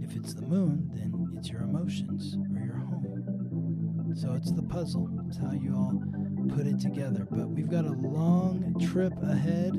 If 0.00 0.16
it's 0.16 0.34
the 0.34 0.42
moon, 0.42 0.90
then 0.92 1.34
it's 1.36 1.48
your 1.48 1.62
emotions 1.62 2.36
or 2.54 2.64
your 2.64 2.76
home. 2.76 4.14
So 4.14 4.34
it's 4.34 4.52
the 4.52 4.62
puzzle. 4.62 5.08
It's 5.26 5.38
how 5.38 5.52
you 5.52 5.74
all 5.74 6.00
put 6.48 6.66
it 6.66 6.80
together. 6.80 7.26
But 7.30 7.48
we've 7.48 7.70
got 7.70 7.84
a 7.84 7.92
long 7.92 8.74
trip 8.80 9.12
ahead 9.22 9.72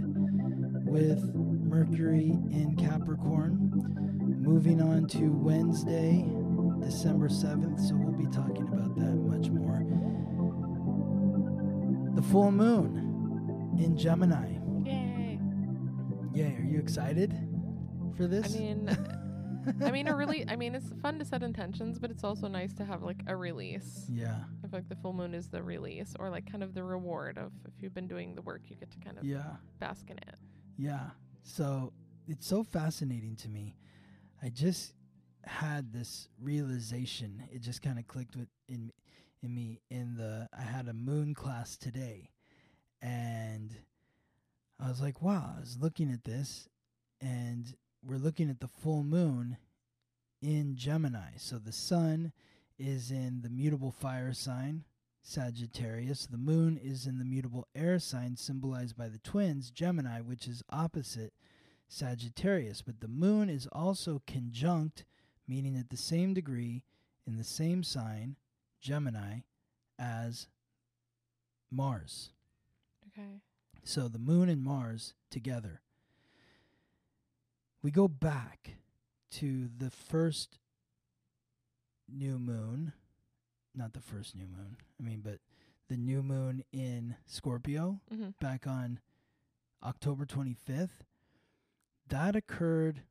with 0.86 1.34
Mercury 1.34 2.32
in 2.51 2.76
Capricorn. 2.78 3.72
Moving 4.41 4.82
on 4.82 5.07
to 5.07 5.32
Wednesday, 5.32 6.26
December 6.80 7.28
7th. 7.30 7.88
So 7.88 7.95
we'll 7.95 8.11
be 8.13 8.28
talking 8.28 8.68
about 8.68 8.95
that 8.95 9.16
much 9.16 9.49
more. 9.49 9.84
The 12.16 12.22
full 12.22 12.51
moon 12.51 13.76
in 13.80 13.97
Gemini. 13.97 14.53
Yay. 14.86 15.39
Yay, 16.34 16.55
are 16.55 16.63
you 16.63 16.80
excited 16.80 17.34
for 18.16 18.28
this? 18.28 18.55
I 18.55 18.59
mean, 18.59 18.97
I 19.84 19.91
mean, 19.91 20.07
a 20.07 20.16
really, 20.16 20.45
I 20.47 20.55
mean, 20.61 20.76
it's 20.76 20.89
fun 21.01 21.20
to 21.20 21.26
set 21.26 21.43
intentions, 21.43 21.99
but 21.99 22.11
it's 22.11 22.24
also 22.24 22.47
nice 22.47 22.74
to 22.76 22.86
have 22.86 23.03
like 23.03 23.22
a 23.28 23.36
release. 23.36 24.05
yeah, 24.09 24.43
like 24.76 24.89
the 24.89 24.95
full 24.95 25.13
moon 25.13 25.34
is 25.34 25.47
the 25.47 25.63
release 25.63 26.15
or 26.19 26.30
like 26.30 26.49
kind 26.49 26.63
of 26.63 26.73
the 26.73 26.84
reward 26.84 27.38
of 27.38 27.51
if 27.65 27.73
you've 27.82 27.93
been 27.93 28.07
doing 28.07 28.36
the 28.36 28.41
work, 28.41 28.61
you 28.67 28.76
get 28.76 28.91
to 28.91 28.99
kind 28.99 29.17
of 29.17 29.23
yeah. 29.23 29.55
bask 29.80 30.09
in 30.09 30.17
it. 30.17 30.36
Yeah. 30.78 31.09
So 31.43 31.93
it's 32.28 32.47
so 32.47 32.63
fascinating 32.63 33.36
to 33.38 33.49
me. 33.49 33.76
I 34.43 34.49
just 34.49 34.93
had 35.45 35.93
this 35.93 36.28
realization. 36.41 37.43
It 37.51 37.61
just 37.61 37.82
kind 37.82 37.99
of 37.99 38.07
clicked 38.07 38.36
with 38.36 38.49
in 38.67 38.91
in 39.41 39.53
me 39.53 39.82
in 39.89 40.15
the 40.15 40.49
I 40.57 40.63
had 40.63 40.88
a 40.88 40.93
moon 40.93 41.34
class 41.34 41.78
today 41.78 42.32
and 43.01 43.76
I 44.84 44.89
was 44.89 45.01
like, 45.01 45.21
wow, 45.21 45.53
I 45.55 45.59
was 45.59 45.78
looking 45.80 46.11
at 46.11 46.23
this 46.23 46.67
and 47.21 47.76
we're 48.03 48.17
looking 48.17 48.49
at 48.49 48.59
the 48.59 48.67
full 48.67 49.03
moon 49.03 49.57
in 50.41 50.76
Gemini. 50.76 51.38
So 51.38 51.57
the 51.57 51.71
sun 51.71 52.34
is 52.78 53.11
in 53.11 53.41
the 53.41 53.49
mutable 53.49 53.91
fire 53.91 54.34
sign 54.34 54.84
Sagittarius. 55.21 56.28
The 56.28 56.38
moon 56.38 56.78
is 56.78 57.07
in 57.07 57.17
the 57.17 57.26
mutable 57.26 57.67
air 57.73 57.97
sign 57.97 58.36
symbolized 58.36 58.95
by 58.95 59.07
the 59.07 59.17
twins, 59.17 59.71
Gemini, 59.71 60.21
which 60.21 60.47
is 60.47 60.63
opposite 60.69 61.34
Sagittarius. 61.88 62.84
But 62.84 62.99
the 62.99 63.07
moon 63.07 63.49
is 63.49 63.67
also 63.71 64.21
conjunct, 64.28 65.03
meaning 65.47 65.78
at 65.78 65.89
the 65.89 65.97
same 65.97 66.36
degree, 66.36 66.84
in 67.26 67.38
the 67.38 67.43
same 67.43 67.82
sign, 67.82 68.36
Gemini, 68.80 69.39
as 69.97 70.47
Mars. 71.71 72.30
Okay. 73.07 73.41
So 73.84 74.07
the 74.07 74.19
moon 74.19 74.47
and 74.47 74.63
Mars 74.63 75.15
together. 75.32 75.82
We 77.82 77.89
go 77.89 78.07
back 78.07 78.78
to 79.32 79.69
the 79.76 79.89
first 79.89 80.59
new 82.12 82.38
moon, 82.39 82.93
not 83.74 83.93
the 83.93 84.01
first 84.01 84.36
new 84.36 84.47
moon, 84.47 84.78
I 84.99 85.03
mean, 85.03 85.22
but 85.24 85.39
the 85.89 85.97
new 85.97 86.24
moon 86.24 86.64
in 86.72 87.16
Scorpio 87.26 87.99
Mm-hmm. 88.14 88.30
back 88.39 88.66
on 88.68 88.99
October 89.84 90.26
25th. 90.26 91.03
That 92.08 92.36
occurred 92.36 93.01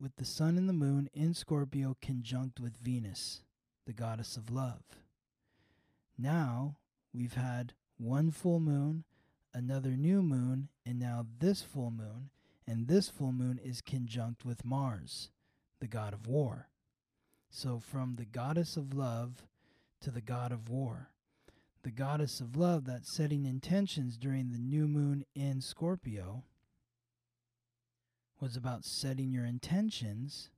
with 0.00 0.16
the 0.16 0.24
sun 0.24 0.56
and 0.56 0.68
the 0.68 0.72
moon 0.72 1.08
in 1.14 1.34
Scorpio 1.34 1.96
conjunct 2.02 2.58
with 2.60 2.76
Venus, 2.78 3.42
the 3.86 3.92
goddess 3.92 4.36
of 4.36 4.50
love. 4.50 4.82
Now 6.18 6.76
we've 7.12 7.34
had 7.34 7.74
one 7.98 8.30
full 8.30 8.60
moon, 8.60 9.04
another 9.54 9.90
new 9.90 10.22
moon, 10.22 10.68
and 10.86 10.98
now 10.98 11.26
this 11.38 11.62
full 11.62 11.90
moon, 11.90 12.30
and 12.66 12.88
this 12.88 13.08
full 13.08 13.32
moon 13.32 13.58
is 13.62 13.80
conjunct 13.80 14.44
with 14.44 14.64
Mars, 14.64 15.30
the 15.80 15.86
god 15.88 16.12
of 16.14 16.26
war. 16.26 16.68
So 17.50 17.80
from 17.80 18.14
the 18.16 18.24
goddess 18.24 18.76
of 18.76 18.94
love 18.94 19.44
to 20.00 20.10
the 20.10 20.20
god 20.20 20.52
of 20.52 20.68
war. 20.68 21.10
The 21.82 21.90
goddess 21.90 22.40
of 22.40 22.56
love 22.56 22.84
that's 22.84 23.14
setting 23.16 23.44
intentions 23.44 24.16
during 24.16 24.50
the 24.50 24.58
new 24.58 24.86
moon 24.86 25.24
in 25.34 25.60
Scorpio 25.60 26.44
was 28.40 28.56
about 28.56 28.84
setting 28.84 29.30
your 29.32 29.44
intentions, 29.44 30.50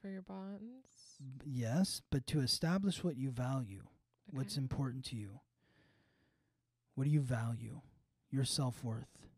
For 0.00 0.08
your 0.08 0.22
bonds. 0.22 1.18
yes, 1.44 2.00
but 2.10 2.26
to 2.28 2.40
establish 2.40 3.02
what 3.04 3.16
you 3.16 3.30
value, 3.30 3.84
what's 4.26 4.56
important 4.56 5.04
to 5.06 5.16
you. 5.16 5.40
What 6.94 7.04
do 7.04 7.10
you 7.10 7.20
value? 7.20 7.80
Your 8.30 8.44
self 8.44 8.82
worth. 8.84 9.28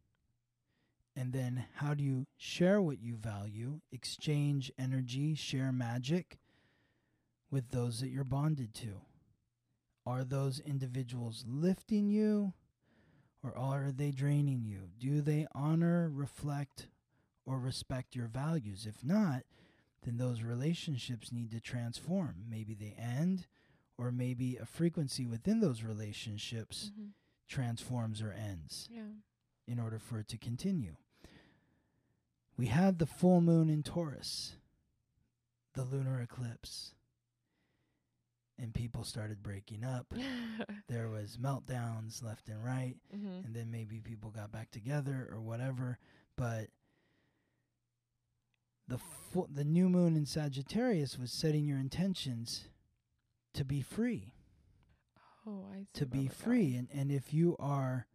And 1.15 1.33
then 1.33 1.67
how 1.77 1.95
do 1.95 2.03
you 2.03 2.27
share 2.37 2.81
what 2.81 3.01
you 3.01 3.17
value, 3.17 3.81
exchange 3.91 4.73
energy, 4.79 5.35
share 5.35 5.71
magic 5.73 6.39
with 7.51 7.71
those 7.71 8.01
that 8.01 8.09
you're 8.09 8.25
bonded 8.25 8.75
to? 8.75 9.03
Are 10.07 10.25
those 10.25 10.59
individuals 10.59 11.45
lifting 11.47 12.09
you 12.09 12.55
or 13.43 13.57
are 13.57 13.93
they 13.93 14.11
draining 14.11 14.65
you? 14.65 14.89
Do 14.99 15.21
they 15.21 15.47
honor, 15.55 16.09
reflect, 16.11 16.89
or 17.45 17.59
respect 17.59 18.17
your 18.17 18.29
values? 18.29 18.87
If 18.87 19.05
not, 19.05 19.43
then 20.05 20.17
those 20.17 20.43
relationships 20.43 21.31
need 21.31 21.51
to 21.53 21.61
transform. 21.61 22.45
Maybe 22.49 22.75
they 22.75 22.95
end, 22.99 23.47
or 23.99 24.11
maybe 24.11 24.57
a 24.57 24.65
frequency 24.65 25.27
within 25.27 25.61
those 25.61 25.83
relationships 25.83 26.91
Mhm. 26.97 27.13
transforms 27.47 28.23
or 28.23 28.33
ends 28.33 28.89
Yeah. 28.91 29.13
In 29.67 29.79
order 29.79 29.99
for 29.99 30.19
it 30.19 30.29
to 30.29 30.39
continue. 30.39 30.97
We 32.57 32.67
had 32.67 32.99
the 32.99 33.07
full 33.07 33.41
moon 33.41 33.69
in 33.71 33.83
Taurus, 33.83 34.57
the 35.75 35.85
lunar 35.85 36.21
eclipse, 36.21 36.95
and 38.59 38.75
people 38.75 39.05
started 39.05 39.43
breaking 39.43 39.85
up. 39.85 40.13
There 40.89 41.09
was 41.09 41.39
meltdowns 41.39 42.23
left 42.23 42.49
and 42.51 42.63
right, 42.63 42.97
hmm 43.11 43.41
and 43.45 43.55
then 43.55 43.71
maybe 43.71 43.99
people 44.01 44.31
got 44.31 44.53
back 44.53 44.71
together 44.71 45.27
or 45.33 45.41
whatever, 45.41 45.99
but 46.37 46.67
the 48.89 48.99
the 49.51 49.65
new 49.65 49.89
moon 49.89 50.17
in 50.17 50.27
Sagittarius 50.27 51.19
was 51.19 51.33
setting 51.33 51.65
your 51.65 51.79
intentions 51.79 52.69
to 53.55 53.65
be 53.65 53.81
free 53.81 54.35
Oh, 55.47 55.67
I 55.73 55.79
see. 55.81 55.89
to 55.95 56.07
be 56.07 56.29
free 56.29 56.75
and 56.77 56.89
and 56.93 57.11
if 57.11 57.33
you 57.33 57.57
are 57.59 58.07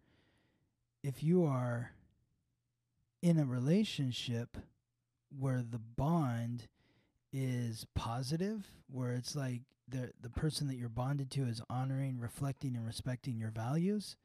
if 1.03 1.23
you 1.23 1.43
are 1.45 1.91
in 3.21 3.37
a 3.39 3.45
relationship 3.45 4.57
where 5.37 5.61
the 5.61 5.79
bond 5.79 6.67
is 7.33 7.85
positive 7.95 8.67
where 8.89 9.11
it's 9.11 9.35
like 9.35 9.61
the 9.87 10.11
the 10.21 10.29
person 10.29 10.67
that 10.67 10.75
you're 10.75 10.87
bonded 10.89 11.29
to 11.31 11.43
is 11.43 11.61
honoring 11.69 12.19
reflecting 12.19 12.75
and 12.75 12.85
respecting 12.85 13.37
your 13.37 13.51
values 13.51 14.15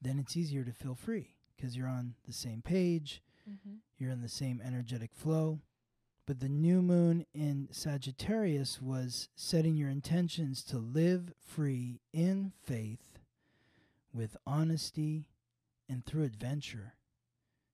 then 0.00 0.18
it's 0.18 0.36
easier 0.36 0.64
to 0.64 0.72
feel 0.72 0.94
free 0.94 1.34
because 1.56 1.76
you're 1.76 1.88
on 1.88 2.14
the 2.26 2.32
same 2.32 2.62
page 2.62 3.22
Mhm. 3.48 3.78
you're 3.98 4.10
in 4.10 4.22
the 4.22 4.28
same 4.28 4.60
energetic 4.64 5.12
flow. 5.14 5.60
But 6.26 6.38
the 6.38 6.48
new 6.48 6.80
moon 6.80 7.26
in 7.34 7.66
Sagittarius 7.72 8.80
was 8.80 9.28
setting 9.34 9.74
your 9.76 9.88
intentions 9.88 10.62
to 10.66 10.78
live 10.78 11.34
free 11.40 12.00
in 12.12 12.52
faith 12.62 13.18
with 14.12 14.36
honesty 14.46 15.28
and 15.92 16.04
through 16.06 16.24
adventure. 16.24 16.94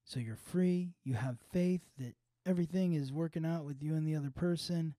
So 0.04 0.18
you're 0.20 0.36
free, 0.36 0.94
you 1.04 1.14
have 1.14 1.38
faith 1.52 1.82
that 1.98 2.14
everything 2.44 2.94
is 2.94 3.12
working 3.12 3.44
out 3.46 3.64
with 3.64 3.82
you 3.82 3.94
and 3.94 4.06
the 4.06 4.16
other 4.16 4.30
person. 4.30 4.94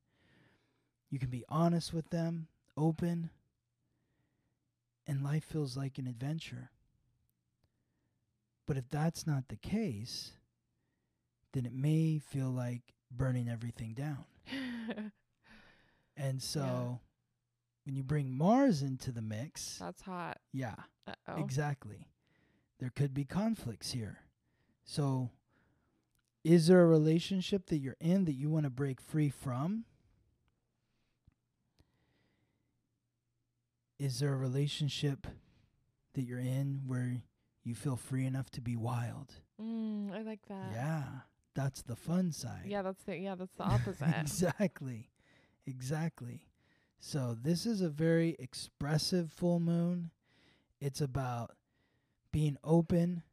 You 1.09 1.20
can 1.20 1.30
be 1.30 1.43
honest 1.49 1.93
with 1.93 2.09
them, 2.11 2.47
open, 2.78 3.30
and 5.07 5.24
life 5.24 5.43
feels 5.43 5.76
like 5.76 5.97
an 5.97 6.07
adventure. 6.07 6.70
But 8.67 8.78
if 8.78 8.88
that's 8.91 9.26
not 9.26 9.47
the 9.49 9.55
case, 9.55 10.34
then 11.53 11.65
it 11.65 11.74
may 11.74 12.20
feel 12.20 12.49
like 12.51 12.93
burning 13.11 13.49
everything 13.49 13.93
down. 13.93 14.26
And 16.22 16.43
so 16.43 16.99
when 17.86 17.95
you 17.95 18.03
bring 18.03 18.38
Mars 18.38 18.82
into 18.82 19.09
the 19.13 19.22
mix, 19.22 19.78
That's 19.80 20.01
hot. 20.01 20.38
yeah, 20.51 20.76
Uh 21.07 21.13
oh. 21.30 21.39
exactly. 21.41 22.09
There 22.80 22.91
could 22.95 23.13
be 23.13 23.25
conflicts 23.25 23.91
here. 23.91 24.19
So 24.84 25.30
is 26.43 26.67
there 26.67 26.82
a 26.82 26.86
relationship 26.88 27.67
that 27.67 27.77
you're 27.77 27.97
in 27.99 28.25
that 28.25 28.34
you 28.34 28.49
want 28.49 28.63
to 28.63 28.69
break 28.69 29.01
free 29.01 29.30
from? 29.30 29.86
Is 33.99 34.19
there 34.19 34.34
a 34.34 34.38
relationship 34.38 35.27
that 36.13 36.21
you're 36.21 36.39
in 36.39 36.82
where 36.88 37.17
you 37.63 37.75
feel 37.75 37.97
free 37.97 38.25
enough 38.25 38.49
to 38.51 38.61
be 38.61 38.75
wild? 38.75 39.34
Mm, 39.61 40.13
I 40.13 40.21
like 40.21 40.45
that. 40.47 40.71
yeah, 40.71 41.03
that's 41.53 41.82
the 41.82 41.97
fun 41.97 42.32
side. 42.32 42.63
Yeah, 42.65 42.82
that's 42.82 43.03
the 43.03 43.17
yeah, 43.17 43.36
that's 43.36 43.55
the 43.57 43.63
opposite. 43.65 44.07
exactly. 44.19 45.09
Exactly. 45.67 46.45
So 47.01 47.36
this 47.39 47.65
is 47.65 47.82
a 47.82 47.89
very 47.89 48.36
expressive 48.39 49.32
full 49.32 49.59
moon. 49.59 50.11
It's 50.80 51.01
about 51.01 51.51
being 52.32 52.57
open, 52.63 53.23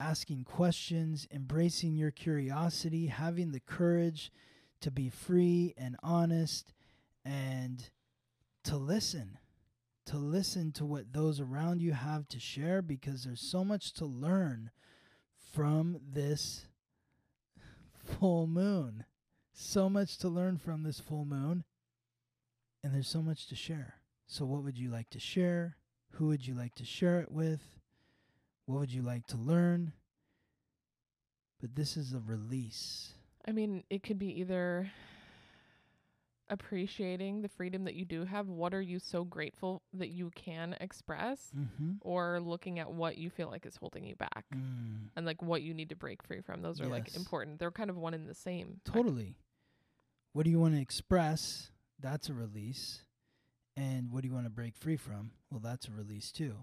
asking 0.00 0.44
questions, 0.44 1.26
embracing 1.30 1.94
your 1.96 2.10
curiosity, 2.10 3.06
having 3.06 3.52
the 3.52 3.60
courage 3.60 4.30
to 4.80 4.90
be 4.90 5.08
free 5.08 5.74
and 5.76 5.96
honest 6.02 6.72
and 7.24 7.90
to 8.64 8.76
listen. 8.76 9.38
To 10.06 10.18
listen 10.18 10.70
to 10.72 10.84
what 10.84 11.12
those 11.12 11.40
around 11.40 11.82
you 11.82 11.92
have 11.92 12.28
to 12.28 12.38
share 12.38 12.80
because 12.80 13.24
there's 13.24 13.40
so 13.40 13.64
much 13.64 13.92
to 13.94 14.04
learn 14.04 14.70
from 15.52 15.98
this 16.12 16.66
full 18.04 18.46
moon 18.46 19.04
so 19.56 19.88
much 19.88 20.18
to 20.18 20.28
learn 20.28 20.58
from 20.58 20.82
this 20.82 21.00
full 21.00 21.24
moon, 21.24 21.64
and 22.84 22.94
there's 22.94 23.08
so 23.08 23.22
much 23.22 23.46
to 23.48 23.56
share. 23.56 23.94
So, 24.26 24.44
what 24.44 24.62
would 24.62 24.78
you 24.78 24.90
like 24.90 25.08
to 25.10 25.20
share? 25.20 25.76
Who 26.12 26.26
would 26.26 26.46
you 26.46 26.54
like 26.54 26.74
to 26.76 26.84
share 26.84 27.20
it 27.20 27.32
with? 27.32 27.62
What 28.66 28.80
would 28.80 28.92
you 28.92 29.02
like 29.02 29.26
to 29.28 29.36
learn? 29.36 29.92
But 31.60 31.74
this 31.74 31.96
is 31.96 32.12
a 32.12 32.20
release. 32.20 33.12
I 33.46 33.52
mean, 33.52 33.84
it 33.88 34.02
could 34.02 34.18
be 34.18 34.40
either 34.40 34.90
appreciating 36.48 37.42
the 37.42 37.48
freedom 37.48 37.84
that 37.84 37.94
you 37.94 38.04
do 38.04 38.24
have. 38.24 38.48
What 38.48 38.74
are 38.74 38.80
you 38.80 38.98
so 38.98 39.24
grateful 39.24 39.82
that 39.94 40.08
you 40.08 40.30
can 40.34 40.76
express? 40.80 41.50
Mm-hmm. 41.56 41.92
Or 42.02 42.40
looking 42.40 42.78
at 42.78 42.90
what 42.90 43.18
you 43.18 43.30
feel 43.30 43.48
like 43.48 43.66
is 43.66 43.76
holding 43.76 44.04
you 44.04 44.16
back 44.16 44.44
Mm, 44.54 45.08
and 45.16 45.26
like 45.26 45.42
what 45.42 45.62
you 45.62 45.74
need 45.74 45.88
to 45.88 45.96
break 45.96 46.22
free 46.22 46.40
from. 46.40 46.62
Those 46.62 46.80
are 46.80 46.86
like 46.86 47.16
important. 47.16 47.58
They're 47.58 47.70
kind 47.70 47.90
of 47.90 47.96
one 47.96 48.14
and 48.14 48.28
the 48.28 48.34
same. 48.34 48.80
Totally. 48.84 49.36
What 50.32 50.44
do 50.44 50.50
you 50.50 50.60
want 50.60 50.74
to 50.74 50.80
express? 50.80 51.70
That's 51.98 52.28
a 52.28 52.34
release. 52.34 53.02
And 53.76 54.12
what 54.12 54.22
do 54.22 54.28
you 54.28 54.34
want 54.34 54.46
to 54.46 54.50
break 54.50 54.76
free 54.76 54.96
from? 54.96 55.32
Well, 55.50 55.60
that's 55.62 55.88
a 55.88 55.90
release 55.90 56.30
too. 56.30 56.54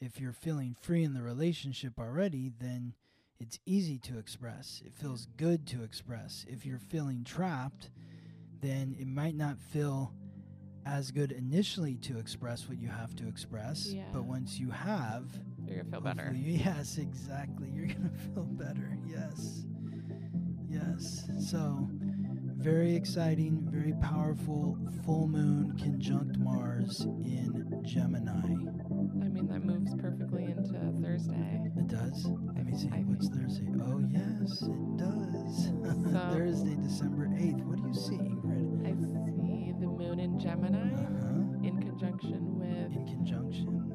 If 0.00 0.20
you're 0.20 0.32
feeling 0.32 0.76
free 0.80 1.04
in 1.04 1.14
the 1.14 1.22
relationship 1.22 1.94
already, 1.98 2.52
then 2.60 2.94
it's 3.40 3.58
easy 3.66 3.98
to 4.00 4.18
express. 4.18 4.82
It 4.84 4.94
feels 4.94 5.26
good 5.36 5.66
to 5.68 5.82
express. 5.82 6.44
If 6.48 6.66
you're 6.66 6.78
feeling 6.78 7.24
trapped, 7.24 7.90
then 8.60 8.94
it 8.98 9.06
might 9.06 9.34
not 9.34 9.58
feel 9.58 10.12
as 10.84 11.10
good 11.10 11.32
initially 11.32 11.96
to 11.96 12.18
express 12.18 12.68
what 12.68 12.78
you 12.78 12.88
have 12.88 13.14
to 13.16 13.26
express. 13.26 13.86
Yeah. 13.92 14.04
But 14.12 14.24
once 14.24 14.58
you 14.58 14.70
have, 14.70 15.24
You're 15.66 15.78
gonna 15.82 15.90
feel 15.90 16.00
better. 16.00 16.32
Yes, 16.36 16.98
exactly. 16.98 17.68
You're 17.74 17.86
going 17.86 18.10
to 18.12 18.32
feel 18.34 18.44
better. 18.44 18.96
Yes. 19.06 19.64
Yes. 20.68 21.24
So, 21.50 21.88
very 22.58 22.94
exciting, 22.94 23.66
very 23.70 23.94
powerful 24.00 24.78
full 25.04 25.26
moon 25.28 25.76
conjunct 25.78 26.38
Mars 26.38 27.00
in 27.02 27.80
Gemini. 27.84 28.54
Mean, 29.46 29.60
that 29.60 29.64
moves 29.64 29.94
perfectly 29.94 30.44
into 30.44 30.78
Thursday. 31.02 31.70
It 31.76 31.88
does? 31.88 32.26
Let 32.26 32.66
me 32.66 32.76
see. 32.76 32.88
I 32.92 32.98
What's 33.00 33.28
think- 33.28 33.42
Thursday? 33.42 33.66
Oh, 33.82 33.98
yes, 34.08 34.62
it 34.62 34.96
does. 34.96 35.70
So- 36.12 36.30
Thursday, 36.32 36.74
December 36.82 37.26
8th. 37.28 37.62
What 37.64 37.76
do 37.82 37.88
you 37.88 37.94
see, 37.94 38.16
Ingrid? 38.16 38.86
I 38.86 38.92
see 39.00 39.72
the 39.78 39.86
moon 39.86 40.18
in 40.20 40.38
Gemini 40.38 40.94
Uh 40.94 40.96
huh. 40.96 41.66
in 41.66 41.78
conjunction 41.80 42.58
with 42.58 42.92
In 42.96 43.06
conjunction. 43.06 43.92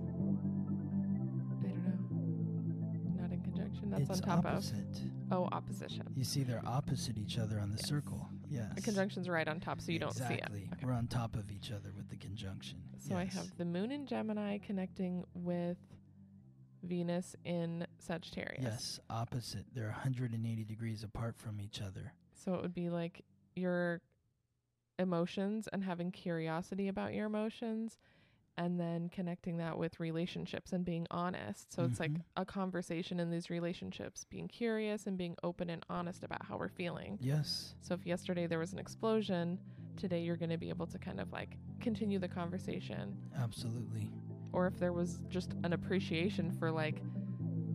I 1.63 1.67
don't 1.67 3.15
know. 3.15 3.21
Not 3.21 3.31
in 3.31 3.41
conjunction. 3.41 3.89
That's 3.89 4.09
it's 4.09 4.21
on 4.21 4.27
top 4.27 4.45
opposite. 4.45 4.77
of. 4.79 5.11
Oh, 5.31 5.49
opposition. 5.51 6.05
You 6.15 6.23
see, 6.23 6.43
they're 6.43 6.61
opposite 6.65 7.17
each 7.17 7.37
other 7.37 7.59
on 7.59 7.69
the 7.71 7.77
Yes. 7.77 7.87
circle. 7.89 8.29
Yes. 8.49 8.71
The 8.75 8.81
conjunction's 8.81 9.29
right 9.29 9.47
on 9.47 9.59
top, 9.59 9.79
so 9.81 9.91
you 9.91 9.99
don't 9.99 10.13
see 10.13 10.23
it. 10.25 10.31
exactly. 10.31 10.69
Okay. 10.73 10.85
We're 10.85 10.91
on 10.93 11.07
top 11.07 11.35
of 11.35 11.49
each 11.51 11.71
other 11.71 11.91
with 11.95 12.09
the 12.09 12.17
conjunction. 12.17 12.79
So 13.07 13.15
I 13.15 13.25
have 13.25 13.57
the 13.57 13.65
moon 13.65 13.91
in 13.91 14.05
Gemini 14.05 14.59
connecting 14.59 15.23
with 15.33 15.77
Venus 16.83 17.35
in 17.43 17.85
Sagittarius. 17.99 18.63
Yes, 18.63 18.99
opposite. 19.09 19.65
They're 19.73 19.87
180 19.89 20.63
degrees 20.65 21.03
apart 21.03 21.35
from 21.37 21.59
each 21.59 21.81
other. 21.81 22.13
So 22.33 22.53
it 22.55 22.61
would 22.61 22.73
be 22.73 22.89
like 22.89 23.23
your 23.55 24.01
emotions 24.99 25.67
and 25.73 25.83
having 25.83 26.11
curiosity 26.11 26.87
about 26.87 27.13
your 27.13 27.25
emotions 27.25 27.97
and 28.57 28.79
then 28.79 29.09
connecting 29.09 29.57
that 29.57 29.77
with 29.77 29.99
relationships 29.99 30.71
and 30.73 30.85
being 30.85 31.07
honest. 31.09 31.73
So 31.73 31.85
it's 31.85 31.99
like 31.99 32.11
Mhm. 32.11 32.23
a 32.35 32.45
conversation 32.45 33.19
in 33.19 33.31
these 33.31 33.49
relationships, 33.49 34.25
being 34.25 34.47
curious 34.47 35.07
and 35.07 35.17
being 35.17 35.35
open 35.41 35.69
and 35.69 35.83
honest 35.89 36.23
about 36.23 36.45
how 36.45 36.57
we're 36.57 36.67
feeling. 36.69 37.17
Yes. 37.21 37.75
So 37.81 37.95
if 37.95 38.05
yesterday 38.05 38.45
there 38.47 38.59
was 38.59 38.73
an 38.73 38.79
explosion, 38.79 39.59
today 40.01 40.19
you're 40.19 40.35
going 40.35 40.49
to 40.49 40.57
be 40.57 40.69
able 40.69 40.87
to 40.87 40.97
kind 40.97 41.19
of 41.19 41.31
like 41.31 41.55
continue 41.79 42.17
the 42.19 42.27
conversation. 42.27 43.15
Absolutely. 43.39 44.09
Or 44.51 44.67
if 44.67 44.77
there 44.79 44.91
was 44.91 45.19
just 45.29 45.53
an 45.63 45.73
appreciation 45.73 46.51
for 46.51 46.71
like 46.71 47.01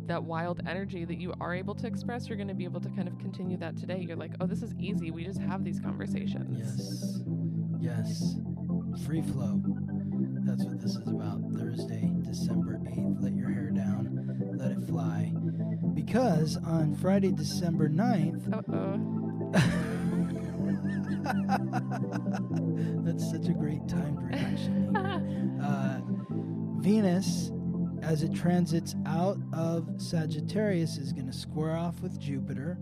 that 0.06 0.22
wild 0.22 0.60
energy 0.68 1.04
that 1.04 1.18
you 1.18 1.32
are 1.40 1.54
able 1.54 1.74
to 1.76 1.86
express, 1.86 2.28
you're 2.28 2.36
going 2.36 2.48
to 2.48 2.54
be 2.54 2.64
able 2.64 2.80
to 2.80 2.88
kind 2.90 3.08
of 3.08 3.18
continue 3.18 3.56
that 3.58 3.76
today. 3.76 4.04
You're 4.06 4.16
like, 4.16 4.32
oh, 4.40 4.46
this 4.46 4.62
is 4.62 4.74
easy. 4.78 5.10
We 5.10 5.24
just 5.24 5.40
have 5.40 5.64
these 5.64 5.80
conversations. 5.80 6.58
Yes. 6.58 7.20
Yes. 7.80 8.34
Free 9.06 9.22
flow. 9.22 9.62
That's 10.44 10.64
what 10.64 10.80
this 10.80 10.92
is 10.96 11.08
about. 11.08 11.40
Thursday, 11.58 12.12
December 12.22 12.78
8th. 12.84 13.22
Let 13.22 13.34
your 13.34 13.50
hair 13.50 13.70
down. 13.70 14.54
Let 14.58 14.72
it 14.72 14.82
fly. 14.86 15.32
Because 15.94 16.56
on 16.58 16.94
Friday, 16.96 17.32
December 17.32 17.88
9th, 17.88 18.52
Uh 18.52 18.62
oh. 18.72 19.92
that's 23.04 23.30
such 23.30 23.48
a 23.48 23.52
great 23.52 23.86
timed 23.88 24.22
reaction. 24.22 24.96
uh, 25.62 26.00
Venus, 26.80 27.50
as 28.02 28.22
it 28.22 28.32
transits 28.34 28.94
out 29.06 29.38
of 29.52 29.88
Sagittarius, 29.96 30.98
is 30.98 31.12
going 31.12 31.26
to 31.26 31.32
square 31.32 31.76
off 31.76 32.00
with 32.00 32.18
Jupiter 32.18 32.78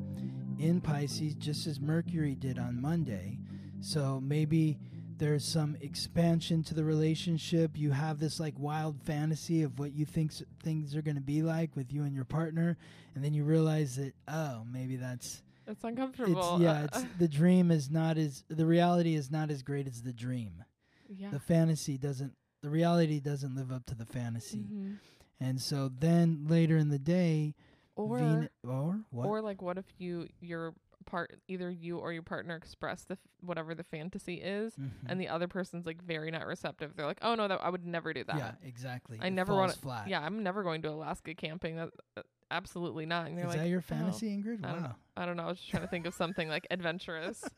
in 0.58 0.80
Pisces, 0.80 1.34
just 1.34 1.66
as 1.66 1.80
Mercury 1.80 2.34
did 2.34 2.58
on 2.58 2.80
Monday. 2.80 3.38
So 3.80 4.20
maybe 4.22 4.78
there's 5.16 5.44
some 5.44 5.76
expansion 5.80 6.62
to 6.64 6.74
the 6.74 6.84
relationship. 6.84 7.72
You 7.74 7.92
have 7.92 8.18
this 8.18 8.40
like 8.40 8.54
wild 8.58 9.00
fantasy 9.02 9.62
of 9.62 9.78
what 9.78 9.94
you 9.94 10.04
think 10.04 10.32
things 10.62 10.96
are 10.96 11.02
going 11.02 11.16
to 11.16 11.20
be 11.20 11.42
like 11.42 11.76
with 11.76 11.92
you 11.92 12.02
and 12.02 12.14
your 12.14 12.24
partner, 12.24 12.76
and 13.14 13.24
then 13.24 13.32
you 13.34 13.44
realize 13.44 13.96
that 13.96 14.14
oh, 14.28 14.64
maybe 14.70 14.96
that's 14.96 15.42
it's 15.66 15.84
uncomfortable. 15.84 16.54
it's 16.56 16.62
yeah, 16.62 16.84
it's 16.84 17.04
the 17.18 17.28
dream 17.28 17.70
is 17.70 17.90
not 17.90 18.16
as 18.18 18.44
the 18.48 18.66
reality 18.66 19.14
is 19.14 19.30
not 19.30 19.50
as 19.50 19.62
great 19.62 19.86
as 19.86 20.02
the 20.02 20.12
dream 20.12 20.64
yeah. 21.08 21.30
the 21.30 21.40
fantasy 21.40 21.96
doesn't 21.98 22.32
the 22.62 22.70
reality 22.70 23.20
doesn't 23.20 23.54
live 23.54 23.70
up 23.72 23.84
to 23.86 23.94
the 23.94 24.06
fantasy 24.06 24.66
Mhm. 24.72 24.96
and 25.40 25.60
so 25.60 25.90
then 25.98 26.46
later 26.48 26.76
in 26.76 26.88
the 26.88 26.98
day 26.98 27.54
Or 27.96 28.18
Ven- 28.18 28.48
or 28.66 29.00
what 29.10 29.26
or 29.26 29.40
like 29.42 29.62
what 29.62 29.78
if 29.78 29.84
you 29.98 30.28
your 30.40 30.74
part 31.06 31.38
either 31.48 31.70
you 31.70 31.98
or 31.98 32.12
your 32.12 32.22
partner 32.22 32.56
express 32.56 33.04
the 33.04 33.14
f- 33.14 33.18
whatever 33.40 33.74
the 33.74 33.84
fantasy 33.84 34.34
is 34.34 34.74
Mhm. 34.74 34.90
and 35.06 35.20
the 35.20 35.28
other 35.28 35.46
person's 35.48 35.86
like 35.86 36.02
very 36.02 36.30
not 36.30 36.46
receptive. 36.46 36.96
They're 36.96 37.06
like, 37.06 37.18
"Oh 37.22 37.34
no, 37.34 37.46
that 37.48 37.60
I 37.62 37.70
would 37.70 37.84
never 37.86 38.12
do 38.12 38.24
that." 38.24 38.36
yeah 38.36 38.52
exactly 38.62 39.18
I 39.20 39.26
It 39.28 39.30
never 39.32 39.54
wanna- 39.54 39.72
flat 39.72 40.08
Yeah, 40.08 40.20
I'm 40.20 40.42
never 40.42 40.62
going 40.62 40.82
to 40.82 40.90
Alaska 40.90 41.34
camping. 41.34 41.76
That 41.76 41.90
uh, 42.16 42.22
absolutely 42.50 43.06
not. 43.06 43.26
And 43.28 43.38
is 43.38 43.46
like, 43.46 43.58
that 43.58 43.68
your 43.68 43.78
"Oh." 43.78 43.82
fantasy 43.82 44.28
ingrid 44.36 44.64
I 44.64 44.72
don't 44.72 44.82
wow 44.82 44.96
I 45.16 45.26
don't 45.26 45.36
know. 45.36 45.44
I 45.44 45.48
was 45.48 45.58
just 45.58 45.70
trying 45.70 45.82
to 45.84 45.88
think 45.88 46.06
of 46.06 46.14
something 46.14 46.48
like 46.48 46.66
adventurous. 46.70 47.44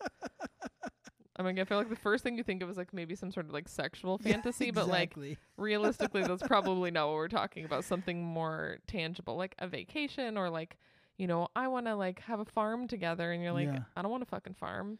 I 1.38 1.42
mean, 1.42 1.58
I 1.58 1.64
feel 1.64 1.76
like 1.76 1.90
the 1.90 1.96
first 1.96 2.24
thing 2.24 2.38
you 2.38 2.42
think 2.42 2.62
of 2.62 2.70
is 2.70 2.78
like 2.78 2.94
maybe 2.94 3.14
some 3.14 3.30
sort 3.30 3.44
of 3.46 3.52
like 3.52 3.68
sexual 3.68 4.18
Yeah, 4.24 4.32
fantasy, 4.32 4.70
but 4.70 4.88
like 4.88 5.14
realistically, 5.58 6.22
that's 6.22 6.42
probably 6.46 6.90
not 6.90 7.08
what 7.08 7.14
we're 7.16 7.28
talking 7.28 7.66
about. 7.66 7.84
Something 7.84 8.24
more 8.24 8.78
tangible, 8.86 9.36
like 9.36 9.54
a 9.58 9.68
vacation 9.68 10.38
or 10.38 10.48
like, 10.48 10.78
you 11.18 11.26
know, 11.26 11.48
I 11.56 11.68
want 11.68 11.86
to 11.86 11.94
like 11.96 12.20
have 12.20 12.40
a 12.40 12.44
farm 12.44 12.88
together, 12.88 13.32
and 13.32 13.42
you're 13.42 13.52
like, 13.52 13.68
Yeah. 13.68 13.80
I 13.96 14.02
don't 14.02 14.10
want 14.10 14.22
a 14.22 14.26
fucking 14.26 14.54
farm. 14.54 14.98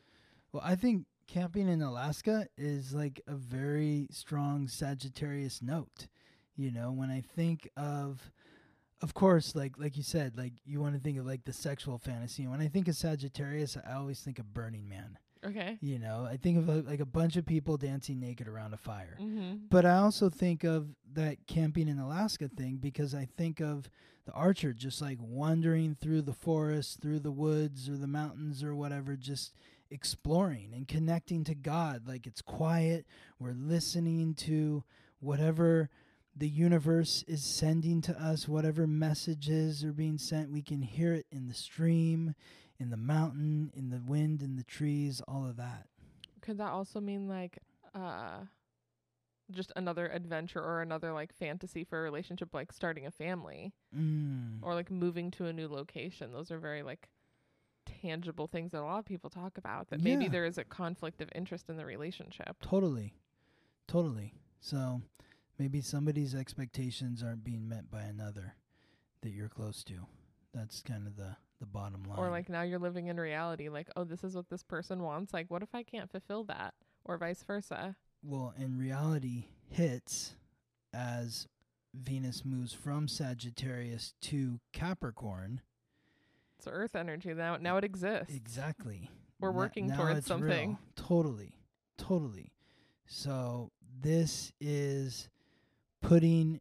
well 0.53 0.63
i 0.65 0.75
think 0.77 1.05
camping 1.27 1.69
in 1.69 1.83
alaska 1.83 2.47
is 2.57 2.95
like 2.95 3.21
a 3.27 3.35
very 3.35 4.07
strong 4.11 4.69
sagittarius 4.69 5.61
note 5.61 6.07
you 6.57 6.71
know 6.71 6.93
when 6.93 7.11
i 7.11 7.21
think 7.21 7.69
of 7.77 8.31
of 9.03 9.13
course 9.13 9.55
like 9.57 9.77
like 9.77 9.97
you 9.97 10.03
said 10.05 10.39
like 10.39 10.53
you 10.65 10.81
want 10.81 10.95
to 10.95 11.01
think 11.01 11.19
of 11.19 11.27
like 11.27 11.45
the 11.45 11.53
sexual 11.53 11.99
fantasy 11.99 12.43
and 12.45 12.53
when 12.53 12.61
i 12.61 12.69
think 12.69 12.87
of 12.89 12.95
sagittarius 12.97 13.77
i 13.87 13.93
always 13.95 14.21
think 14.21 14.39
of 14.39 14.55
burning 14.55 14.89
man 14.89 15.19
Okay. 15.45 15.79
You 15.81 15.99
know, 15.99 16.27
I 16.29 16.37
think 16.37 16.59
of 16.59 16.69
a, 16.69 16.83
like 16.89 17.01
a 17.01 17.07
bunch 17.07 17.37
of 17.37 17.47
people 17.47 17.77
dancing 17.77 18.21
naked 18.21 18.49
around 18.49 18.75
a 18.75 18.77
fire. 18.77 19.17
Mm-hmm. 19.21 19.67
But 19.71 19.85
I 19.85 19.99
also 19.99 20.29
think 20.29 20.65
of 20.65 20.89
that 21.13 21.47
camping 21.47 21.89
in 21.89 21.99
Alaska 21.99 22.49
thing 22.49 22.77
because 22.77 23.15
I 23.15 23.29
think 23.37 23.61
of 23.61 23.89
the 24.25 24.33
archer 24.33 24.73
just 24.73 25.01
like 25.01 25.19
wandering 25.21 25.97
through 26.01 26.23
the 26.23 26.33
forest, 26.33 27.01
through 27.01 27.21
the 27.21 27.31
woods 27.31 27.89
or 27.89 27.97
the 27.97 28.07
mountains 28.07 28.63
or 28.63 28.75
whatever, 28.75 29.17
just 29.17 29.55
exploring 29.91 30.73
and 30.75 30.89
connecting 30.89 31.45
to 31.45 31.55
God. 31.55 32.03
Like 32.07 32.27
it's 32.27 32.43
quiet. 32.43 33.07
We're 33.39 33.53
listening 33.53 34.35
to 34.35 34.83
whatever 35.21 35.91
the 36.37 36.49
universe 36.49 37.25
is 37.27 37.43
sending 37.43 38.03
to 38.03 38.21
us, 38.21 38.47
whatever 38.47 38.87
messages 38.87 39.83
are 39.85 39.93
being 39.93 40.19
sent. 40.19 40.51
We 40.51 40.63
can 40.63 40.83
hear 40.83 41.15
it 41.15 41.27
in 41.33 41.49
the 41.49 41.55
stream, 41.55 42.35
in 42.79 42.91
the 42.91 42.97
mountain, 42.97 43.71
in 43.75 43.91
the 43.91 44.01
wind, 44.07 44.43
in 44.43 44.57
the 44.57 44.65
trees, 44.65 45.21
all 45.27 45.47
of 45.47 45.57
that. 45.57 45.87
Could 46.41 46.59
that 46.59 46.71
also 46.71 47.01
mean 47.01 47.29
like, 47.29 47.59
uh, 47.95 48.41
just 49.51 49.73
another 49.77 50.09
adventure 50.09 50.61
or 50.61 50.83
another 50.83 51.13
like 51.13 51.33
fantasy 51.33 51.85
for 51.85 51.99
a 52.01 52.03
relationship, 52.03 52.53
like 52.53 52.73
starting 52.73 53.07
a 53.07 53.11
family 53.11 53.73
Mm. 53.97 54.59
or 54.63 54.75
like 54.75 54.91
moving 54.91 55.31
to 55.33 55.47
a 55.47 55.53
new 55.53 55.69
location? 55.69 56.33
Those 56.33 56.51
are 56.51 56.59
very 56.59 56.83
like 56.83 57.09
tangible 58.03 58.49
things 58.49 58.73
that 58.73 58.81
a 58.81 58.85
lot 58.85 58.99
of 58.99 59.05
people 59.05 59.31
talk 59.31 59.57
about. 59.57 59.89
That 59.89 60.03
maybe 60.03 60.27
there 60.29 60.45
is 60.45 60.59
a 60.59 60.65
conflict 60.65 61.23
of 61.23 61.29
interest 61.35 61.69
in 61.71 61.77
the 61.77 61.87
relationship. 61.87 62.57
Totally. 62.61 63.15
Totally. 63.87 64.35
So 64.61 65.01
maybe 65.59 65.81
somebody's 65.81 66.35
expectations 66.35 67.23
aren't 67.23 67.45
being 67.45 67.69
met 67.69 67.89
by 67.91 68.03
another 68.03 68.55
that 69.23 69.31
you're 69.31 69.49
close 69.49 69.85
to. 69.85 70.07
That's 70.53 70.83
kind 70.83 71.07
of 71.07 71.17
the 71.17 71.37
the 71.61 71.67
bottom 71.67 72.03
line. 72.05 72.19
Or 72.19 72.31
like 72.31 72.49
now 72.49 72.63
you're 72.63 72.79
living 72.79 73.07
in 73.07 73.19
reality, 73.19 73.69
like, 73.69 73.89
oh, 73.97 74.05
this 74.05 74.23
is 74.25 74.35
what 74.37 74.49
this 74.51 74.63
person 74.63 75.03
wants. 75.03 75.33
Like, 75.33 75.51
what 75.51 75.63
if 75.63 75.75
I 75.75 75.83
can't 75.83 76.11
fulfill 76.11 76.45
that? 76.45 76.75
Or 77.05 77.17
vice 77.19 77.43
versa. 77.43 77.97
well, 78.23 78.53
and 78.59 78.79
reality 78.79 79.45
hits 79.69 80.35
as 80.93 81.47
Venus 81.95 82.45
moves 82.45 82.73
from 82.73 83.07
Sagittarius 83.09 84.13
to 84.23 84.61
Capricorn. 84.73 85.61
It's 86.59 86.67
earth 86.71 86.97
energy 86.97 87.33
now 87.35 87.57
now 87.59 87.77
it 87.77 87.85
exists. 87.85 88.35
Exactly. 88.35 89.11
We're 89.41 89.53
Na- 89.53 89.59
working 89.59 89.87
now 89.89 89.97
towards 89.97 90.19
it's 90.19 90.27
something. 90.27 90.71
real. 90.71 90.79
Totally. 90.97 91.55
Totally. 91.99 92.53
So 93.07 93.71
this 94.01 94.53
is 94.61 95.29
putting 96.03 96.61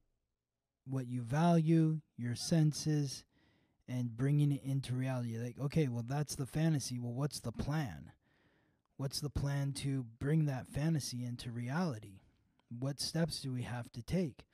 what 0.88 1.08
you 1.08 1.22
value, 1.22 2.02
your 2.18 2.36
senses, 2.36 3.24
and 3.88 4.18
bringing 4.18 4.52
it 4.52 4.64
into 4.64 4.94
reality. 4.94 5.38
Like, 5.38 5.60
okay, 5.60 5.88
well, 5.88 6.06
that's 6.08 6.36
the 6.36 6.46
fantasy. 6.46 7.00
Well, 7.00 7.14
what's 7.14 7.40
the 7.40 7.52
plan? 7.52 8.12
What's 8.98 9.20
the 9.20 9.30
plan 9.30 9.74
to 9.74 10.06
bring 10.20 10.46
that 10.46 10.68
fantasy 10.68 11.24
into 11.24 11.52
reality? 11.52 12.22
What 12.70 13.00
steps 13.00 13.42
do 13.42 13.52
we 13.52 13.64
have 13.64 13.92
to 13.92 14.02
take? 14.02 14.46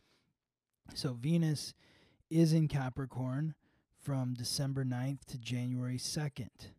So, 0.94 1.14
Venus 1.14 1.74
is 2.30 2.54
in 2.54 2.68
Capricorn 2.68 3.56
from 4.02 4.34
December 4.34 4.84
9th 4.84 5.26
to 5.26 5.38
January 5.38 5.98
2nd. 5.98 6.72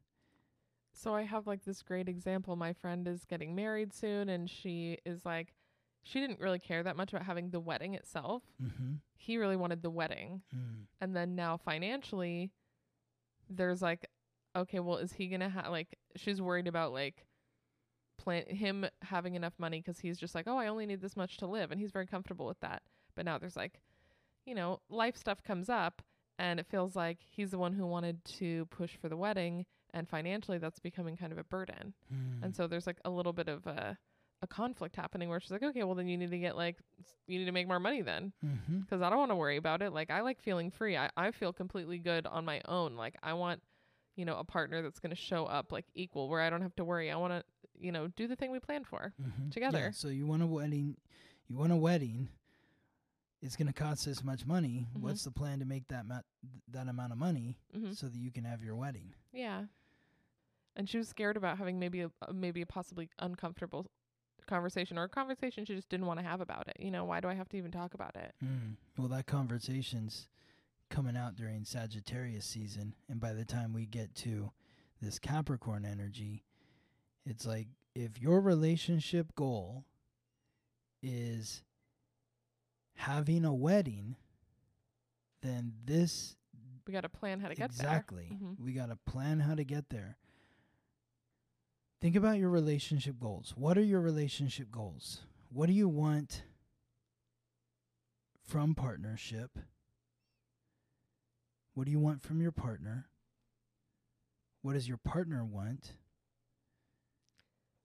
So 0.92 1.14
I 1.14 1.22
have 1.22 1.46
like 1.46 1.64
this 1.64 1.82
great 1.82 2.08
example. 2.08 2.54
My 2.56 2.72
friend 2.72 3.08
is 3.08 3.24
getting 3.24 3.54
married 3.54 3.92
soon 3.92 4.28
and 4.28 4.48
she 4.48 4.98
is 5.04 5.24
like 5.24 5.52
she 6.02 6.20
didn't 6.20 6.40
really 6.40 6.58
care 6.58 6.82
that 6.82 6.96
much 6.96 7.12
about 7.12 7.24
having 7.24 7.50
the 7.50 7.60
wedding 7.60 7.94
itself. 7.94 8.42
Mm-hmm. 8.62 8.94
He 9.16 9.38
really 9.38 9.56
wanted 9.56 9.82
the 9.82 9.90
wedding. 9.90 10.42
Mm. 10.54 10.86
And 11.00 11.16
then 11.16 11.34
now 11.34 11.56
financially 11.56 12.50
there's 13.48 13.82
like 13.82 14.06
okay, 14.54 14.80
well 14.80 14.98
is 14.98 15.12
he 15.12 15.28
going 15.28 15.40
to 15.40 15.48
have 15.48 15.68
like 15.68 15.98
she's 16.16 16.42
worried 16.42 16.66
about 16.66 16.92
like 16.92 17.26
plan 18.18 18.44
him 18.46 18.86
having 19.02 19.34
enough 19.34 19.54
money 19.58 19.80
cuz 19.80 19.98
he's 20.00 20.18
just 20.18 20.34
like, 20.34 20.46
"Oh, 20.46 20.58
I 20.58 20.66
only 20.66 20.86
need 20.86 21.00
this 21.00 21.16
much 21.16 21.38
to 21.38 21.46
live." 21.46 21.70
And 21.70 21.80
he's 21.80 21.92
very 21.92 22.06
comfortable 22.06 22.46
with 22.46 22.60
that. 22.60 22.82
But 23.14 23.24
now 23.24 23.38
there's 23.38 23.56
like 23.56 23.80
you 24.44 24.54
know, 24.54 24.80
life 24.88 25.16
stuff 25.16 25.42
comes 25.42 25.68
up 25.68 26.02
and 26.38 26.58
it 26.58 26.66
feels 26.66 26.96
like 26.96 27.18
he's 27.20 27.52
the 27.52 27.58
one 27.58 27.72
who 27.72 27.86
wanted 27.86 28.24
to 28.24 28.66
push 28.66 28.96
for 28.96 29.08
the 29.08 29.16
wedding 29.16 29.64
and 29.94 30.08
financially 30.08 30.58
that's 30.58 30.80
becoming 30.80 31.16
kind 31.16 31.32
of 31.32 31.38
a 31.38 31.44
burden. 31.44 31.94
Mm. 32.12 32.42
And 32.42 32.56
so 32.56 32.66
there's 32.66 32.86
like 32.86 32.98
a 33.04 33.10
little 33.10 33.32
bit 33.32 33.48
of 33.48 33.66
a 33.66 33.98
a 34.42 34.46
conflict 34.46 34.96
happening 34.96 35.28
where 35.28 35.40
she's 35.40 35.52
like, 35.52 35.62
okay, 35.62 35.84
well 35.84 35.94
then 35.94 36.08
you 36.08 36.18
need 36.18 36.30
to 36.30 36.38
get 36.38 36.56
like 36.56 36.76
you 37.26 37.38
need 37.38 37.44
to 37.44 37.52
make 37.52 37.68
more 37.68 37.80
money 37.80 38.02
then 38.02 38.32
mm-hmm. 38.44 38.80
because 38.80 39.00
I 39.00 39.08
don't 39.08 39.18
want 39.18 39.30
to 39.30 39.36
worry 39.36 39.56
about 39.56 39.80
it. 39.82 39.92
Like 39.92 40.10
I 40.10 40.20
like 40.20 40.40
feeling 40.40 40.70
free. 40.70 40.96
I 40.96 41.10
I 41.16 41.30
feel 41.30 41.52
completely 41.52 41.98
good 41.98 42.26
on 42.26 42.44
my 42.44 42.60
own. 42.66 42.96
Like 42.96 43.14
I 43.22 43.34
want 43.34 43.62
you 44.16 44.24
know 44.24 44.36
a 44.36 44.44
partner 44.44 44.82
that's 44.82 44.98
going 44.98 45.10
to 45.10 45.16
show 45.16 45.46
up 45.46 45.70
like 45.70 45.86
equal 45.94 46.28
where 46.28 46.40
I 46.40 46.50
don't 46.50 46.62
have 46.62 46.74
to 46.76 46.84
worry. 46.84 47.10
I 47.10 47.16
want 47.16 47.32
to 47.32 47.44
you 47.78 47.92
know 47.92 48.08
do 48.08 48.26
the 48.26 48.36
thing 48.36 48.50
we 48.50 48.58
planned 48.58 48.86
for. 48.86 49.12
Mm-hmm. 49.22 49.50
together. 49.50 49.78
Yeah, 49.78 49.90
so 49.92 50.08
you 50.08 50.26
want 50.26 50.42
a 50.42 50.46
wedding, 50.46 50.96
you 51.48 51.56
want 51.56 51.72
a 51.72 51.76
wedding. 51.76 52.28
It's 53.40 53.56
going 53.56 53.66
to 53.66 53.72
cost 53.72 54.04
this 54.06 54.22
much 54.22 54.46
money. 54.46 54.86
Mhm. 54.96 55.00
What's 55.02 55.24
the 55.24 55.32
plan 55.32 55.58
to 55.58 55.64
make 55.64 55.88
that 55.88 56.06
ma- 56.06 56.20
that 56.68 56.88
amount 56.88 57.12
of 57.12 57.18
money 57.18 57.56
hmm 57.74 57.92
so 57.92 58.06
that 58.06 58.16
you 58.18 58.30
can 58.30 58.44
have 58.44 58.62
your 58.62 58.76
wedding? 58.76 59.14
Yeah. 59.32 59.64
And 60.74 60.88
she 60.88 60.96
was 60.96 61.08
scared 61.08 61.36
about 61.36 61.58
having 61.58 61.78
maybe 61.78 62.02
a 62.02 62.10
maybe 62.32 62.62
a 62.62 62.66
possibly 62.66 63.08
uncomfortable 63.18 63.86
conversation 64.46 64.98
or 64.98 65.04
a 65.04 65.08
conversation 65.08 65.64
she 65.64 65.74
just 65.74 65.88
didn't 65.88 66.06
want 66.06 66.18
to 66.20 66.24
have 66.24 66.40
about 66.40 66.68
it. 66.68 66.76
You 66.78 66.90
know, 66.90 67.04
why 67.04 67.20
do 67.20 67.28
I 67.28 67.34
have 67.34 67.48
to 67.50 67.56
even 67.56 67.70
talk 67.70 67.94
about 67.94 68.16
it? 68.16 68.34
Mm. 68.44 68.76
Well, 68.98 69.08
that 69.08 69.26
conversation's 69.26 70.28
coming 70.90 71.16
out 71.16 71.34
during 71.36 71.64
Sagittarius 71.64 72.44
season, 72.44 72.94
and 73.08 73.18
by 73.20 73.32
the 73.32 73.44
time 73.44 73.72
we 73.72 73.86
get 73.86 74.14
to 74.16 74.50
this 75.00 75.18
Capricorn 75.18 75.84
energy, 75.84 76.44
it's 77.24 77.46
like 77.46 77.68
if 77.94 78.20
your 78.20 78.40
relationship 78.40 79.34
goal 79.34 79.84
is 81.02 81.62
having 82.94 83.44
a 83.44 83.54
wedding, 83.54 84.16
then 85.42 85.72
this 85.84 86.36
We 86.86 86.92
got 86.92 87.02
to 87.02 87.08
plan 87.08 87.40
how 87.40 87.48
to 87.48 87.54
get 87.54 87.66
exactly. 87.66 88.28
there. 88.30 88.38
Mhm. 88.38 88.60
We 88.60 88.72
got 88.72 88.86
to 88.90 88.96
plan 88.96 89.40
how 89.40 89.54
to 89.54 89.64
get 89.64 89.88
there. 89.90 90.16
Think 92.02 92.16
about 92.16 92.38
your 92.38 92.50
relationship 92.50 93.20
goals. 93.20 93.54
What 93.56 93.78
are 93.78 93.84
your 93.84 94.00
relationship 94.00 94.72
goals? 94.72 95.20
What 95.52 95.68
do 95.68 95.72
you 95.72 95.88
want 95.88 96.42
from 98.44 98.74
partnership? 98.74 99.56
What 101.74 101.84
do 101.84 101.92
you 101.92 102.00
want 102.00 102.20
from 102.20 102.42
your 102.42 102.50
partner? 102.50 103.06
What 104.62 104.72
does 104.72 104.88
your 104.88 104.96
partner 104.96 105.44
want? 105.44 105.92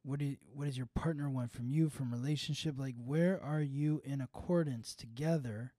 What 0.03 0.17
do 0.17 0.25
you, 0.25 0.37
what 0.51 0.65
does 0.65 0.77
your 0.77 0.89
partner 0.95 1.29
want 1.29 1.51
from 1.51 1.69
you 1.69 1.87
from 1.87 2.11
relationship? 2.11 2.73
Like 2.79 2.95
where 2.97 3.39
are 3.39 3.61
you 3.61 4.01
in 4.03 4.19
accordance 4.19 4.95
together 4.95 5.73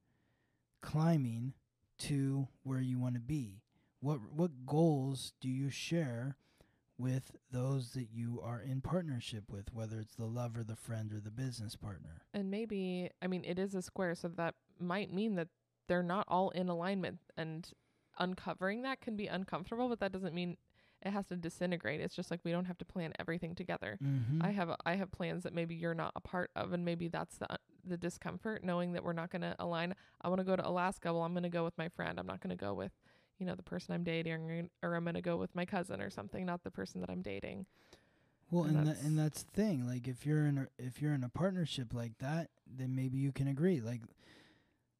climbing 0.81 1.55
to 1.99 2.47
where 2.63 2.81
you 2.81 3.01
want 3.01 3.15
to 3.15 3.21
be? 3.21 3.63
What 3.99 4.21
what 4.33 4.65
goals 4.65 5.33
do 5.41 5.49
you 5.49 5.71
share 5.71 6.37
with 6.99 7.31
those 7.53 7.93
that 7.93 8.09
you 8.13 8.41
are 8.43 8.61
in 8.61 8.81
partnership 8.81 9.45
with, 9.51 9.73
whether 9.73 9.99
it's 9.99 10.17
the 10.17 10.27
lover, 10.27 10.65
the 10.65 10.77
friend, 10.77 11.13
or 11.13 11.21
the 11.21 11.31
business 11.31 11.77
partner? 11.77 12.23
And 12.35 12.51
maybe, 12.51 13.11
I 13.23 13.27
mean, 13.27 13.45
it 13.45 13.59
is 13.59 13.75
a 13.75 13.83
square, 13.83 14.15
so 14.15 14.29
that 14.29 14.55
might 14.81 15.13
mean 15.13 15.37
that 15.37 15.49
they're 15.87 16.03
not 16.03 16.27
all 16.29 16.51
in 16.51 16.69
alignment. 16.69 17.21
And 17.37 17.71
uncovering 18.19 18.83
that 18.83 19.01
can 19.01 19.17
be 19.17 19.27
uncomfortable, 19.27 19.89
but 19.89 20.01
that 20.01 20.13
doesn't 20.13 20.35
mean 20.35 20.57
it 21.05 21.13
has 21.13 21.27
to 21.29 21.37
disintegrate. 21.37 22.01
It's 22.01 22.17
just 22.17 22.31
like 22.31 22.41
we 22.45 22.51
don't 22.51 22.65
have 22.65 22.79
to 22.79 22.85
plan 22.85 23.13
everything 23.19 23.55
together. 23.55 23.99
Mm-hmm. 24.03 24.43
I 24.43 24.51
have 24.51 24.75
I 24.85 24.97
have 24.97 25.13
plans 25.13 25.45
that 25.45 25.55
maybe 25.55 25.75
you're 25.75 25.95
not 25.95 26.13
a 26.17 26.21
part 26.21 26.51
of, 26.57 26.73
and 26.73 26.85
maybe 26.85 27.09
that's 27.09 27.39
the 27.39 27.47
the 27.85 27.97
discomfort 27.97 28.65
knowing 28.65 28.93
that 28.93 29.05
we're 29.05 29.13
not 29.13 29.31
going 29.31 29.43
to 29.43 29.55
align. 29.59 29.95
I 30.21 30.29
want 30.29 30.41
to 30.41 30.45
go 30.45 30.57
to 30.57 30.69
Alaska. 30.69 31.13
Well, 31.13 31.23
I'm 31.23 31.33
going 31.33 31.45
to 31.45 31.49
go 31.49 31.65
with 31.65 31.79
my 31.79 31.89
friend. 31.89 32.19
I'm 32.19 32.27
not 32.27 32.41
going 32.41 32.51
to 32.51 32.57
go 32.57 32.75
with 32.75 32.93
you 33.39 33.47
know 33.47 33.55
the 33.55 33.63
person 33.63 33.95
I'm 33.95 34.05
dating, 34.05 34.33
or, 34.83 34.91
or 34.91 34.95
I'm 34.97 35.05
going 35.05 35.15
to 35.15 35.21
go 35.23 35.37
with 35.37 35.55
my 35.55 35.65
cousin 35.65 36.01
or 36.01 36.11
something, 36.11 36.45
not 36.45 36.63
the 36.65 36.71
person 36.71 37.01
that 37.01 37.11
I'm 37.11 37.23
dating. 37.23 37.67
Well, 38.51 38.65
And 38.65 38.77
and 38.79 38.87
that's- 38.87 39.01
tha- 39.03 39.07
and 39.07 39.19
that's 39.19 39.43
the 39.45 39.51
thing. 39.53 39.87
Like, 39.87 40.09
if 40.09 40.25
you're 40.27 40.47
in 40.47 40.59
a 40.59 40.69
if 40.79 41.01
you're 41.03 41.13
in 41.15 41.23
a 41.25 41.29
partnership 41.29 41.93
like 41.95 42.19
that, 42.19 42.49
then 42.67 42.95
maybe 42.95 43.19
you 43.19 43.31
can 43.33 43.47
agree. 43.49 43.81
Like, 43.81 44.01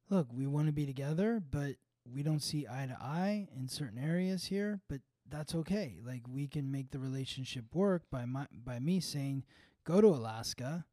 look, 0.09 0.27
we 0.33 0.47
want 0.47 0.67
to 0.67 0.73
be 0.73 0.85
together, 0.85 1.41
but 1.51 1.75
we 2.11 2.23
don't 2.23 2.41
see 2.41 2.65
eye 2.67 2.85
to 2.87 2.97
eye 3.01 3.47
in 3.55 3.67
certain 3.67 3.97
areas 3.99 4.45
here. 4.45 4.79
But 4.87 5.01
that's 5.27 5.53
okay. 5.55 5.97
Like, 6.05 6.21
we 6.27 6.47
can 6.47 6.71
make 6.71 6.91
the 6.91 6.99
relationship 6.99 7.65
work 7.73 8.03
by 8.11 8.25
my 8.25 8.45
by 8.53 8.79
me 8.79 8.99
saying, 8.99 9.43
go 9.83 9.99
to 10.01 10.07
Alaska, 10.07 10.85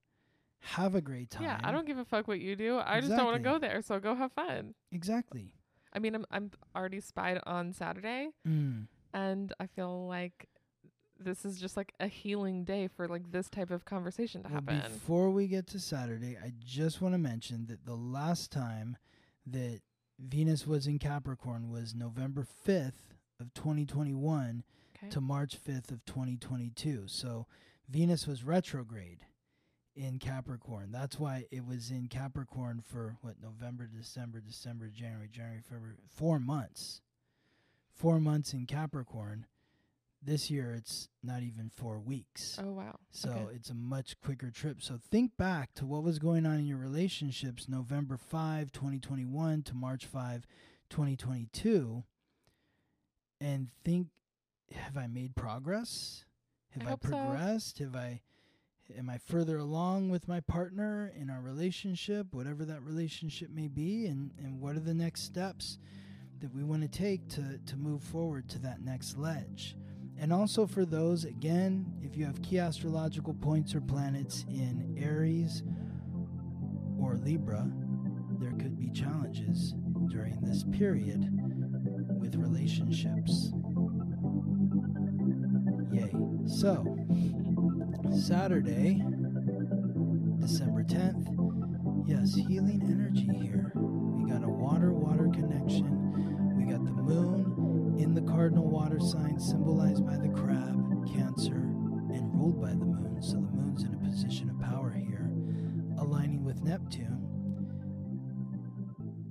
have 0.60 0.94
a 0.94 1.00
great 1.02 1.30
time. 1.30 1.44
Yeah, 1.44 1.60
I 1.62 1.70
don't 1.72 1.86
give 1.86 1.98
a 1.98 2.04
fuck 2.04 2.26
what 2.26 2.40
you 2.40 2.56
do. 2.56 2.78
I 2.78 3.00
just 3.00 3.12
don't 3.14 3.24
want 3.24 3.36
to 3.36 3.42
go 3.42 3.58
there, 3.58 3.82
so 3.82 3.98
go 4.00 4.14
have 4.14 4.32
fun. 4.32 4.74
exactly. 4.90 5.52
I 5.96 5.98
mean, 5.98 6.14
I'm 6.14 6.26
I'm 6.30 6.50
already 6.76 7.00
spied 7.00 7.40
on 7.46 7.72
Saturday, 7.72 8.28
Mm. 8.46 8.86
and 9.14 9.52
I 9.58 9.66
feel 9.66 10.06
like 10.06 10.48
this 11.18 11.46
is 11.46 11.58
just 11.58 11.76
like 11.78 11.94
a 11.98 12.06
healing 12.06 12.64
day 12.64 12.86
for 12.88 13.08
like 13.08 13.32
this 13.32 13.48
type 13.48 13.70
of 13.70 13.86
conversation 13.86 14.42
to 14.42 14.48
Well, 14.50 14.60
happen. 14.60 14.92
Before 14.92 15.30
we 15.30 15.48
get 15.48 15.66
to 15.68 15.80
Saturday, 15.80 16.36
I 16.36 16.52
just 16.62 17.00
want 17.00 17.14
to 17.14 17.18
mention 17.18 17.66
that 17.68 17.86
the 17.86 17.94
last 17.96 18.52
time 18.52 18.98
that 19.46 19.80
Venus 20.18 20.66
was 20.66 20.86
in 20.86 20.98
Capricorn 20.98 21.70
was 21.70 21.94
November 21.94 22.44
5th 22.66 23.14
of 23.40 23.54
2021 23.54 24.62
Okay. 24.98 25.08
to 25.08 25.20
March 25.22 25.56
5th 25.62 25.90
of 25.90 26.04
2022. 26.04 27.04
So 27.06 27.46
Venus 27.88 28.26
was 28.26 28.44
retrograde 28.44 29.24
in 29.96 30.18
Capricorn. 30.18 30.92
That's 30.92 31.18
why 31.18 31.46
it 31.50 31.66
was 31.66 31.90
in 31.90 32.08
Capricorn 32.08 32.82
for 32.86 33.16
what 33.22 33.36
November, 33.42 33.86
December, 33.86 34.40
December, 34.40 34.88
January, 34.88 35.28
January, 35.28 35.62
February, 35.62 35.96
4 36.08 36.38
months. 36.38 37.00
4 37.94 38.20
months 38.20 38.52
in 38.52 38.66
Capricorn. 38.66 39.46
This 40.22 40.50
year 40.50 40.74
it's 40.74 41.08
not 41.22 41.42
even 41.42 41.70
4 41.70 41.98
weeks. 41.98 42.58
oh 42.62 42.72
wow. 42.72 42.98
So 43.10 43.30
okay. 43.30 43.54
it's 43.54 43.70
a 43.70 43.74
much 43.74 44.20
quicker 44.20 44.50
trip. 44.50 44.82
So 44.82 44.98
think 45.10 45.36
back 45.36 45.72
to 45.74 45.86
what 45.86 46.02
was 46.02 46.18
going 46.18 46.46
on 46.46 46.58
in 46.58 46.66
your 46.66 46.78
relationships 46.78 47.68
November 47.68 48.16
5, 48.16 48.72
2021 48.72 49.62
to 49.62 49.74
March 49.74 50.04
5, 50.04 50.46
2022 50.90 52.04
and 53.40 53.68
think 53.84 54.08
have 54.72 54.96
I 54.96 55.06
made 55.06 55.36
progress? 55.36 56.24
Have 56.70 56.82
I 56.82 56.86
I, 56.86 56.90
hope 56.90 57.02
so. 57.02 57.08
progressed? 57.10 57.78
Have 57.78 57.96
I 57.96 58.20
am 58.96 59.10
I 59.10 59.18
further 59.18 59.58
along 59.58 60.10
with 60.10 60.28
my 60.28 60.40
partner 60.40 61.12
in 61.16 61.30
our 61.30 61.40
relationship, 61.40 62.28
whatever 62.32 62.64
that 62.64 62.82
relationship 62.82 63.50
may 63.50 63.68
be 63.68 64.06
and 64.06 64.30
and 64.38 64.60
what 64.60 64.76
are 64.76 64.80
the 64.80 64.94
next 64.94 65.22
steps 65.22 65.78
that 66.40 66.54
we 66.54 66.62
want 66.62 66.82
to 66.82 66.88
take 66.88 67.28
to 67.30 67.58
to 67.66 67.76
move 67.76 68.02
forward 68.02 68.48
to 68.50 68.58
that 68.60 68.82
next 68.82 69.16
ledge? 69.16 69.76
And 70.18 70.32
also 70.32 70.66
for 70.66 70.84
those, 70.84 71.24
again, 71.24 71.86
if 72.02 72.16
you 72.16 72.24
have 72.24 72.40
key 72.42 72.58
astrological 72.58 73.34
points 73.34 73.74
or 73.74 73.80
planets 73.82 74.44
in 74.48 74.96
Aries 74.98 75.62
or 76.98 77.16
Libra, 77.16 77.70
there 78.38 78.52
could 78.52 78.78
be 78.78 78.90
challenges 78.90 79.74
during 80.08 80.38
this 80.40 80.64
period 80.64 81.28
with 82.18 82.36
relationships. 82.36 83.52
Yay. 85.92 86.12
So, 86.46 86.96
Saturday, 88.14 89.02
December 90.38 90.84
10th, 90.84 92.06
yes, 92.06 92.34
healing 92.34 92.80
energy 92.84 93.28
here. 93.38 93.72
We 93.74 94.30
got 94.30 94.44
a 94.44 94.48
water 94.48 94.92
water 94.92 95.28
connection. 95.32 96.56
We 96.56 96.70
got 96.72 96.84
the 96.84 96.92
moon 96.92 97.96
in 97.98 98.14
the 98.14 98.22
cardinal 98.22 98.68
water 98.68 99.00
sign 99.00 99.38
symbolized 99.38 100.06
by 100.06 100.16
the 100.16 100.28
crab, 100.28 101.06
Cancer, 101.12 101.56
and 102.12 102.32
ruled 102.34 102.60
by 102.60 102.70
the 102.70 102.84
moon. 102.84 103.22
So 103.22 103.36
the 103.36 103.50
moon's 103.50 103.84
in 103.84 103.94
a 103.94 103.98
position 103.98 104.50
of 104.50 104.60
power 104.60 104.90
here, 104.90 105.30
aligning 105.98 106.44
with 106.44 106.62
Neptune, 106.62 107.22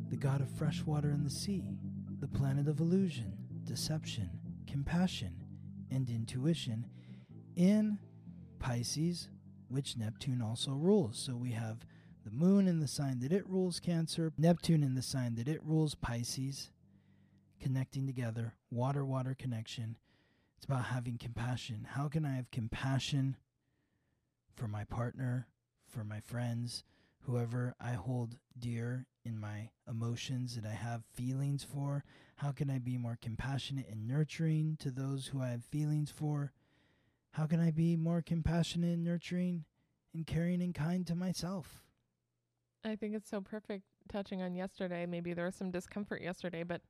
the 0.09 0.17
god 0.17 0.41
of 0.41 0.49
fresh 0.49 0.83
water 0.83 1.11
and 1.11 1.25
the 1.25 1.29
sea, 1.29 1.77
the 2.19 2.27
planet 2.27 2.67
of 2.67 2.79
illusion, 2.79 3.33
deception, 3.63 4.29
compassion, 4.67 5.35
and 5.91 6.09
intuition 6.09 6.85
in 7.55 7.97
Pisces, 8.59 9.29
which 9.67 9.97
Neptune 9.97 10.41
also 10.41 10.71
rules. 10.71 11.17
So 11.17 11.35
we 11.35 11.51
have 11.51 11.85
the 12.23 12.31
moon 12.31 12.67
in 12.67 12.79
the 12.79 12.87
sign 12.87 13.19
that 13.19 13.31
it 13.31 13.47
rules, 13.47 13.79
Cancer, 13.79 14.31
Neptune 14.37 14.83
in 14.83 14.95
the 14.95 15.01
sign 15.01 15.35
that 15.35 15.47
it 15.47 15.63
rules, 15.63 15.95
Pisces, 15.95 16.71
connecting 17.61 18.07
together, 18.07 18.53
water 18.71 19.05
water 19.05 19.35
connection. 19.37 19.97
It's 20.57 20.65
about 20.65 20.85
having 20.85 21.17
compassion. 21.17 21.87
How 21.91 22.07
can 22.07 22.25
I 22.25 22.35
have 22.35 22.51
compassion 22.51 23.37
for 24.55 24.67
my 24.67 24.83
partner, 24.83 25.47
for 25.87 26.03
my 26.03 26.19
friends, 26.19 26.83
whoever 27.23 27.75
I 27.79 27.91
hold 27.93 28.37
dear 28.57 29.05
in 29.23 29.39
my 29.39 29.69
emotions 29.89 30.55
that 30.55 30.65
I 30.65 30.73
have 30.73 31.03
feelings 31.13 31.63
for? 31.63 32.03
How 32.37 32.51
can 32.51 32.69
I 32.69 32.79
be 32.79 32.97
more 32.97 33.17
compassionate 33.21 33.87
and 33.89 34.07
nurturing 34.07 34.77
to 34.79 34.91
those 34.91 35.27
who 35.27 35.41
I 35.41 35.49
have 35.49 35.63
feelings 35.65 36.11
for? 36.11 36.53
How 37.35 37.45
can 37.47 37.59
I 37.59 37.69
be 37.69 37.97
more 37.97 38.21
compassionate 38.21 38.93
and 38.93 39.03
nurturing 39.03 39.65
and 40.13 40.25
caring 40.25 40.61
and 40.61 40.73
kind 40.73 41.05
to 41.07 41.15
myself? 41.15 41.83
I 42.85 42.95
think 42.95 43.13
it's 43.13 43.29
so 43.29 43.41
perfect 43.41 43.83
touching 44.07 44.41
on 44.41 44.55
yesterday. 44.55 45.05
Maybe 45.05 45.33
there 45.33 45.43
was 45.45 45.55
some 45.55 45.69
discomfort 45.69 46.21
yesterday, 46.21 46.63
but 46.63 46.81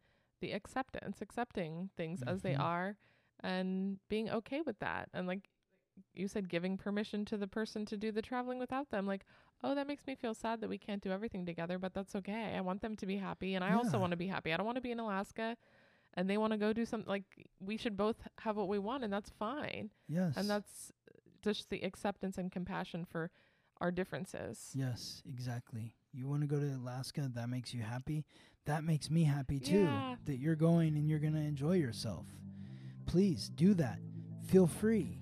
the 0.42 0.52
acceptance, 0.52 1.20
accepting 1.22 1.90
things 1.98 2.22
as 2.28 2.42
they 2.44 2.54
Mhm. 2.54 2.60
are 2.62 2.98
and 3.40 4.00
being 4.08 4.30
okay 4.30 4.62
with 4.62 4.78
that. 4.80 5.10
And 5.14 5.26
like 5.28 5.50
you 6.14 6.28
said, 6.28 6.50
giving 6.50 6.78
permission 6.78 7.26
to 7.26 7.38
the 7.38 7.48
person 7.48 7.86
to 7.88 7.98
do 7.98 8.12
the 8.12 8.22
traveling 8.22 8.60
without 8.60 8.90
them. 8.92 9.08
Like, 9.08 9.26
oh, 9.64 9.74
that 9.74 9.88
makes 9.88 10.06
me 10.06 10.14
feel 10.16 10.36
sad 10.36 10.62
that 10.62 10.70
we 10.70 10.78
can't 10.78 11.02
do 11.02 11.12
everything 11.12 11.46
together, 11.46 11.80
but 11.80 11.94
that's 11.94 12.16
okay. 12.18 12.56
I 12.56 12.62
want 12.62 12.82
them 12.82 12.96
to 12.98 13.06
be 13.08 13.18
happy 13.18 13.56
and 13.56 13.64
I 13.64 13.74
also 13.74 13.98
want 13.98 14.12
to 14.12 14.18
be 14.18 14.28
happy. 14.28 14.54
I 14.54 14.58
don't 14.58 14.66
want 14.66 14.76
to 14.78 14.82
be 14.82 14.92
in 14.92 15.00
Alaska 15.00 15.58
and 16.16 16.30
they 16.30 16.38
want 16.38 16.54
to 16.54 16.58
go 16.58 16.74
do 16.74 16.86
something 16.86 17.10
like 17.10 17.24
we 17.60 17.78
should 17.78 17.98
both 17.98 18.16
have 18.40 18.56
what 18.56 18.68
we 18.68 18.80
want 18.80 19.04
and 19.04 19.12
that's 19.12 19.32
fine. 19.38 19.90
Yes. 20.08 20.34
And 20.38 20.50
that's 20.50 20.92
uh, 21.10 21.18
just 21.42 21.70
the 21.70 21.82
acceptance 21.82 22.38
and 22.38 22.52
compassion 22.52 23.06
for 23.06 23.32
our 23.82 23.92
differences. 23.92 24.72
Yes, 24.74 25.22
exactly. 25.28 25.96
You 26.14 26.28
want 26.28 26.42
to 26.42 26.48
go 26.48 26.60
to 26.60 26.66
Alaska, 26.66 27.30
that 27.36 27.50
makes 27.50 27.74
you 27.74 27.82
happy. 27.82 28.26
That 28.66 28.84
makes 28.84 29.10
me 29.12 29.24
happy 29.24 29.60
too. 29.60 29.84
Yeah. 29.84 30.16
That 30.26 30.38
you're 30.38 30.56
going 30.56 30.96
and 30.96 31.10
you're 31.10 31.20
going 31.20 31.34
to 31.34 31.40
enjoy 31.40 31.74
yourself. 31.74 32.26
Please 33.06 33.52
do 33.56 33.74
that. 33.76 34.00
Feel 34.48 34.68
free. 34.68 35.20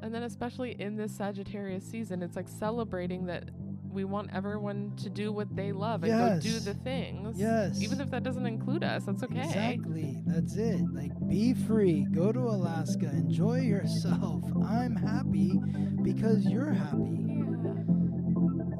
And 0.00 0.14
then, 0.14 0.24
especially 0.24 0.72
in 0.78 0.96
this 0.96 1.12
Sagittarius 1.12 1.84
season, 1.84 2.22
it's 2.22 2.36
like 2.36 2.48
celebrating 2.48 3.24
that 3.26 3.48
we 3.94 4.04
want 4.04 4.30
everyone 4.34 4.92
to 4.96 5.08
do 5.08 5.32
what 5.32 5.54
they 5.54 5.70
love 5.72 6.02
and 6.02 6.12
go 6.12 6.40
do 6.40 6.58
the 6.58 6.74
things. 6.74 7.38
Yes. 7.38 7.80
Even 7.80 8.00
if 8.00 8.10
that 8.10 8.24
doesn't 8.24 8.44
include 8.46 8.82
us, 8.82 9.04
that's 9.04 9.22
okay. 9.22 9.44
Exactly. 9.44 10.20
That's 10.26 10.56
it. 10.56 10.80
Like, 10.92 11.12
be 11.28 11.54
free. 11.54 12.06
Go 12.12 12.32
to 12.32 12.40
Alaska. 12.40 13.06
Enjoy 13.06 13.60
yourself. 13.60 14.42
I'm 14.66 14.96
happy 14.96 15.58
because 16.02 16.44
you're 16.46 16.72
happy. 16.72 17.20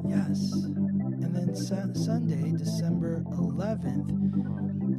Yes. 0.07 0.51
And 0.53 1.33
then 1.35 1.55
sa- 1.55 1.93
Sunday, 1.93 2.51
December 2.57 3.23
11th, 3.31 4.09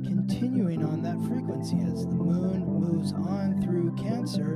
continuing 0.07 0.85
on 0.85 1.03
that 1.03 1.19
frequency 1.29 1.79
as 1.93 2.07
the 2.07 2.15
moon 2.15 2.65
moves 2.67 3.13
on 3.13 3.61
through 3.63 3.95
Cancer, 3.97 4.55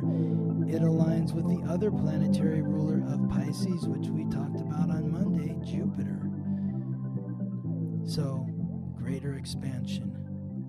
it 0.68 0.82
aligns 0.82 1.32
with 1.34 1.46
the 1.48 1.62
other 1.70 1.90
planetary 1.90 2.62
ruler 2.62 3.02
of 3.12 3.28
Pisces, 3.30 3.86
which 3.88 4.08
we 4.08 4.24
talked 4.24 4.56
about 4.60 4.90
on 4.90 5.09
Monday, 5.40 5.56
Jupiter. 5.64 6.20
So, 8.04 8.46
greater 8.96 9.34
expansion 9.34 10.16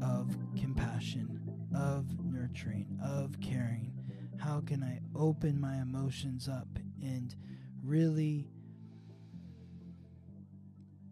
of 0.02 0.38
compassion, 0.60 1.42
of 1.76 2.06
nurturing, 2.24 2.88
of 3.04 3.40
caring. 3.42 3.92
How 4.38 4.62
can 4.62 4.84
I 4.84 5.00
open 5.16 5.60
my 5.60 5.82
emotions 5.82 6.48
up 6.48 6.68
and 7.02 7.36
really 7.84 8.50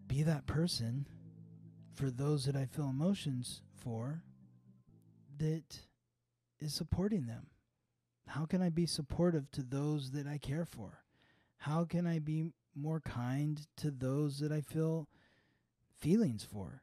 be 0.06 0.22
that 0.22 0.46
person 0.46 1.06
for 1.92 2.10
those 2.10 2.46
that 2.46 2.56
I 2.56 2.64
feel 2.64 2.88
emotions 2.88 3.62
for 3.76 4.22
that 5.38 5.80
is 6.60 6.74
supporting 6.74 7.26
them? 7.26 7.46
How 8.26 8.46
can 8.46 8.62
I 8.62 8.70
be 8.70 8.86
supportive 8.86 9.50
to 9.52 9.62
those 9.62 10.12
that 10.12 10.26
I 10.26 10.38
care 10.38 10.64
for? 10.64 11.04
How 11.58 11.84
can 11.84 12.06
I 12.06 12.20
be 12.20 12.52
more 12.74 13.00
kind 13.00 13.66
to 13.76 13.90
those 13.90 14.38
that 14.40 14.52
I 14.52 14.60
feel 14.60 15.08
feelings 15.98 16.44
for? 16.44 16.82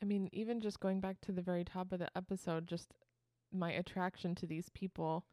I 0.00 0.04
mean, 0.04 0.28
even 0.32 0.60
just 0.60 0.80
going 0.80 1.00
back 1.00 1.20
to 1.22 1.32
the 1.32 1.42
very 1.42 1.64
top 1.64 1.92
of 1.92 1.98
the 2.00 2.08
episode, 2.16 2.66
just 2.66 2.92
my 3.52 3.70
attraction 3.72 4.34
to 4.36 4.46
these 4.46 4.68
people 4.70 5.24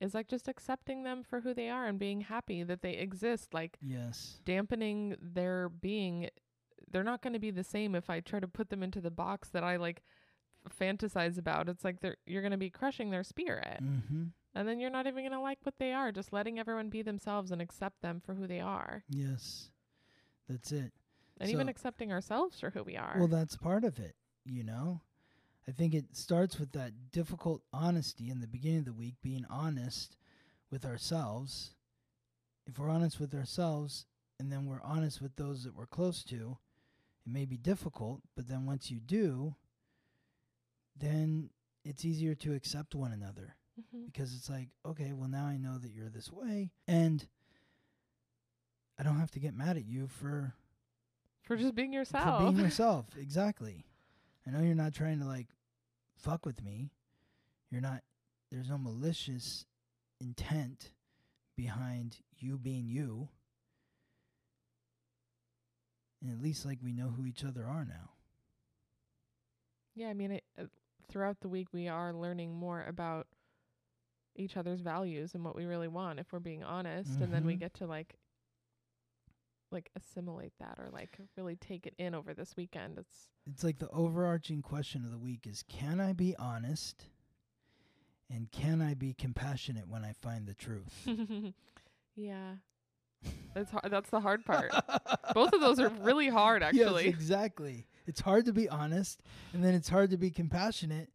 is 0.00 0.14
like 0.14 0.28
just 0.28 0.48
accepting 0.48 1.02
them 1.02 1.22
for 1.22 1.40
who 1.42 1.52
they 1.54 1.68
are 1.68 1.86
and 1.86 1.98
being 1.98 2.22
happy 2.22 2.62
that 2.62 2.82
they 2.82 2.92
exist. 2.94 3.52
Like 3.54 3.78
Yes. 3.80 4.40
dampening 4.44 5.16
their 5.20 5.68
being, 5.68 6.30
they're 6.90 7.04
not 7.04 7.22
going 7.22 7.34
to 7.34 7.38
be 7.38 7.50
the 7.50 7.62
same 7.64 7.94
if 7.94 8.08
I 8.10 8.20
try 8.20 8.40
to 8.40 8.48
put 8.48 8.70
them 8.70 8.82
into 8.82 9.00
the 9.00 9.10
box 9.10 9.50
that 9.50 9.62
I 9.62 9.76
like 9.76 10.02
fantasize 10.80 11.38
about. 11.38 11.68
It's 11.68 11.84
like 11.84 12.00
they're 12.00 12.16
you're 12.26 12.42
going 12.42 12.50
to 12.52 12.56
be 12.58 12.70
crushing 12.70 13.10
their 13.10 13.24
spirit. 13.24 13.80
Mm-hmm. 13.82 14.24
And 14.54 14.66
then 14.66 14.80
you're 14.80 14.90
not 14.90 15.06
even 15.06 15.22
going 15.22 15.32
to 15.32 15.40
like 15.40 15.58
what 15.62 15.78
they 15.78 15.92
are, 15.92 16.10
just 16.10 16.32
letting 16.32 16.58
everyone 16.58 16.88
be 16.88 17.02
themselves 17.02 17.52
and 17.52 17.62
accept 17.62 18.02
them 18.02 18.20
for 18.24 18.34
who 18.34 18.46
they 18.46 18.60
are. 18.60 19.04
Yes. 19.08 19.70
That's 20.48 20.72
it. 20.72 20.92
And 21.40 21.50
even 21.50 21.68
accepting 21.68 22.12
ourselves 22.12 22.60
for 22.60 22.70
who 22.70 22.82
we 22.82 22.96
are. 22.96 23.16
Well, 23.16 23.28
that's 23.28 23.56
part 23.56 23.84
of 23.84 23.98
it, 23.98 24.16
you 24.44 24.64
know? 24.64 25.00
I 25.68 25.72
think 25.72 25.94
it 25.94 26.16
starts 26.16 26.58
with 26.58 26.72
that 26.72 27.12
difficult 27.12 27.62
honesty 27.72 28.28
in 28.28 28.40
the 28.40 28.48
beginning 28.48 28.80
of 28.80 28.84
the 28.86 28.92
week, 28.92 29.14
being 29.22 29.46
honest 29.48 30.16
with 30.70 30.84
ourselves. 30.84 31.70
If 32.66 32.78
we're 32.78 32.90
honest 32.90 33.20
with 33.20 33.34
ourselves 33.34 34.06
and 34.38 34.50
then 34.50 34.66
we're 34.66 34.82
honest 34.82 35.22
with 35.22 35.36
those 35.36 35.62
that 35.64 35.76
we're 35.76 35.86
close 35.86 36.24
to, 36.24 36.58
it 37.24 37.32
may 37.32 37.44
be 37.44 37.56
difficult, 37.56 38.20
but 38.34 38.48
then 38.48 38.66
once 38.66 38.90
you 38.90 38.98
do, 38.98 39.54
then 40.96 41.50
it's 41.84 42.04
easier 42.04 42.34
to 42.34 42.54
accept 42.54 42.94
one 42.94 43.12
another 43.12 43.54
Mhm. 43.78 44.06
because 44.06 44.34
it's 44.34 44.48
like, 44.50 44.68
okay, 44.84 45.12
well, 45.12 45.28
now 45.28 45.46
I 45.46 45.56
know 45.56 45.78
that 45.78 45.90
you're 45.92 46.08
this 46.10 46.30
way, 46.32 46.70
and 46.88 47.26
I 48.98 49.02
don't 49.02 49.18
have 49.18 49.30
to 49.32 49.40
get 49.40 49.54
mad 49.54 49.76
at 49.76 49.84
you 49.84 50.06
for 50.06 50.54
for 51.42 51.56
just 51.56 51.74
being 51.74 51.90
for 51.90 51.94
yourself. 51.98 52.40
being 52.42 52.56
yourself. 52.64 53.16
Exactly. 53.16 53.84
I 54.46 54.50
know 54.50 54.60
you're 54.60 54.74
not 54.74 54.92
trying 54.94 55.18
to 55.20 55.24
like 55.26 55.48
fuck 56.16 56.44
with 56.46 56.62
me. 56.62 56.90
You're 57.70 57.80
not. 57.80 58.02
There's 58.50 58.68
no 58.68 58.78
malicious 58.78 59.64
intent 60.20 60.90
behind 61.56 62.18
you 62.38 62.58
being 62.58 62.88
you. 62.88 63.28
And 66.22 66.30
at 66.32 66.42
least 66.42 66.66
like 66.66 66.78
we 66.82 66.92
know 66.92 67.08
who 67.10 67.24
each 67.26 67.44
other 67.44 67.64
are 67.64 67.84
now. 67.84 68.10
Yeah, 69.94 70.08
I 70.08 70.14
mean, 70.14 70.32
it, 70.32 70.44
uh, 70.58 70.64
throughout 71.08 71.40
the 71.40 71.48
week 71.48 71.68
we 71.72 71.88
are 71.88 72.12
learning 72.12 72.54
more 72.54 72.84
about 72.86 73.26
each 74.36 74.56
other's 74.56 74.80
values 74.80 75.34
and 75.34 75.44
what 75.44 75.56
we 75.56 75.64
really 75.64 75.88
want 75.88 76.18
if 76.18 76.32
we're 76.32 76.38
being 76.40 76.62
honest, 76.62 77.20
and 77.20 77.32
then 77.32 77.44
we 77.44 77.54
Mhm. 77.56 77.60
get 77.60 77.74
to 77.74 77.86
like 77.86 78.16
like 79.72 79.88
assimilate 79.94 80.52
that 80.58 80.74
or 80.78 80.88
like 80.90 81.16
really 81.36 81.54
take 81.54 81.86
it 81.86 81.94
in 81.96 82.12
over 82.14 82.34
this 82.34 82.56
weekend. 82.56 82.98
It's 82.98 83.28
It's 83.46 83.62
like 83.62 83.78
the 83.78 83.88
overarching 83.90 84.62
question 84.62 85.04
of 85.04 85.10
the 85.12 85.18
week 85.18 85.46
is 85.46 85.62
can 85.62 86.00
I 86.00 86.12
be 86.12 86.34
honest 86.36 87.06
and 88.28 88.50
can 88.50 88.82
I 88.82 88.94
be 88.94 89.14
compassionate 89.14 89.86
when 89.88 90.04
I 90.04 90.12
find 90.12 90.46
the 90.46 90.54
truth? 90.54 91.06
yeah. 92.16 92.56
That's 93.54 93.70
hard. 93.70 93.90
That's 93.90 94.10
the 94.10 94.20
hard 94.20 94.44
part. 94.44 94.72
Both 95.34 95.52
of 95.52 95.60
those 95.60 95.78
are 95.78 95.88
really 95.88 96.28
hard, 96.28 96.62
actually. 96.64 97.04
Yes, 97.06 97.14
exactly. 97.14 97.86
It's 98.06 98.20
hard 98.20 98.46
to 98.46 98.52
be 98.52 98.68
honest, 98.68 99.22
and 99.52 99.62
then 99.62 99.74
it's 99.74 99.88
hard 99.88 100.10
to 100.10 100.16
be 100.16 100.30
compassionate 100.30 101.10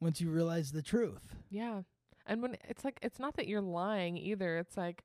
once 0.00 0.20
you 0.20 0.30
realize 0.30 0.72
the 0.72 0.82
truth. 0.82 1.36
Yeah. 1.50 1.82
And 2.26 2.40
when 2.42 2.56
it's 2.68 2.84
like 2.84 2.98
it's 3.02 3.18
not 3.18 3.36
that 3.36 3.48
you're 3.48 3.60
lying 3.60 4.16
either. 4.16 4.58
It's 4.58 4.76
like 4.76 5.04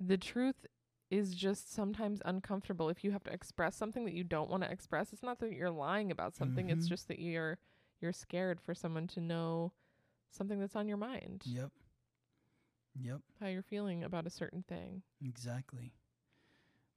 the 0.00 0.18
truth 0.18 0.66
is 1.10 1.34
just 1.34 1.72
sometimes 1.72 2.20
uncomfortable 2.24 2.88
if 2.88 3.04
you 3.04 3.12
have 3.12 3.22
to 3.24 3.32
express 3.32 3.76
something 3.76 4.04
that 4.04 4.14
you 4.14 4.24
don't 4.24 4.50
want 4.50 4.62
to 4.64 4.70
express. 4.70 5.12
It's 5.12 5.22
not 5.22 5.38
that 5.38 5.52
you're 5.52 5.70
lying 5.70 6.10
about 6.10 6.34
something. 6.34 6.68
It's 6.70 6.86
Mhm. 6.86 6.88
just 6.90 7.08
that 7.08 7.18
you're 7.18 7.58
you're 8.00 8.12
scared 8.12 8.60
for 8.60 8.74
someone 8.74 9.06
to 9.06 9.20
know 9.20 9.72
something 10.30 10.60
that's 10.60 10.76
on 10.76 10.86
your 10.86 10.98
mind. 10.98 11.42
Yep. 11.46 11.72
Yep, 12.98 13.20
How 13.40 13.46
you're 13.48 13.62
feeling 13.62 14.04
about 14.04 14.26
a 14.26 14.30
certain 14.30 14.62
thing. 14.62 15.02
exactly. 15.22 15.92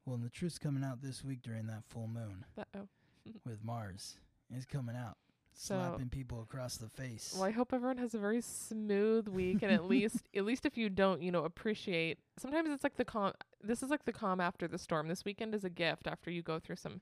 Well, 0.04 0.14
and 0.16 0.24
the 0.24 0.30
truth's 0.30 0.58
coming 0.58 0.82
out 0.82 1.00
this 1.02 1.22
week 1.24 1.42
during 1.42 1.66
that 1.66 1.84
full 1.84 2.06
moon 2.06 2.44
But, 2.54 2.68
oh. 2.74 2.88
with 3.44 3.62
Mars. 3.62 4.18
It's 4.50 4.64
coming 4.66 4.96
out, 4.96 5.16
So- 5.54 5.74
slapping 5.76 6.08
people 6.08 6.40
across 6.42 6.76
the 6.78 6.88
face. 6.88 7.32
Well, 7.34 7.44
I 7.44 7.50
hope 7.50 7.72
everyone 7.72 7.98
has 7.98 8.14
a 8.14 8.18
very 8.18 8.40
smooth 8.40 9.28
week, 9.28 9.62
and 9.62 9.70
at 9.72 9.84
least, 9.94 10.28
at 10.34 10.44
least 10.44 10.64
if 10.66 10.76
you 10.78 10.88
don't, 10.88 11.20
you 11.22 11.30
know, 11.30 11.44
appreciate. 11.44 12.18
Sometimes 12.38 12.70
it's 12.70 12.82
like 12.84 12.96
the 12.96 13.04
calm. 13.04 13.32
This 13.62 13.82
is 13.82 13.90
like 13.90 14.04
the 14.04 14.12
calm 14.12 14.40
after 14.40 14.66
the 14.66 14.78
storm. 14.78 15.08
This 15.08 15.24
weekend 15.24 15.54
is 15.54 15.64
a 15.64 15.70
gift 15.70 16.06
after 16.06 16.30
you 16.30 16.42
go 16.42 16.58
through 16.58 16.76
some, 16.76 17.00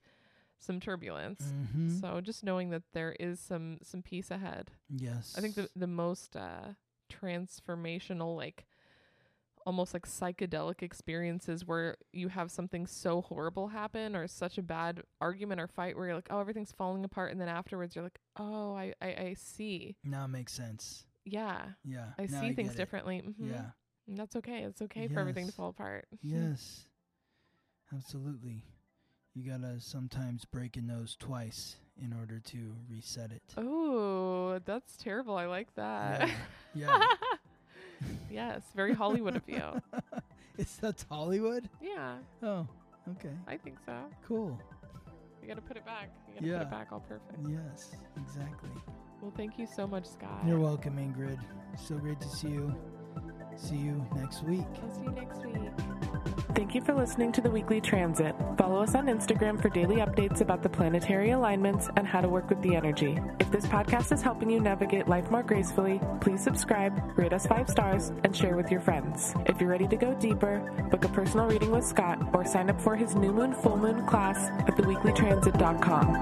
some 0.59 0.80
turbulence. 0.80 1.40
mm-hmm. 1.42 1.99
So 2.01 2.20
just 2.20 2.42
knowing 2.42 2.70
that 2.70 2.82
there 2.92 3.14
is 3.20 3.38
some 3.38 3.78
some 3.82 4.03
peace 4.03 4.30
ahead. 4.30 4.72
yes. 4.90 5.34
I 5.38 5.40
think 5.40 5.55
the 5.55 5.68
the 5.76 5.86
most 5.86 6.34
uh, 6.34 6.72
transformational, 7.12 8.36
like 8.36 8.66
almost 9.69 9.93
like 9.93 10.07
psychedelic 10.07 10.83
experiences 10.83 11.66
where 11.66 11.97
you 12.12 12.29
have 12.29 12.51
something 12.51 12.87
so 12.87 13.21
horrible 13.21 13.69
happen 13.69 14.16
or 14.16 14.27
such 14.27 14.57
a 14.57 14.62
bad 14.62 15.03
argument 15.21 15.61
or 15.61 15.66
fight 15.69 15.95
where 15.95 16.07
you're 16.07 16.14
like, 16.14 16.29
oh, 16.31 16.41
everything's 16.41 16.73
falling 16.73 17.05
apart, 17.05 17.31
and 17.33 17.39
then 17.41 17.49
afterwards 17.49 17.95
you're 17.95 18.03
like, 18.03 18.19
oh, 18.39 18.75
I 18.75 18.95
I, 19.03 19.07
I 19.09 19.35
see. 19.37 19.97
now 20.03 20.25
it 20.25 20.29
makes 20.29 20.55
sense. 20.55 21.05
Yeah, 21.27 21.61
Yeah. 21.85 22.07
I 22.19 22.23
now 22.31 22.41
see 22.41 22.53
things 22.55 22.71
get 22.71 22.77
it. 22.77 22.83
differently. 22.83 23.19
hmm 23.19 23.51
Yeah. 23.51 23.66
And 24.09 24.16
that's 24.16 24.37
okay. 24.37 24.62
It's 24.62 24.81
okay 24.81 25.07
for 25.07 25.21
everything 25.21 25.47
to 25.47 25.53
fall 25.53 25.69
apart. 25.69 26.07
Yes. 26.23 26.87
Absolutely. 27.95 28.64
You 29.35 29.49
gotta 29.51 29.81
sometimes 29.81 30.45
break 30.47 30.77
a 30.77 30.81
nose 30.81 31.14
twice 31.19 31.77
in 32.03 32.12
order 32.19 32.41
to 32.41 32.75
reset 32.91 33.33
it. 33.33 33.43
Oh, 33.57 34.59
that's 34.64 34.97
terrible. 34.97 35.37
I 35.37 35.47
like 35.47 35.75
that. 35.75 36.31
Yeah. 36.75 37.03
yes, 38.30 38.62
very 38.74 38.94
Hollywood 38.94 39.36
of 39.36 39.42
you. 39.49 39.62
Is 40.59 40.76
that 40.78 41.05
Hollywood? 41.09 41.68
Yeah, 41.80 42.16
Oh, 42.42 42.66
okay. 43.12 43.32
I 43.46 43.57
think 43.57 43.78
so. 43.86 43.94
Cool. 44.26 44.59
You 45.42 45.49
gotta 45.49 45.61
put 45.61 45.76
it 45.76 45.86
back. 45.86 46.11
You 46.26 46.34
gotta 46.34 46.40
put 46.42 46.51
Yeah. 46.51 46.62
it 46.62 46.70
back 46.70 46.88
all 46.92 47.01
perfect. 47.01 47.38
Yes, 47.49 47.92
exactly. 48.16 48.70
Well, 49.22 49.32
thank 49.36 49.59
you 49.59 49.66
so 49.66 49.86
much, 49.86 50.07
Scott. 50.07 50.42
You're 50.46 50.61
welcome, 50.61 50.96
Ingrid. 50.96 51.38
So 51.76 51.96
great 51.96 52.20
to 52.20 52.28
see 52.28 52.49
you. 52.49 52.74
See 53.59 53.76
you 53.76 54.06
next 54.14 54.44
week. 54.44 54.64
I'll 54.82 54.94
see 54.94 55.02
you 55.02 55.11
next 55.11 55.44
week. 55.44 55.54
Thank 56.54 56.74
you 56.74 56.80
for 56.80 56.94
listening 56.94 57.32
to 57.32 57.40
the 57.40 57.50
Weekly 57.50 57.80
Transit. 57.80 58.34
Follow 58.56 58.82
us 58.82 58.94
on 58.94 59.06
Instagram 59.06 59.61
for 59.61 59.68
daily 59.68 59.96
updates 59.96 60.40
about 60.40 60.62
the 60.62 60.68
planetary 60.68 61.30
alignments 61.30 61.88
and 61.96 62.06
how 62.06 62.20
to 62.20 62.28
work 62.28 62.48
with 62.48 62.61
the 62.62 62.74
energy. 62.74 63.18
If 63.38 63.50
this 63.50 63.66
podcast 63.66 64.12
is 64.12 64.22
helping 64.22 64.48
you 64.50 64.61
navigate 64.61 65.09
life 65.09 65.30
more 65.30 65.42
gracefully, 65.42 66.00
please 66.20 66.42
subscribe, 66.42 67.00
rate 67.18 67.32
us 67.32 67.46
five 67.46 67.68
stars, 67.68 68.12
and 68.24 68.34
share 68.34 68.56
with 68.56 68.70
your 68.70 68.80
friends. 68.80 69.34
If 69.46 69.61
you're 69.61 69.70
ready 69.70 69.86
to 69.88 69.96
go 69.96 70.14
deeper, 70.14 70.59
book 70.90 71.04
a 71.04 71.09
personal 71.09 71.46
reading 71.46 71.70
with 71.70 71.84
Scott 71.84 72.18
or 72.32 72.44
sign 72.44 72.70
up 72.70 72.80
for 72.80 72.96
his 72.96 73.14
new 73.14 73.32
moon, 73.32 73.52
full 73.52 73.76
moon 73.76 74.06
class 74.06 74.50
at 74.66 74.76
theweeklytransit.com. 74.76 76.12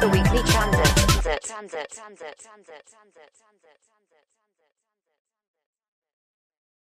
The 0.00 0.08
Weekly 0.08 0.42
Transit. 1.42 1.90
transit. 1.90 2.38
Transit. 2.38 2.38
Transit. 2.38 3.30
Transit. 3.34 3.51